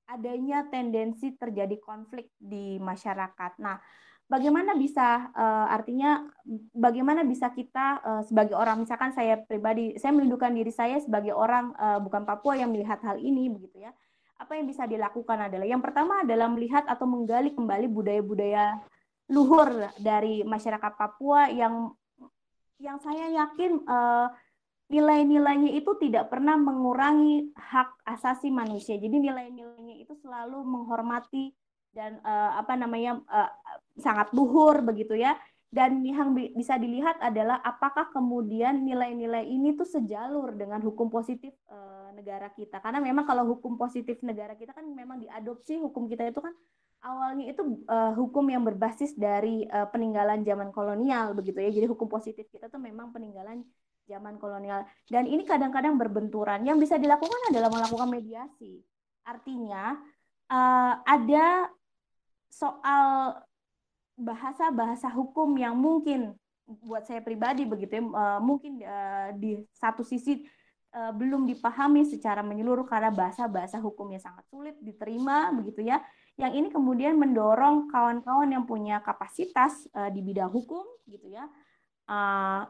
[0.06, 3.58] adanya tendensi terjadi konflik di masyarakat.
[3.62, 3.78] Nah,
[4.26, 6.26] bagaimana bisa uh, artinya
[6.74, 11.70] bagaimana bisa kita uh, sebagai orang misalkan saya pribadi saya melindungi diri saya sebagai orang
[11.78, 13.94] uh, bukan Papua yang melihat hal ini begitu ya.
[14.36, 18.84] Apa yang bisa dilakukan adalah yang pertama adalah melihat atau menggali kembali budaya-budaya
[19.32, 21.94] luhur dari masyarakat Papua yang
[22.76, 24.28] yang saya yakin uh,
[24.86, 28.94] nilai-nilainya itu tidak pernah mengurangi hak asasi manusia.
[29.00, 31.50] Jadi nilai-nilainya itu selalu menghormati
[31.96, 33.48] dan uh, apa namanya uh,
[33.96, 35.32] sangat luhur begitu ya.
[35.66, 42.14] Dan yang bisa dilihat adalah apakah kemudian nilai-nilai ini tuh sejalur dengan hukum positif uh,
[42.14, 42.78] negara kita.
[42.78, 46.54] Karena memang kalau hukum positif negara kita kan memang diadopsi hukum kita itu kan
[47.02, 51.70] awalnya itu uh, hukum yang berbasis dari uh, peninggalan zaman kolonial begitu ya.
[51.74, 53.66] Jadi hukum positif kita tuh memang peninggalan
[54.06, 56.62] zaman kolonial dan ini kadang-kadang berbenturan.
[56.62, 58.80] Yang bisa dilakukan adalah melakukan mediasi.
[59.26, 59.98] Artinya
[60.46, 61.68] uh, ada
[62.56, 63.36] soal
[64.16, 66.32] bahasa-bahasa hukum yang mungkin
[66.66, 70.42] buat saya pribadi begitu ya uh, mungkin uh, di satu sisi
[70.96, 76.00] uh, belum dipahami secara menyeluruh karena bahasa-bahasa hukumnya sangat sulit diterima begitu ya.
[76.36, 81.48] Yang ini kemudian mendorong kawan-kawan yang punya kapasitas di bidang hukum gitu ya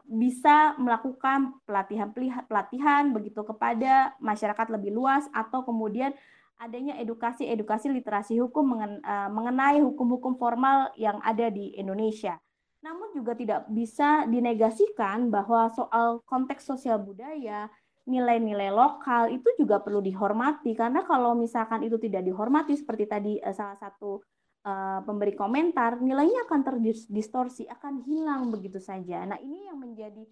[0.07, 2.07] bisa melakukan pelatihan
[2.47, 6.15] pelatihan begitu kepada masyarakat lebih luas atau kemudian
[6.57, 12.41] adanya edukasi-edukasi literasi hukum uh, mengenai hukum-hukum formal yang ada di Indonesia.
[12.81, 17.69] Namun juga tidak bisa dinegasikan bahwa soal konteks sosial budaya
[18.07, 23.53] nilai-nilai lokal itu juga perlu dihormati karena kalau misalkan itu tidak dihormati seperti tadi uh,
[23.53, 24.23] salah satu
[24.65, 29.21] uh, pemberi komentar nilainya akan terdistorsi akan hilang begitu saja.
[29.29, 30.25] Nah ini yang menjadi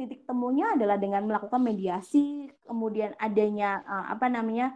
[0.00, 4.72] titik temunya adalah dengan melakukan mediasi kemudian adanya apa namanya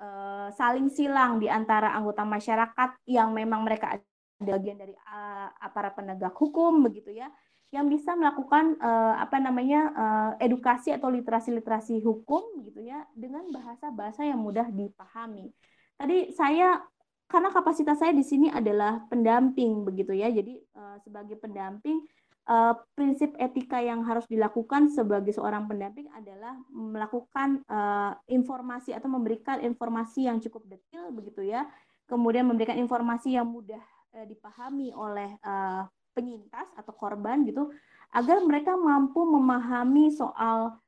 [0.00, 4.04] uh, saling silang di antara anggota masyarakat yang memang mereka ada
[4.36, 7.32] bagian dari uh, aparat penegak hukum begitu ya
[7.74, 14.22] yang bisa melakukan uh, apa namanya uh, edukasi atau literasi-literasi hukum gitu ya dengan bahasa-bahasa
[14.22, 15.50] yang mudah dipahami.
[15.98, 16.78] Tadi saya
[17.26, 20.30] karena kapasitas saya di sini adalah pendamping begitu ya.
[20.30, 22.06] Jadi uh, sebagai pendamping
[22.46, 29.60] uh, prinsip etika yang harus dilakukan sebagai seorang pendamping adalah melakukan uh, informasi atau memberikan
[29.60, 31.66] informasi yang cukup detail begitu ya.
[32.06, 33.82] Kemudian memberikan informasi yang mudah
[34.14, 37.68] uh, dipahami oleh uh, penyintas atau korban gitu
[38.14, 40.80] agar mereka mampu memahami soal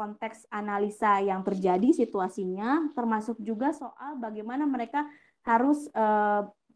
[0.00, 5.04] konteks analisa yang terjadi situasinya termasuk juga soal bagaimana mereka
[5.44, 5.92] harus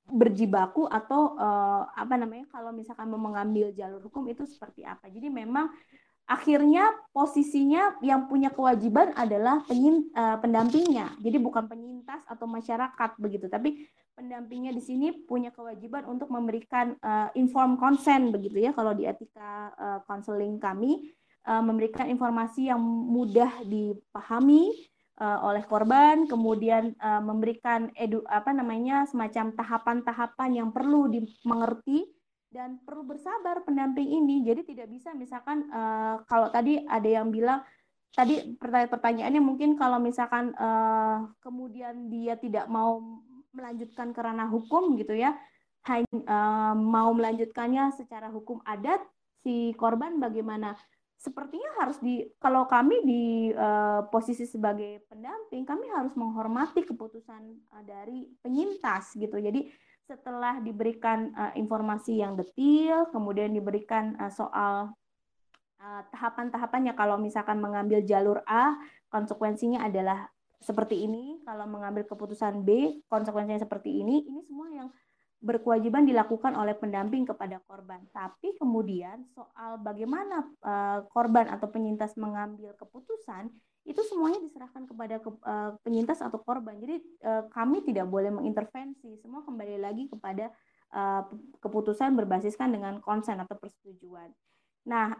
[0.07, 5.11] berjibaku atau uh, apa namanya kalau misalkan mau mengambil jalur hukum itu seperti apa.
[5.11, 5.74] Jadi memang
[6.27, 11.15] akhirnya posisinya yang punya kewajiban adalah penyin, uh, pendampingnya.
[11.19, 17.28] Jadi bukan penyintas atau masyarakat begitu, tapi pendampingnya di sini punya kewajiban untuk memberikan uh,
[17.37, 20.01] inform consent begitu ya kalau di etika uh,
[20.57, 21.12] kami
[21.45, 24.73] uh, memberikan informasi yang mudah dipahami
[25.20, 32.09] uh, oleh korban, kemudian uh, memberikan edu apa namanya semacam tahapan-tahapan yang perlu dimengerti
[32.52, 34.44] dan perlu bersabar pendamping ini.
[34.47, 37.60] Jadi tidak bisa misalkan uh, kalau tadi ada yang bilang
[38.16, 43.20] tadi pertanyaan-pertanyaannya mungkin kalau misalkan uh, kemudian dia tidak mau
[43.52, 44.20] melanjutkan ke
[44.52, 45.36] hukum gitu ya,
[45.88, 49.01] hanya uh, mau melanjutkannya secara hukum adat
[49.44, 50.76] si korban bagaimana?
[51.27, 57.43] Sepertinya harus di kalau kami di uh, posisi sebagai pendamping kami harus menghormati keputusan
[57.74, 59.35] uh, dari penyintas gitu.
[59.35, 59.66] Jadi
[60.07, 64.94] setelah diberikan uh, informasi yang detail, kemudian diberikan uh, soal
[65.82, 68.78] uh, tahapan-tahapannya kalau misalkan mengambil jalur A,
[69.11, 70.31] konsekuensinya adalah
[70.62, 74.89] seperti ini, kalau mengambil keputusan B, konsekuensinya seperti ini, ini semua yang
[75.37, 78.01] berkewajiban dilakukan oleh pendamping kepada korban.
[78.11, 83.53] Tapi kemudian soal bagaimana uh, korban atau penyintas mengambil keputusan
[83.87, 86.81] itu semuanya diserahkan kepada ke, uh, penyintas atau korban.
[86.81, 89.21] Jadi uh, kami tidak boleh mengintervensi.
[89.21, 90.53] Semua kembali lagi kepada
[91.61, 94.31] keputusan berbasiskan dengan konsen atau persetujuan.
[94.87, 95.19] Nah,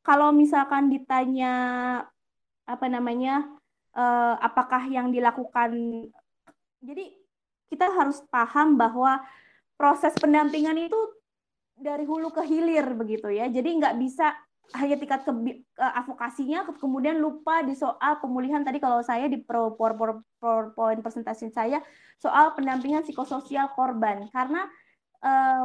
[0.00, 1.52] kalau misalkan ditanya
[2.64, 3.44] apa namanya,
[4.40, 6.08] apakah yang dilakukan,
[6.80, 7.04] jadi
[7.68, 9.20] kita harus paham bahwa
[9.78, 10.98] proses pendampingan itu
[11.78, 13.46] dari hulu ke hilir begitu ya.
[13.46, 14.34] Jadi nggak bisa
[14.76, 15.32] hanya tingkat ke,
[15.72, 21.80] ke kemudian lupa di soal pemulihan tadi kalau saya di pro, pro, pro, presentasi saya
[22.20, 24.68] soal pendampingan psikososial korban karena
[25.24, 25.64] eh,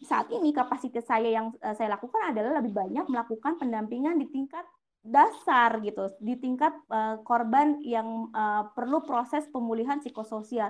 [0.00, 4.64] saat ini kapasitas saya yang eh, saya lakukan adalah lebih banyak melakukan pendampingan di tingkat
[5.08, 10.68] dasar gitu di tingkat uh, korban yang uh, perlu proses pemulihan psikososial.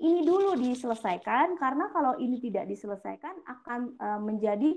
[0.00, 4.72] Ini dulu diselesaikan karena kalau ini tidak diselesaikan akan uh, menjadi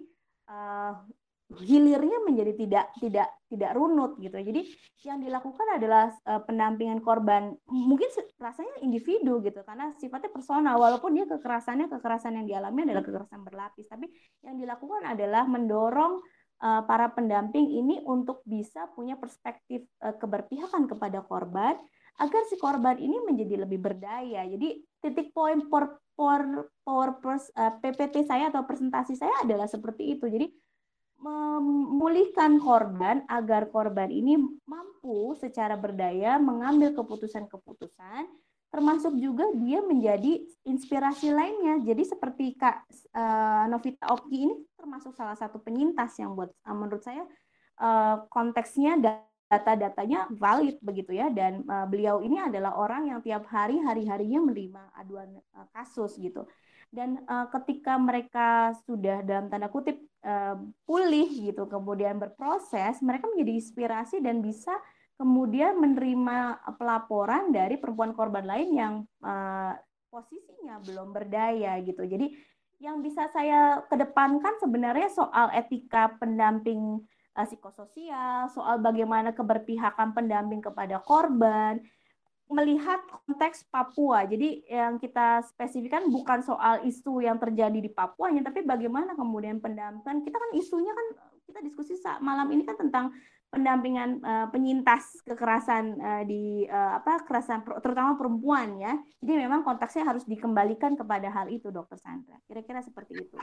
[0.51, 0.99] uh,
[1.47, 4.35] hilirnya menjadi tidak tidak tidak runut gitu.
[4.35, 4.67] Jadi
[5.07, 7.55] yang dilakukan adalah uh, pendampingan korban.
[7.71, 10.75] Mungkin rasanya individu gitu karena sifatnya personal.
[10.75, 14.11] Walaupun dia kekerasannya kekerasan yang dialami adalah kekerasan berlapis tapi
[14.43, 16.19] yang dilakukan adalah mendorong
[16.57, 21.77] para pendamping ini untuk bisa punya perspektif uh, keberpihakan kepada korban
[22.17, 24.41] agar si korban ini menjadi lebih berdaya.
[24.49, 26.01] Jadi titik poin power
[26.81, 30.25] power, pers, uh, PPT saya atau presentasi saya adalah seperti itu.
[30.25, 30.49] Jadi
[31.17, 38.25] memulihkan korban agar korban ini mampu secara berdaya mengambil keputusan-keputusan
[38.67, 41.79] termasuk juga dia menjadi inspirasi lainnya.
[41.81, 42.83] Jadi seperti Kak
[43.15, 47.23] uh, Novita Oki ini termasuk salah satu penyintas yang buat uh, menurut saya
[47.79, 53.79] uh, konteksnya data-datanya valid begitu ya dan uh, beliau ini adalah orang yang tiap hari
[53.79, 56.43] hari-harinya menerima aduan uh, kasus gitu.
[56.87, 60.55] Dan uh, ketika mereka sudah dalam tanda kutip uh,
[60.87, 64.71] pulih gitu, kemudian berproses, mereka menjadi inspirasi dan bisa
[65.17, 68.93] kemudian menerima pelaporan dari perempuan korban lain yang
[69.25, 69.73] uh,
[70.13, 72.05] posisinya belum berdaya gitu.
[72.05, 72.37] Jadi
[72.77, 77.01] yang bisa saya kedepankan sebenarnya soal etika pendamping
[77.33, 81.81] uh, psikososial, soal bagaimana keberpihakan pendamping kepada korban,
[82.47, 84.23] melihat konteks Papua.
[84.29, 90.21] Jadi yang kita spesifikkan bukan soal isu yang terjadi di Papua, tapi bagaimana kemudian pendampingan.
[90.21, 91.07] Kita kan isunya kan
[91.49, 93.17] kita diskusi malam ini kan tentang
[93.47, 98.93] pendampingan uh, penyintas kekerasan uh, di uh, apa kekerasan terutama perempuan ya.
[99.23, 102.37] Jadi memang konteksnya harus dikembalikan kepada hal itu, Dokter Sandra.
[102.45, 103.37] Kira-kira seperti itu.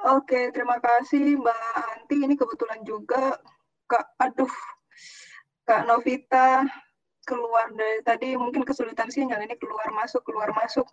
[0.00, 2.16] Oke, terima kasih Mbak Anti.
[2.24, 3.36] Ini kebetulan juga
[3.84, 4.54] Kak, aduh,
[5.68, 6.64] Kak Novita
[7.28, 10.88] keluar dari tadi mungkin kesulitan sinyal ini keluar masuk keluar masuk.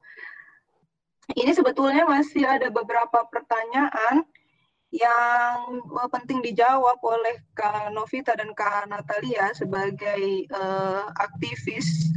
[1.31, 4.27] Ini sebetulnya masih ada beberapa pertanyaan
[4.91, 12.11] yang uh, penting dijawab oleh Kak Novita dan Kak Natalia sebagai uh, aktivis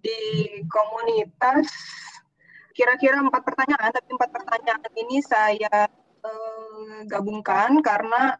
[0.00, 0.20] di
[0.68, 1.68] komunitas.
[2.74, 5.86] Kira-kira empat pertanyaan, tapi empat pertanyaan ini saya
[6.24, 8.34] uh, gabungkan karena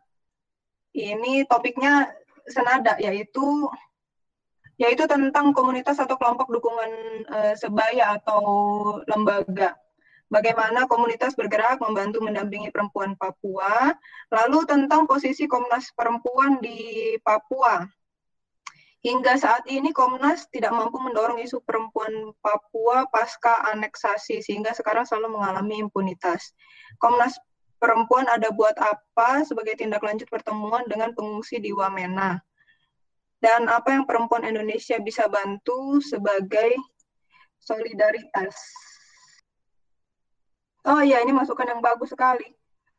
[0.96, 2.10] ini topiknya
[2.48, 3.70] senada, yaitu
[4.74, 6.90] yaitu tentang komunitas atau kelompok dukungan
[7.30, 8.42] uh, sebaya atau
[9.06, 9.78] lembaga.
[10.32, 13.92] Bagaimana komunitas bergerak membantu mendampingi perempuan Papua,
[14.32, 17.84] lalu tentang posisi Komnas Perempuan di Papua.
[19.04, 25.36] Hingga saat ini Komnas tidak mampu mendorong isu perempuan Papua pasca aneksasi, sehingga sekarang selalu
[25.40, 26.52] mengalami impunitas.
[26.98, 27.36] Komnas
[27.74, 32.40] Perempuan ada buat apa sebagai tindak lanjut pertemuan dengan pengungsi di Wamena?
[33.44, 36.80] dan apa yang perempuan Indonesia bisa bantu sebagai
[37.60, 38.56] solidaritas.
[40.84, 42.44] Oh iya, ini masukan yang bagus sekali.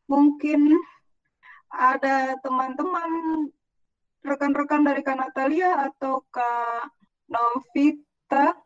[0.09, 0.73] Mungkin
[1.69, 3.45] ada teman-teman
[4.25, 6.89] rekan-rekan dari Kak Natalia atau Kak
[7.29, 8.57] Novita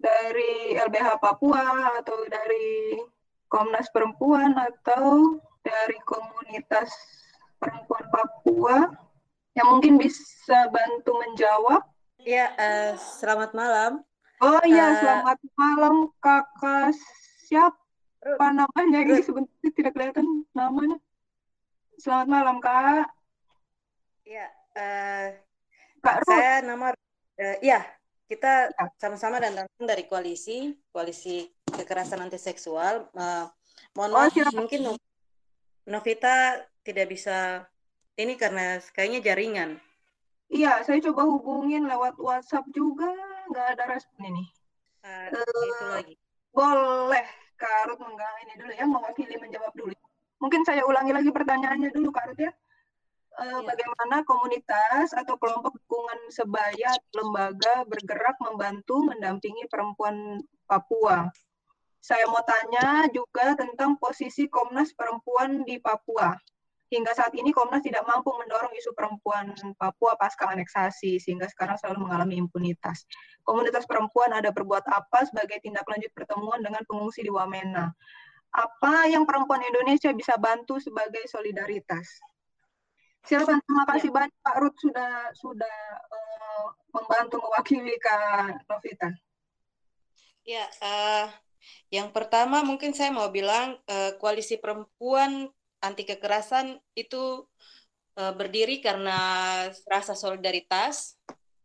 [0.00, 2.96] dari LBH Papua atau dari
[3.52, 6.88] Komnas Perempuan atau dari komunitas
[7.60, 8.88] perempuan Papua
[9.52, 11.84] yang mungkin bisa bantu menjawab.
[12.24, 14.00] Ya, uh, selamat malam.
[14.40, 15.94] Oh iya, uh, selamat malam
[16.24, 16.96] kakak.
[17.44, 17.81] Siapa
[18.30, 18.98] namanya?
[19.02, 20.98] Ini sebentar tidak kelihatan namanya.
[21.98, 23.06] Selamat malam kak.
[24.26, 24.46] Ya,
[24.78, 25.26] uh,
[26.00, 26.30] kak Ruth.
[26.30, 26.94] Saya nama,
[27.38, 27.82] uh, ya
[28.30, 28.86] kita ya.
[28.96, 33.10] sama-sama dan dari koalisi, koalisi kekerasan anti seksual.
[33.12, 33.50] Uh,
[33.98, 34.94] mohon oh, maaf, mungkin
[35.82, 37.66] Novita tidak bisa
[38.14, 39.70] ini karena kayaknya jaringan.
[40.52, 43.08] Iya, saya coba hubungin lewat WhatsApp juga,
[43.50, 44.44] nggak ada respon ini.
[45.02, 46.14] Uh, uh, itu lagi.
[46.52, 47.24] Boleh,
[47.62, 48.02] Kak Ruth
[48.42, 49.94] ini dulu ya, mewakili menjawab dulu.
[50.42, 52.50] Mungkin saya ulangi lagi pertanyaannya dulu, Kak Ruth ya.
[53.38, 53.70] Uh, ya.
[53.70, 61.30] Bagaimana komunitas atau kelompok dukungan sebaya lembaga bergerak membantu mendampingi perempuan Papua?
[62.02, 66.34] Saya mau tanya juga tentang posisi Komnas Perempuan di Papua.
[66.92, 72.04] Hingga saat ini Komnas tidak mampu mendorong isu perempuan Papua pasca aneksasi, sehingga sekarang selalu
[72.04, 73.08] mengalami impunitas.
[73.40, 77.88] Komunitas perempuan ada berbuat apa sebagai tindak lanjut pertemuan dengan pengungsi di Wamena?
[78.52, 82.04] Apa yang perempuan Indonesia bisa bantu sebagai solidaritas?
[83.24, 84.14] Silakan, terima kasih ya.
[84.18, 85.78] banyak Pak Ruth sudah sudah
[86.12, 89.08] uh, membantu mewakili Kak Novita.
[90.44, 91.32] Ya, uh,
[91.88, 95.48] yang pertama mungkin saya mau bilang uh, koalisi perempuan
[95.82, 97.44] anti kekerasan itu
[98.16, 99.18] uh, berdiri karena
[99.90, 101.18] rasa solidaritas,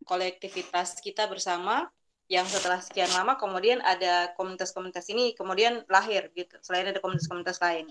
[0.03, 1.87] kolektivitas kita bersama
[2.27, 7.87] yang setelah sekian lama kemudian ada komunitas-komunitas ini kemudian lahir gitu selain ada komunitas-komunitas lain.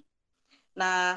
[0.76, 1.16] Nah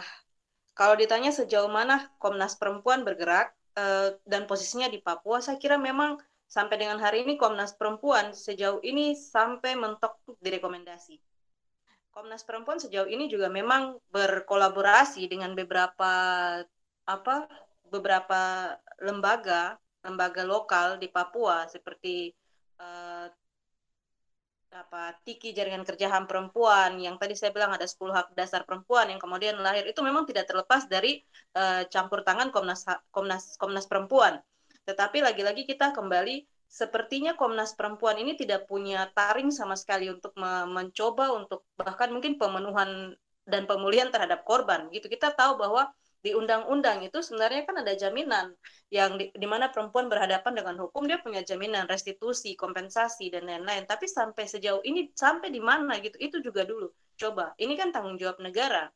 [0.71, 6.15] kalau ditanya sejauh mana Komnas Perempuan bergerak uh, dan posisinya di Papua, saya kira memang
[6.47, 11.19] sampai dengan hari ini Komnas Perempuan sejauh ini sampai mentok direkomendasi.
[12.09, 16.11] Komnas Perempuan sejauh ini juga memang berkolaborasi dengan beberapa
[17.05, 17.35] apa
[17.89, 22.31] beberapa lembaga lembaga lokal di Papua seperti
[22.79, 23.27] uh,
[24.69, 29.09] apa Tiki Jaringan Kerja HAM Perempuan yang tadi saya bilang ada 10 hak dasar perempuan
[29.09, 31.25] yang kemudian lahir itu memang tidak terlepas dari
[31.57, 34.37] uh, campur tangan Komnas Komnas Komnas Perempuan.
[34.85, 40.69] Tetapi lagi-lagi kita kembali sepertinya Komnas Perempuan ini tidak punya taring sama sekali untuk me
[40.69, 43.17] mencoba untuk bahkan mungkin pemenuhan
[43.49, 45.09] dan pemulihan terhadap korban gitu.
[45.09, 45.89] Kita tahu bahwa
[46.19, 48.51] di undang-undang itu sebenarnya kan ada jaminan
[48.91, 53.89] yang di, di mana perempuan berhadapan dengan hukum dia punya jaminan restitusi, kompensasi dan lain-lain.
[53.89, 56.91] Tapi sampai sejauh ini sampai di mana gitu itu juga dulu.
[57.17, 58.91] Coba, ini kan tanggung jawab negara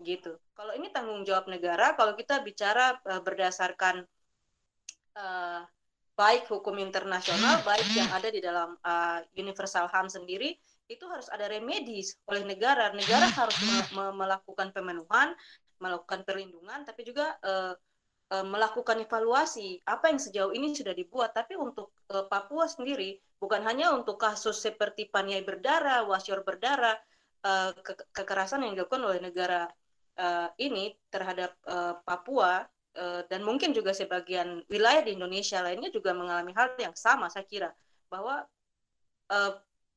[0.00, 0.40] gitu.
[0.56, 4.06] Kalau ini tanggung jawab negara, kalau kita bicara uh, berdasarkan
[5.18, 5.62] uh,
[6.14, 10.56] baik hukum internasional, baik yang ada di dalam uh, Universal HAM sendiri,
[10.90, 12.90] itu harus ada remedis oleh negara.
[12.90, 15.32] Negara harus me me melakukan pemenuhan,
[15.78, 17.72] melakukan perlindungan, tapi juga uh,
[18.34, 21.32] uh, melakukan evaluasi apa yang sejauh ini sudah dibuat.
[21.32, 26.98] Tapi untuk uh, Papua sendiri, bukan hanya untuk kasus seperti Paniai berdarah, Wasior berdarah,
[27.46, 29.70] uh, ke kekerasan yang dilakukan oleh negara
[30.20, 32.66] uh, ini terhadap uh, Papua
[33.30, 37.70] dan mungkin juga sebagian wilayah di Indonesia lainnya juga mengalami hal yang sama saya kira
[38.10, 38.42] bahwa
[39.30, 39.52] uh,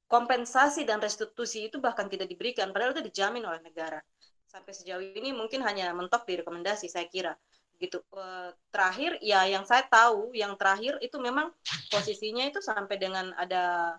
[0.05, 3.97] kompensasi dan restitusi itu bahkan tidak diberikan padahal itu dijamin oleh negara.
[4.45, 7.33] Sampai sejauh ini mungkin hanya mentok di rekomendasi saya kira
[7.81, 8.05] gitu.
[8.13, 11.49] Uh, terakhir ya yang saya tahu yang terakhir itu memang
[11.89, 13.97] posisinya itu sampai dengan ada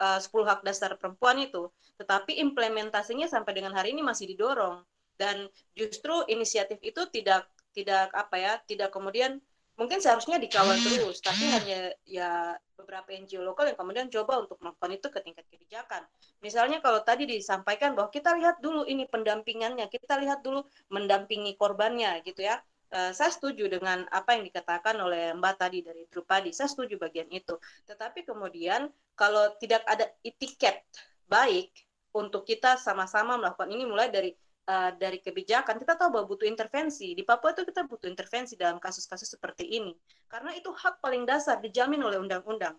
[0.00, 1.68] uh, 10 hak dasar perempuan itu
[2.00, 4.80] tetapi implementasinya sampai dengan hari ini masih didorong.
[5.20, 9.38] Dan justru inisiatif itu tidak tidak apa ya tidak kemudian
[9.80, 14.92] mungkin seharusnya dikawal terus tapi hanya ya beberapa NGO lokal yang kemudian coba untuk melakukan
[14.92, 16.02] itu ke tingkat kebijakan.
[16.44, 22.20] Misalnya kalau tadi disampaikan bahwa kita lihat dulu ini pendampingannya kita lihat dulu mendampingi korbannya
[22.24, 22.60] gitu ya.
[22.90, 27.30] Uh, saya setuju dengan apa yang dikatakan oleh Mbak tadi dari Drupadi saya setuju bagian
[27.30, 27.54] itu.
[27.86, 30.82] Tetapi kemudian kalau tidak ada etiket
[31.30, 31.70] baik
[32.10, 34.34] untuk kita sama-sama melakukan ini mulai dari
[34.70, 37.18] uh, dari kebijakan kita tahu bahwa butuh intervensi.
[37.18, 39.92] Di Papua itu kita butuh intervensi dalam kasus-kasus seperti ini.
[40.30, 42.78] Karena itu hak paling dasar dijamin oleh undang-undang.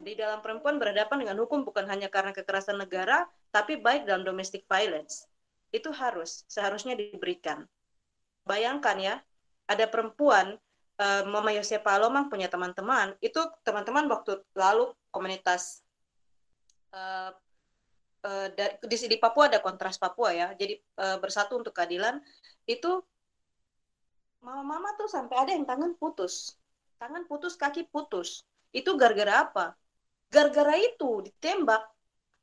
[0.00, 4.64] Di dalam perempuan berhadapan dengan hukum bukan hanya karena kekerasan negara tapi baik dalam domestic
[4.66, 5.28] violence.
[5.70, 7.68] Itu harus seharusnya diberikan.
[8.48, 9.14] Bayangkan ya
[9.68, 10.56] ada perempuan
[11.00, 15.80] uh, Mama Yosep Palomang punya teman-teman itu teman-teman waktu lalu komunitas
[16.92, 17.32] uh,
[18.24, 18.48] uh,
[18.88, 20.48] di, di Papua ada kontras Papua ya.
[20.56, 22.18] Jadi uh, bersatu untuk keadilan
[22.64, 23.04] itu
[24.40, 26.56] mama-mama tuh sampai ada yang tangan putus.
[26.96, 28.48] Tangan putus kaki putus.
[28.72, 29.76] Itu gara-gara apa?
[30.32, 31.84] Gara-gara itu ditembak.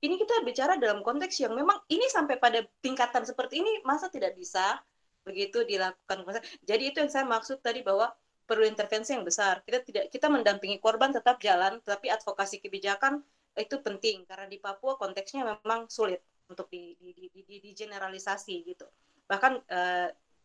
[0.01, 4.33] Ini kita bicara dalam konteks yang memang ini sampai pada tingkatan seperti ini masa tidak
[4.33, 4.81] bisa
[5.21, 6.41] begitu dilakukan?
[6.65, 8.09] Jadi itu yang saya maksud tadi bahwa
[8.49, 9.61] perlu intervensi yang besar.
[9.61, 13.21] Kita tidak kita mendampingi korban tetap jalan tetapi advokasi kebijakan
[13.57, 18.55] itu penting karena di Papua konteksnya memang sulit untuk di, di, di, di, di generalisasi
[18.67, 18.87] gitu.
[19.27, 19.63] Bahkan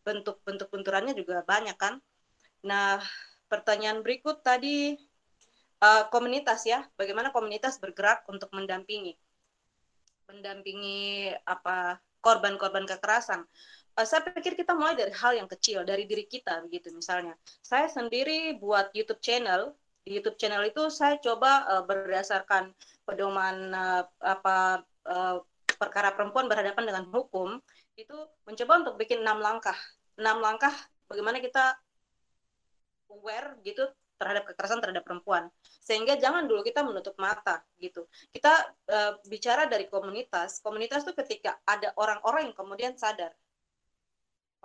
[0.07, 1.99] bentuk-bentuk benturannya juga banyak kan.
[2.63, 3.03] Nah,
[3.51, 4.95] pertanyaan berikut tadi
[5.83, 9.15] uh, komunitas ya, bagaimana komunitas bergerak untuk mendampingi
[10.27, 13.47] mendampingi apa korban-korban kekerasan.
[13.95, 17.35] Uh, saya pikir kita mulai dari hal yang kecil, dari diri kita begitu misalnya.
[17.63, 19.71] Saya sendiri buat YouTube channel
[20.07, 22.71] di YouTube channel itu saya coba uh, berdasarkan
[23.03, 25.43] pedoman uh, apa uh,
[25.75, 27.59] perkara perempuan berhadapan dengan hukum
[27.99, 28.15] itu
[28.47, 29.75] mencoba untuk bikin enam langkah
[30.15, 30.71] enam langkah
[31.11, 31.75] bagaimana kita
[33.11, 33.83] aware gitu
[34.17, 35.45] terhadap kekerasan terhadap perempuan.
[35.61, 38.09] Sehingga jangan dulu kita menutup mata gitu.
[38.33, 40.57] Kita uh, bicara dari komunitas.
[40.65, 43.29] Komunitas itu ketika ada orang-orang yang kemudian sadar.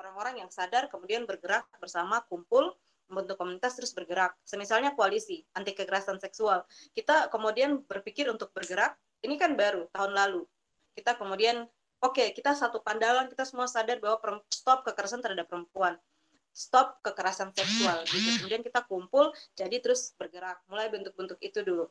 [0.00, 2.72] Orang-orang yang sadar kemudian bergerak bersama kumpul
[3.12, 4.32] membentuk komunitas terus bergerak.
[4.42, 6.64] Semisalnya koalisi anti kekerasan seksual.
[6.96, 8.96] Kita kemudian berpikir untuk bergerak.
[9.20, 10.48] Ini kan baru tahun lalu.
[10.96, 11.68] Kita kemudian
[12.00, 16.00] oke, okay, kita satu pandangan, kita semua sadar bahwa stop kekerasan terhadap perempuan
[16.52, 18.44] stop kekerasan seksual gitu.
[18.44, 20.60] Kemudian kita kumpul jadi terus bergerak.
[20.68, 21.88] Mulai bentuk-bentuk itu dulu.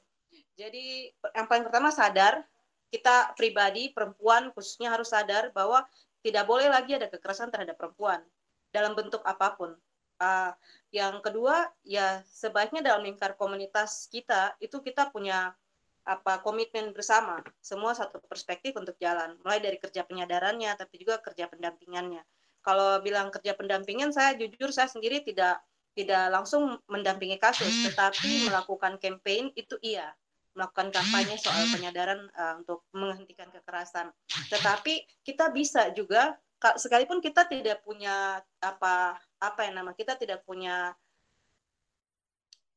[0.56, 2.46] Jadi yang paling pertama sadar
[2.94, 5.84] kita pribadi perempuan khususnya harus sadar bahwa
[6.22, 8.22] tidak boleh lagi ada kekerasan terhadap perempuan
[8.70, 9.74] dalam bentuk apa pun.
[10.22, 10.54] Uh,
[10.94, 15.58] yang kedua ya sebaiknya dalam lingkar komunitas kita itu kita punya
[16.06, 17.42] apa komitmen bersama.
[17.62, 19.38] Semua satu perspektif untuk jalan.
[19.42, 22.22] Mulai dari kerja penyadarannya tapi juga kerja pendampingannya.
[22.62, 25.62] Kalau bilang kerja pendampingan saya jujur saya sendiri tidak
[25.98, 27.90] tidak langsung mendampingi kasus.
[27.90, 30.14] Tetapi melakukan campaign itu iya.
[30.52, 34.12] Melakukan kampanye soal penyadaran uh, untuk menghentikan kekerasan.
[34.52, 40.94] Tetapi kita bisa juga sekalipun kita tidak punya apa apa yang nama kita tidak punya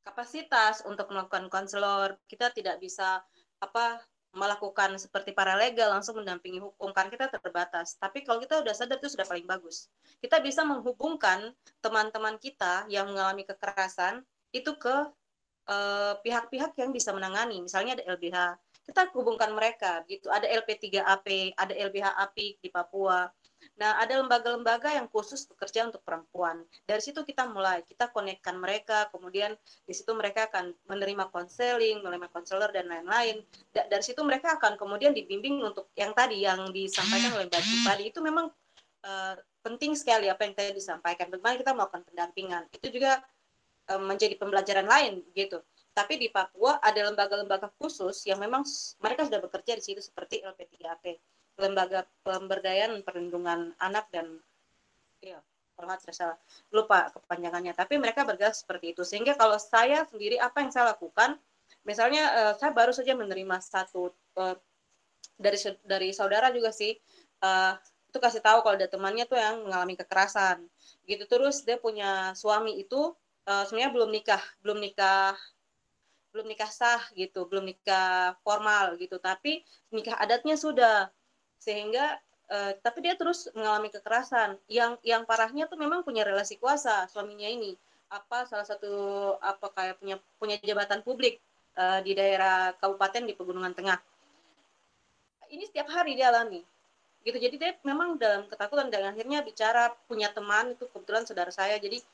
[0.04, 3.20] kapasitas untuk melakukan konselor kita tidak bisa
[3.60, 4.00] apa
[4.34, 7.94] melakukan seperti paralegal langsung mendampingi hukum kan kita terbatas.
[7.96, 9.86] Tapi kalau kita udah sadar itu sudah paling bagus.
[10.18, 14.94] Kita bisa menghubungkan teman-teman kita yang mengalami kekerasan itu ke
[15.70, 17.62] eh, pihak-pihak yang bisa menangani.
[17.62, 18.58] Misalnya ada LBH,
[18.90, 20.28] kita hubungkan mereka gitu.
[20.28, 23.30] Ada LP3AP, ada LBH APIK di Papua.
[23.74, 26.62] Nah, ada lembaga-lembaga yang khusus bekerja untuk perempuan.
[26.86, 32.30] Dari situ kita mulai, kita konekkan mereka, kemudian di situ mereka akan menerima konseling, menerima
[32.30, 33.42] konselor dan lain-lain.
[33.74, 38.04] Da dari situ mereka akan kemudian dibimbing untuk yang tadi yang disampaikan oleh Mbak tadi
[38.14, 38.46] itu memang
[39.02, 39.34] uh,
[39.66, 41.26] penting sekali apa yang tadi disampaikan.
[41.34, 42.62] Bagaimana kita melakukan pendampingan.
[42.70, 43.26] Itu juga
[43.90, 45.58] uh, menjadi pembelajaran lain gitu.
[45.94, 48.62] Tapi di Papua ada lembaga-lembaga khusus yang memang
[49.02, 54.42] mereka sudah bekerja di situ seperti LP3AP lembaga pemberdayaan perlindungan anak dan
[55.22, 55.38] ya
[55.74, 56.38] kalau nggak salah
[56.70, 57.74] lupa kepanjangannya.
[57.74, 59.02] Tapi mereka bergerak seperti itu.
[59.02, 61.38] Sehingga kalau saya sendiri apa yang saya lakukan
[61.84, 64.56] misalnya uh, saya baru saja menerima satu uh,
[65.36, 66.94] dari dari saudara juga sih
[67.42, 67.74] uh,
[68.08, 70.62] itu kasih tahu kalau ada temannya tuh yang mengalami kekerasan.
[71.04, 71.26] Gitu.
[71.26, 73.12] Terus dia punya suami itu
[73.50, 75.34] uh, sebenarnya belum nikah belum nikah
[76.34, 79.18] belum nikah sah gitu belum nikah formal gitu.
[79.18, 81.10] Tapi nikah adatnya sudah
[81.64, 82.20] sehingga
[82.52, 84.60] uh, tapi dia terus mengalami kekerasan.
[84.68, 87.72] Yang yang parahnya tuh memang punya relasi kuasa suaminya ini.
[88.12, 88.92] Apa salah satu
[89.40, 91.40] apa kayak punya punya jabatan publik
[91.80, 93.96] uh, di daerah kabupaten di pegunungan tengah.
[95.48, 96.60] Ini setiap hari dia alami
[97.24, 97.40] gitu.
[97.40, 101.80] Jadi dia memang dalam ketakutan dan akhirnya bicara punya teman itu kebetulan saudara saya.
[101.80, 102.04] Jadi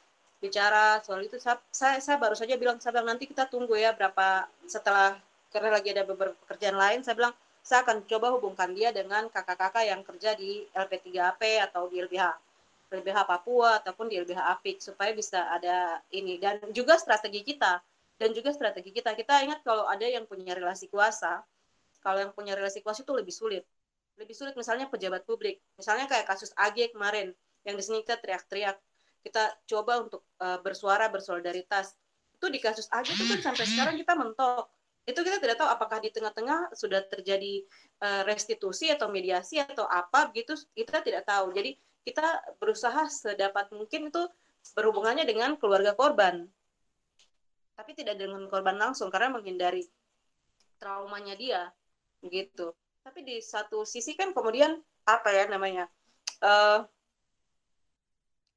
[0.40, 3.92] bicara soal itu saya, saya, saya baru saja bilang saya bilang nanti kita tunggu ya
[3.92, 5.20] berapa setelah
[5.52, 9.84] karena lagi ada beberapa pekerjaan lain saya bilang saya akan coba hubungkan dia dengan kakak-kakak
[9.86, 12.50] yang kerja di LP3AP atau di LBH
[12.90, 16.42] LBH Papua ataupun di LBH Apik supaya bisa ada ini.
[16.42, 17.78] Dan juga strategi kita.
[18.18, 19.14] Dan juga strategi kita.
[19.14, 21.46] Kita ingat kalau ada yang punya relasi kuasa
[22.00, 23.64] kalau yang punya relasi kuasa itu lebih sulit.
[24.16, 25.60] Lebih sulit misalnya pejabat publik.
[25.76, 27.32] Misalnya kayak kasus AG kemarin
[27.64, 28.76] yang di sini kita teriak-teriak.
[29.20, 31.92] Kita coba untuk uh, bersuara bersolidaritas.
[32.36, 34.72] Itu di kasus AG itu kan sampai sekarang kita mentok
[35.08, 37.64] itu kita tidak tahu apakah di tengah-tengah sudah terjadi
[38.04, 41.50] uh, restitusi atau mediasi atau apa gitu kita tidak tahu.
[41.56, 44.22] Jadi kita berusaha sedapat mungkin itu
[44.76, 46.46] berhubungannya dengan keluarga korban.
[47.74, 49.88] Tapi tidak dengan korban langsung karena menghindari
[50.80, 51.72] traumanya dia
[52.24, 54.76] gitu tapi di satu sisi kan kemudian
[55.08, 55.88] apa ya namanya
[56.44, 56.84] uh,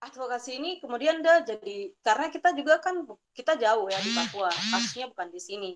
[0.03, 5.07] advokasi ini kemudian dia jadi karena kita juga kan kita jauh ya di Papua kasusnya
[5.11, 5.71] bukan di sini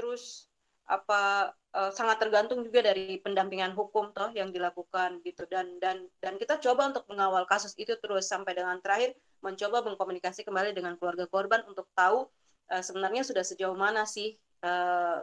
[0.00, 0.48] terus
[0.90, 5.44] apa uh, sangat tergantung juga dari pendampingan hukum toh yang dilakukan gitu.
[5.46, 9.14] Dan dan dan kita coba untuk mengawal kasus itu terus sampai dengan terakhir
[9.44, 12.26] mencoba mengkomunikasi kembali dengan keluarga korban untuk tahu
[12.72, 14.34] uh, sebenarnya sudah sejauh mana sih
[14.66, 15.22] uh,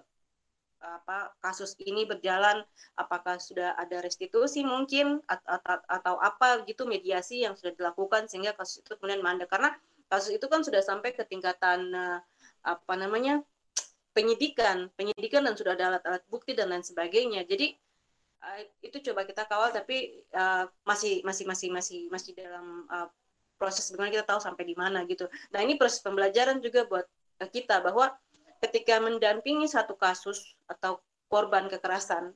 [0.78, 2.62] apa kasus ini berjalan
[3.02, 8.54] apakah sudah ada restitusi mungkin atau, atau, atau apa gitu mediasi yang sudah dilakukan sehingga
[8.54, 9.74] kasus itu kemudian mandek karena
[10.06, 11.98] kasus itu kan sudah sampai ke tingkatan
[12.62, 13.42] apa namanya
[14.18, 17.46] penyidikan, penyidikan dan sudah ada alat-alat bukti dan lain sebagainya.
[17.46, 17.78] Jadi
[18.42, 23.06] uh, itu coba kita kawal tapi uh, masih masih masih masih masih dalam uh,
[23.62, 25.30] proses bagaimana kita tahu sampai di mana gitu.
[25.54, 27.06] Nah, ini proses pembelajaran juga buat
[27.38, 28.10] kita bahwa
[28.66, 30.98] ketika mendampingi satu kasus atau
[31.30, 32.34] korban kekerasan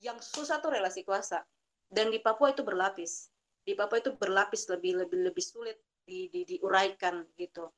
[0.00, 1.44] yang susah tuh relasi kuasa
[1.92, 3.28] dan di Papua itu berlapis.
[3.64, 5.76] Di Papua itu berlapis lebih lebih lebih sulit
[6.08, 7.68] di, di diuraikan gitu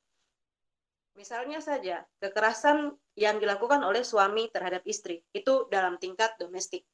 [1.17, 6.85] Misalnya saja kekerasan yang dilakukan oleh suami terhadap istri itu dalam tingkat domestik.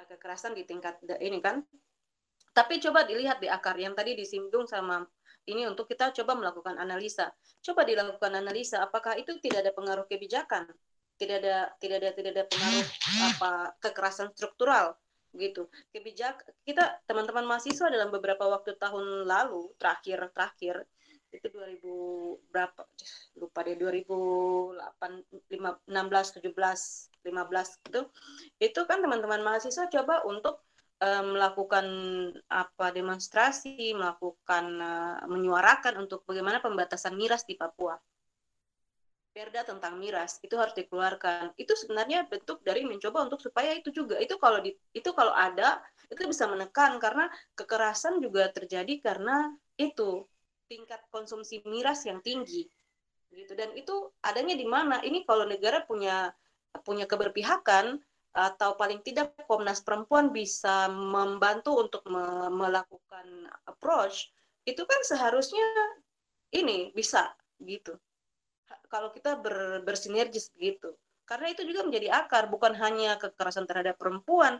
[0.00, 1.60] Kekerasan di tingkat ini kan.
[2.56, 5.04] Tapi coba dilihat di akar yang tadi disinggung sama
[5.44, 7.28] ini untuk kita coba melakukan analisa.
[7.60, 10.64] Coba dilakukan analisa apakah itu tidak ada pengaruh kebijakan,
[11.20, 12.86] tidak ada tidak ada tidak ada pengaruh
[13.28, 13.52] apa
[13.84, 14.96] kekerasan struktural
[15.36, 15.70] gitu.
[15.94, 20.88] Kebijak kita teman-teman mahasiswa dalam beberapa waktu tahun lalu terakhir terakhir
[21.32, 22.82] itu 2000 berapa?
[23.38, 26.52] Lupa deh 2008 16 17
[27.22, 28.10] 15 gitu.
[28.58, 30.66] Itu kan teman-teman mahasiswa coba untuk
[31.00, 31.86] uh, melakukan
[32.46, 37.96] apa demonstrasi melakukan uh, menyuarakan untuk bagaimana pembatasan miras di Papua.
[39.30, 41.54] Perda tentang miras itu harus dikeluarkan.
[41.54, 44.18] Itu sebenarnya bentuk dari mencoba untuk supaya itu juga.
[44.18, 45.78] Itu kalau di, itu kalau ada
[46.10, 50.26] itu bisa menekan karena kekerasan juga terjadi karena itu
[50.70, 52.70] tingkat konsumsi miras yang tinggi
[53.34, 53.58] gitu.
[53.58, 55.02] Dan itu adanya di mana?
[55.02, 56.30] Ini kalau negara punya
[56.86, 57.98] punya keberpihakan
[58.30, 64.30] atau paling tidak Komnas Perempuan bisa membantu untuk me melakukan approach
[64.62, 65.66] itu kan seharusnya
[66.54, 67.98] ini bisa gitu.
[68.86, 70.94] Kalau kita ber, bersinergis begitu
[71.30, 74.58] karena itu juga menjadi akar bukan hanya kekerasan terhadap perempuan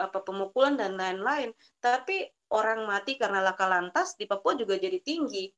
[0.00, 5.50] apa pemukulan dan lain-lain tapi orang mati karena laka lantas di Papua juga jadi tinggi.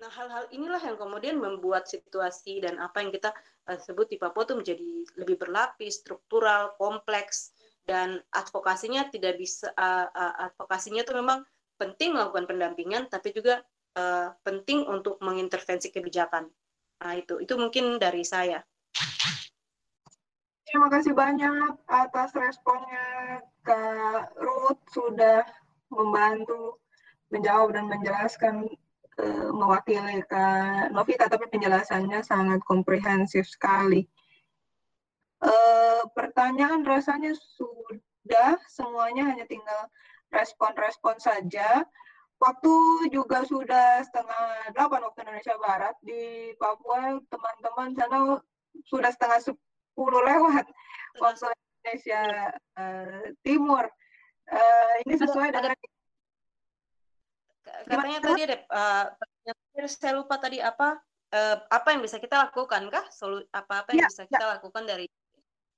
[0.00, 3.36] Nah, hal-hal inilah yang kemudian membuat situasi dan apa yang kita
[3.68, 4.88] uh, sebut di Papua itu menjadi
[5.20, 7.52] lebih berlapis, struktural, kompleks,
[7.84, 11.44] dan advokasinya tidak bisa, uh, uh, advokasinya itu memang
[11.76, 13.60] penting melakukan pendampingan, tapi juga
[14.00, 16.48] uh, penting untuk mengintervensi kebijakan.
[17.00, 18.60] Nah, itu itu mungkin dari saya.
[20.64, 25.42] Terima kasih banyak atas responnya Kak Ruth sudah
[25.90, 26.78] membantu
[27.30, 28.66] menjawab dan menjelaskan
[29.22, 34.06] uh, mewakili Kak Novita, tapi penjelasannya sangat komprehensif sekali.
[35.40, 39.88] Uh, pertanyaan rasanya sudah, semuanya hanya tinggal
[40.30, 41.86] respon-respon saja.
[42.40, 42.72] Waktu
[43.12, 48.18] juga sudah setengah delapan waktu Indonesia Barat di Papua, teman-teman sana
[48.88, 50.64] sudah setengah sepuluh lewat
[51.20, 51.52] waktu
[51.84, 52.22] Indonesia
[52.80, 53.84] uh, Timur.
[54.50, 55.78] Uh, ini sesuai ada, dengan
[57.86, 58.26] katanya Gimana?
[58.34, 59.04] tadi ada uh,
[59.86, 60.98] saya lupa tadi apa
[61.34, 64.52] uh, apa yang bisa kita lakukan kah solu apa apa yang ya, bisa kita ya.
[64.58, 65.06] lakukan dari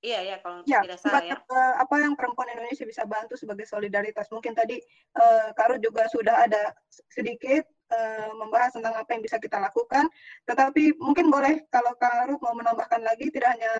[0.03, 1.39] Iya ya kalau ya, tidak salah ya.
[1.79, 4.27] Apa yang perempuan Indonesia bisa bantu sebagai solidaritas?
[4.35, 4.83] Mungkin tadi
[5.15, 6.75] uh, Karo juga sudah ada
[7.07, 7.63] sedikit
[7.93, 10.09] uh, membahas tentang apa yang bisa kita lakukan.
[10.49, 13.77] Tetapi mungkin boleh kalau Karo mau menambahkan lagi tidak hanya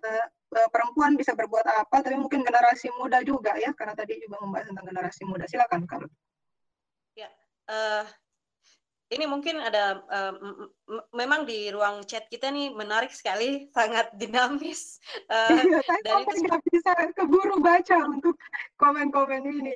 [0.53, 4.69] uh, perempuan bisa berbuat apa, tapi mungkin generasi muda juga ya, karena tadi juga membahas
[4.69, 5.45] tentang generasi muda.
[5.49, 6.07] Silakan Karo
[7.69, 8.05] uh,
[9.13, 10.33] ini mungkin ada uh,
[11.13, 14.99] memang di ruang chat kita nih menarik sekali, sangat dinamis.
[15.29, 15.81] Uh, iya,
[16.25, 18.37] itu nggak bisa keburu baca untuk
[18.81, 19.75] komen-komen ini.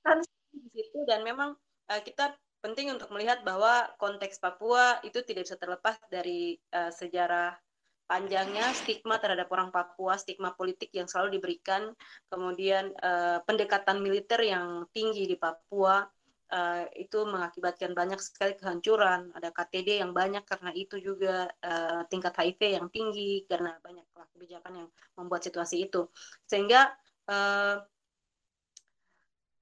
[0.00, 0.24] Kan
[0.54, 1.52] di situ dan memang
[1.90, 2.32] uh, kita
[2.64, 7.52] penting untuk melihat bahwa konteks Papua itu tidak bisa terlepas dari uh, sejarah
[8.08, 11.92] panjangnya stigma terhadap orang Papua, stigma politik yang selalu diberikan,
[12.32, 16.08] kemudian uh, pendekatan militer yang tinggi di Papua
[16.52, 19.32] uh, itu mengakibatkan banyak sekali kehancuran.
[19.36, 24.04] Ada KTD yang banyak karena itu juga uh, tingkat HIV yang tinggi karena banyak
[24.36, 26.08] kebijakan yang membuat situasi itu.
[26.44, 26.92] Sehingga
[27.28, 27.80] uh,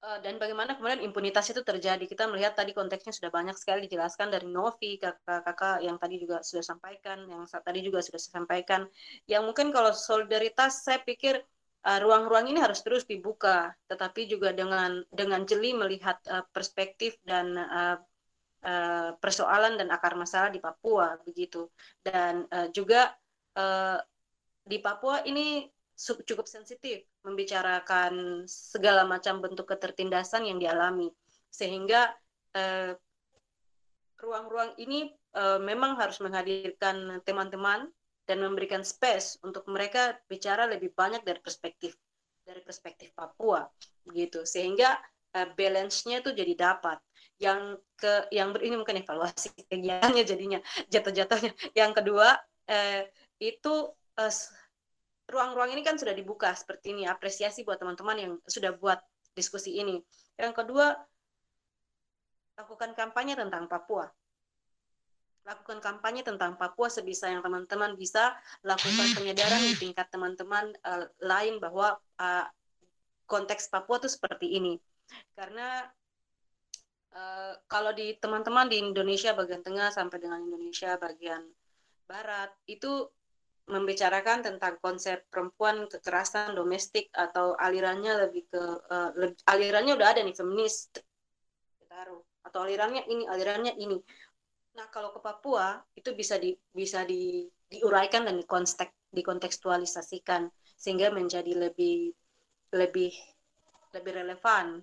[0.03, 2.03] dan bagaimana kemudian impunitas itu terjadi.
[2.03, 6.65] Kita melihat tadi konteksnya sudah banyak sekali dijelaskan dari Novi, kakak-kakak yang tadi juga sudah
[6.75, 8.83] sampaikan, yang tadi juga sudah sampaikan.
[9.31, 11.39] Yang mungkin kalau solidaritas saya pikir
[11.83, 17.19] Eh, ruang-ruang uh, ini harus terus dibuka, tetapi juga dengan dengan jeli melihat uh, perspektif
[17.27, 17.99] dan uh,
[18.63, 21.67] uh, persoalan dan akar masalah di Papua begitu.
[21.99, 23.11] Dan uh, juga
[23.59, 23.99] uh,
[24.63, 25.67] di Papua ini
[25.97, 31.13] cukup sensitif membicarakan segala macam bentuk ketertindasan yang dialami,
[31.53, 32.13] sehingga
[34.21, 37.89] ruang-ruang uh, ini uh, memang harus menghadirkan teman-teman
[38.23, 41.97] dan memberikan space untuk mereka bicara lebih banyak dari perspektif
[42.43, 43.63] dari perspektif Papua
[44.03, 44.99] begitu sehingga
[45.33, 46.99] uh, balance-nya itu jadi dapat.
[47.41, 51.51] Yang ke yang ber, ini mungkin evaluasi kegiatannya jadinya jatuh-jatuhnya.
[51.75, 52.37] Yang kedua
[52.69, 53.01] uh,
[53.41, 54.33] itu uh,
[55.33, 59.01] ruang-ruang ini kan sudah dibuka seperti ini apresiasi buat teman-teman yang sudah buat
[59.33, 59.97] diskusi ini.
[60.37, 60.93] Yang kedua
[62.53, 64.05] lakukan kampanye tentang Papua.
[65.43, 68.37] Lakukan kampanye tentang Papua sebisa yang teman-teman bisa.
[68.61, 72.45] Lakukan penyadaran di tingkat teman-teman uh, lain bahwa uh,
[73.25, 74.77] konteks Papua itu seperti ini.
[75.33, 75.83] Karena
[77.17, 81.43] uh, kalau di teman-teman di Indonesia bagian tengah sampai dengan Indonesia bagian
[82.03, 83.09] Barat itu
[83.63, 89.11] membicarakan tentang konsep perempuan kekerasan domestik atau alirannya lebih ke uh,
[89.47, 90.91] alirannya udah ada nih feminis.
[91.87, 92.23] Taruh.
[92.43, 93.97] Atau alirannya ini alirannya ini.
[94.75, 101.55] Nah kalau ke Papua itu bisa di bisa di diuraikan dan dikonteks dikontekstualisasikan sehingga menjadi
[101.55, 102.11] lebih
[102.73, 103.13] lebih
[103.93, 104.81] lebih relevan.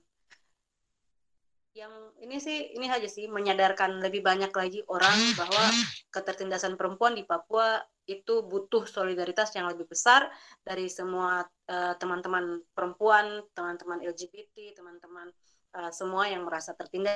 [1.75, 1.95] Yang
[2.25, 5.65] ini sih ini aja sih menyadarkan lebih banyak lagi orang bahwa
[6.11, 7.79] ketertindasan perempuan di Papua
[8.11, 10.27] itu butuh solidaritas yang lebih besar
[10.67, 15.31] dari semua eh, teman-teman uh, perempuan, teman-teman LGBT, teman-teman
[15.79, 17.15] uh, semua yang merasa tertindas.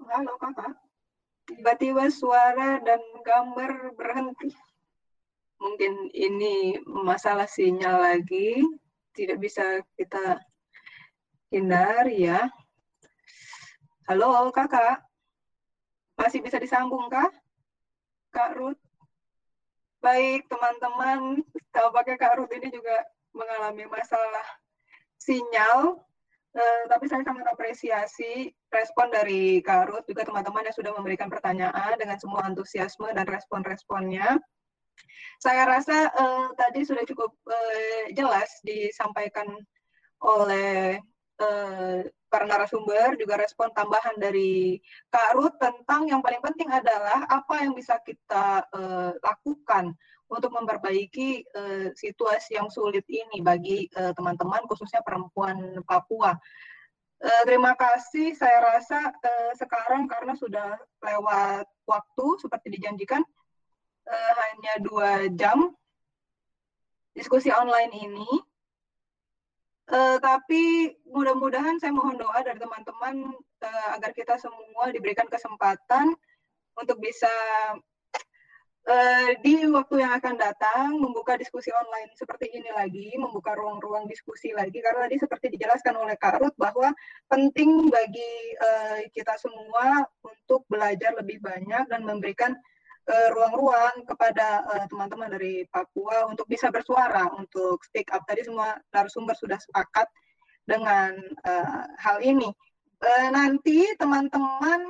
[0.00, 0.76] Halo kakak,
[1.48, 4.52] tiba-tiba suara dan gambar berhenti.
[5.60, 8.64] Mungkin ini masalah sinyal lagi,
[9.12, 10.40] tidak bisa kita
[11.52, 12.48] hindari ya.
[14.08, 15.04] Halo kakak,
[16.16, 17.28] masih bisa disambung kah?
[18.30, 18.80] Kak Ruth.
[20.00, 21.44] Baik, teman-teman,
[21.76, 23.04] tampaknya Kak Ruth ini juga
[23.36, 24.46] mengalami masalah
[25.20, 26.00] sinyal,
[26.56, 32.00] eh, tapi saya sangat apresiasi respon dari Kak Ruth, juga teman-teman yang sudah memberikan pertanyaan
[32.00, 34.40] dengan semua antusiasme dan respon-responnya.
[35.36, 39.52] Saya rasa eh, tadi sudah cukup eh, jelas disampaikan
[40.24, 40.96] oleh
[41.40, 42.00] eh,
[42.30, 44.78] para narasumber, juga respon tambahan dari
[45.10, 49.92] Kak Ruth tentang yang paling penting adalah apa yang bisa kita uh, lakukan
[50.30, 56.38] untuk memperbaiki uh, situasi yang sulit ini bagi teman-teman, uh, khususnya perempuan Papua.
[57.20, 63.20] Uh, terima kasih, saya rasa uh, sekarang karena sudah lewat waktu seperti dijanjikan,
[64.08, 65.74] uh, hanya dua jam
[67.12, 68.30] diskusi online ini
[69.90, 76.14] Uh, tapi mudah-mudahan saya mohon doa dari teman-teman uh, agar kita semua diberikan kesempatan
[76.78, 77.26] untuk bisa
[78.86, 84.54] uh, di waktu yang akan datang membuka diskusi online seperti ini lagi, membuka ruang-ruang diskusi
[84.54, 84.78] lagi.
[84.78, 86.94] Karena tadi seperti dijelaskan oleh Kak Ruth bahwa
[87.26, 92.54] penting bagi uh, kita semua untuk belajar lebih banyak dan memberikan
[93.08, 98.22] ruang-ruang kepada eh, teman-teman dari Papua untuk bisa bersuara, untuk speak up.
[98.28, 100.06] Tadi semua narasumber sudah sepakat
[100.68, 101.16] dengan
[101.48, 102.46] uh, hal ini.
[103.00, 104.84] Uh, nanti teman-teman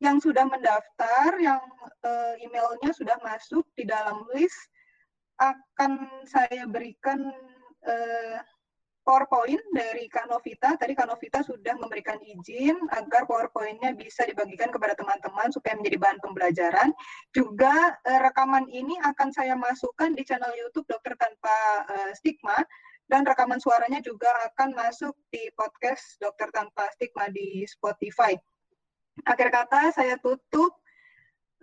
[0.00, 1.60] yang sudah mendaftar, yang
[2.06, 4.56] uh, emailnya sudah masuk di dalam list,
[5.36, 7.20] akan saya berikan
[7.84, 8.36] uh,
[9.00, 10.76] PowerPoint dari Kak Novita.
[10.76, 16.18] Tadi Kak Novita sudah memberikan izin agar PowerPoint-nya bisa dibagikan kepada teman-teman supaya menjadi bahan
[16.20, 16.88] pembelajaran.
[17.32, 21.56] Juga eh, rekaman ini akan saya masukkan di channel YouTube Dokter Tanpa
[21.88, 22.60] eh, Stigma
[23.10, 28.38] dan rekaman suaranya juga akan masuk di podcast Dokter Tanpa Stigma di Spotify.
[29.26, 30.78] Akhir kata saya tutup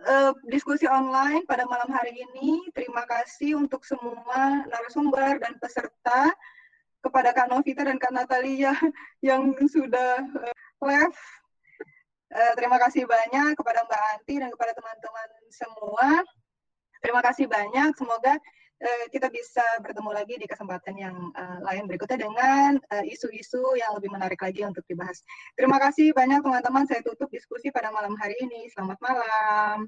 [0.03, 2.68] uh, diskusi online pada malam hari ini.
[2.76, 6.35] Terima kasih untuk semua narasumber dan peserta
[7.02, 8.74] kepada Kak Novita dan Kak Natalia
[9.28, 11.18] yang sudah uh, left.
[12.28, 16.07] Uh, terima kasih banyak kepada Mbak Anti dan kepada teman-teman semua.
[16.99, 17.95] Terima kasih banyak.
[17.95, 18.36] Semoga
[18.84, 21.15] uh, kita bisa bertemu lagi di kesempatan yang
[21.64, 22.76] lain berikutnya dengan
[23.07, 25.24] isu-isu yang lebih menarik lagi untuk dibahas.
[25.56, 26.84] Terima kasih banyak teman-teman.
[26.84, 28.68] Saya tutup diskusi pada malam hari ini.
[28.76, 29.88] Selamat malam.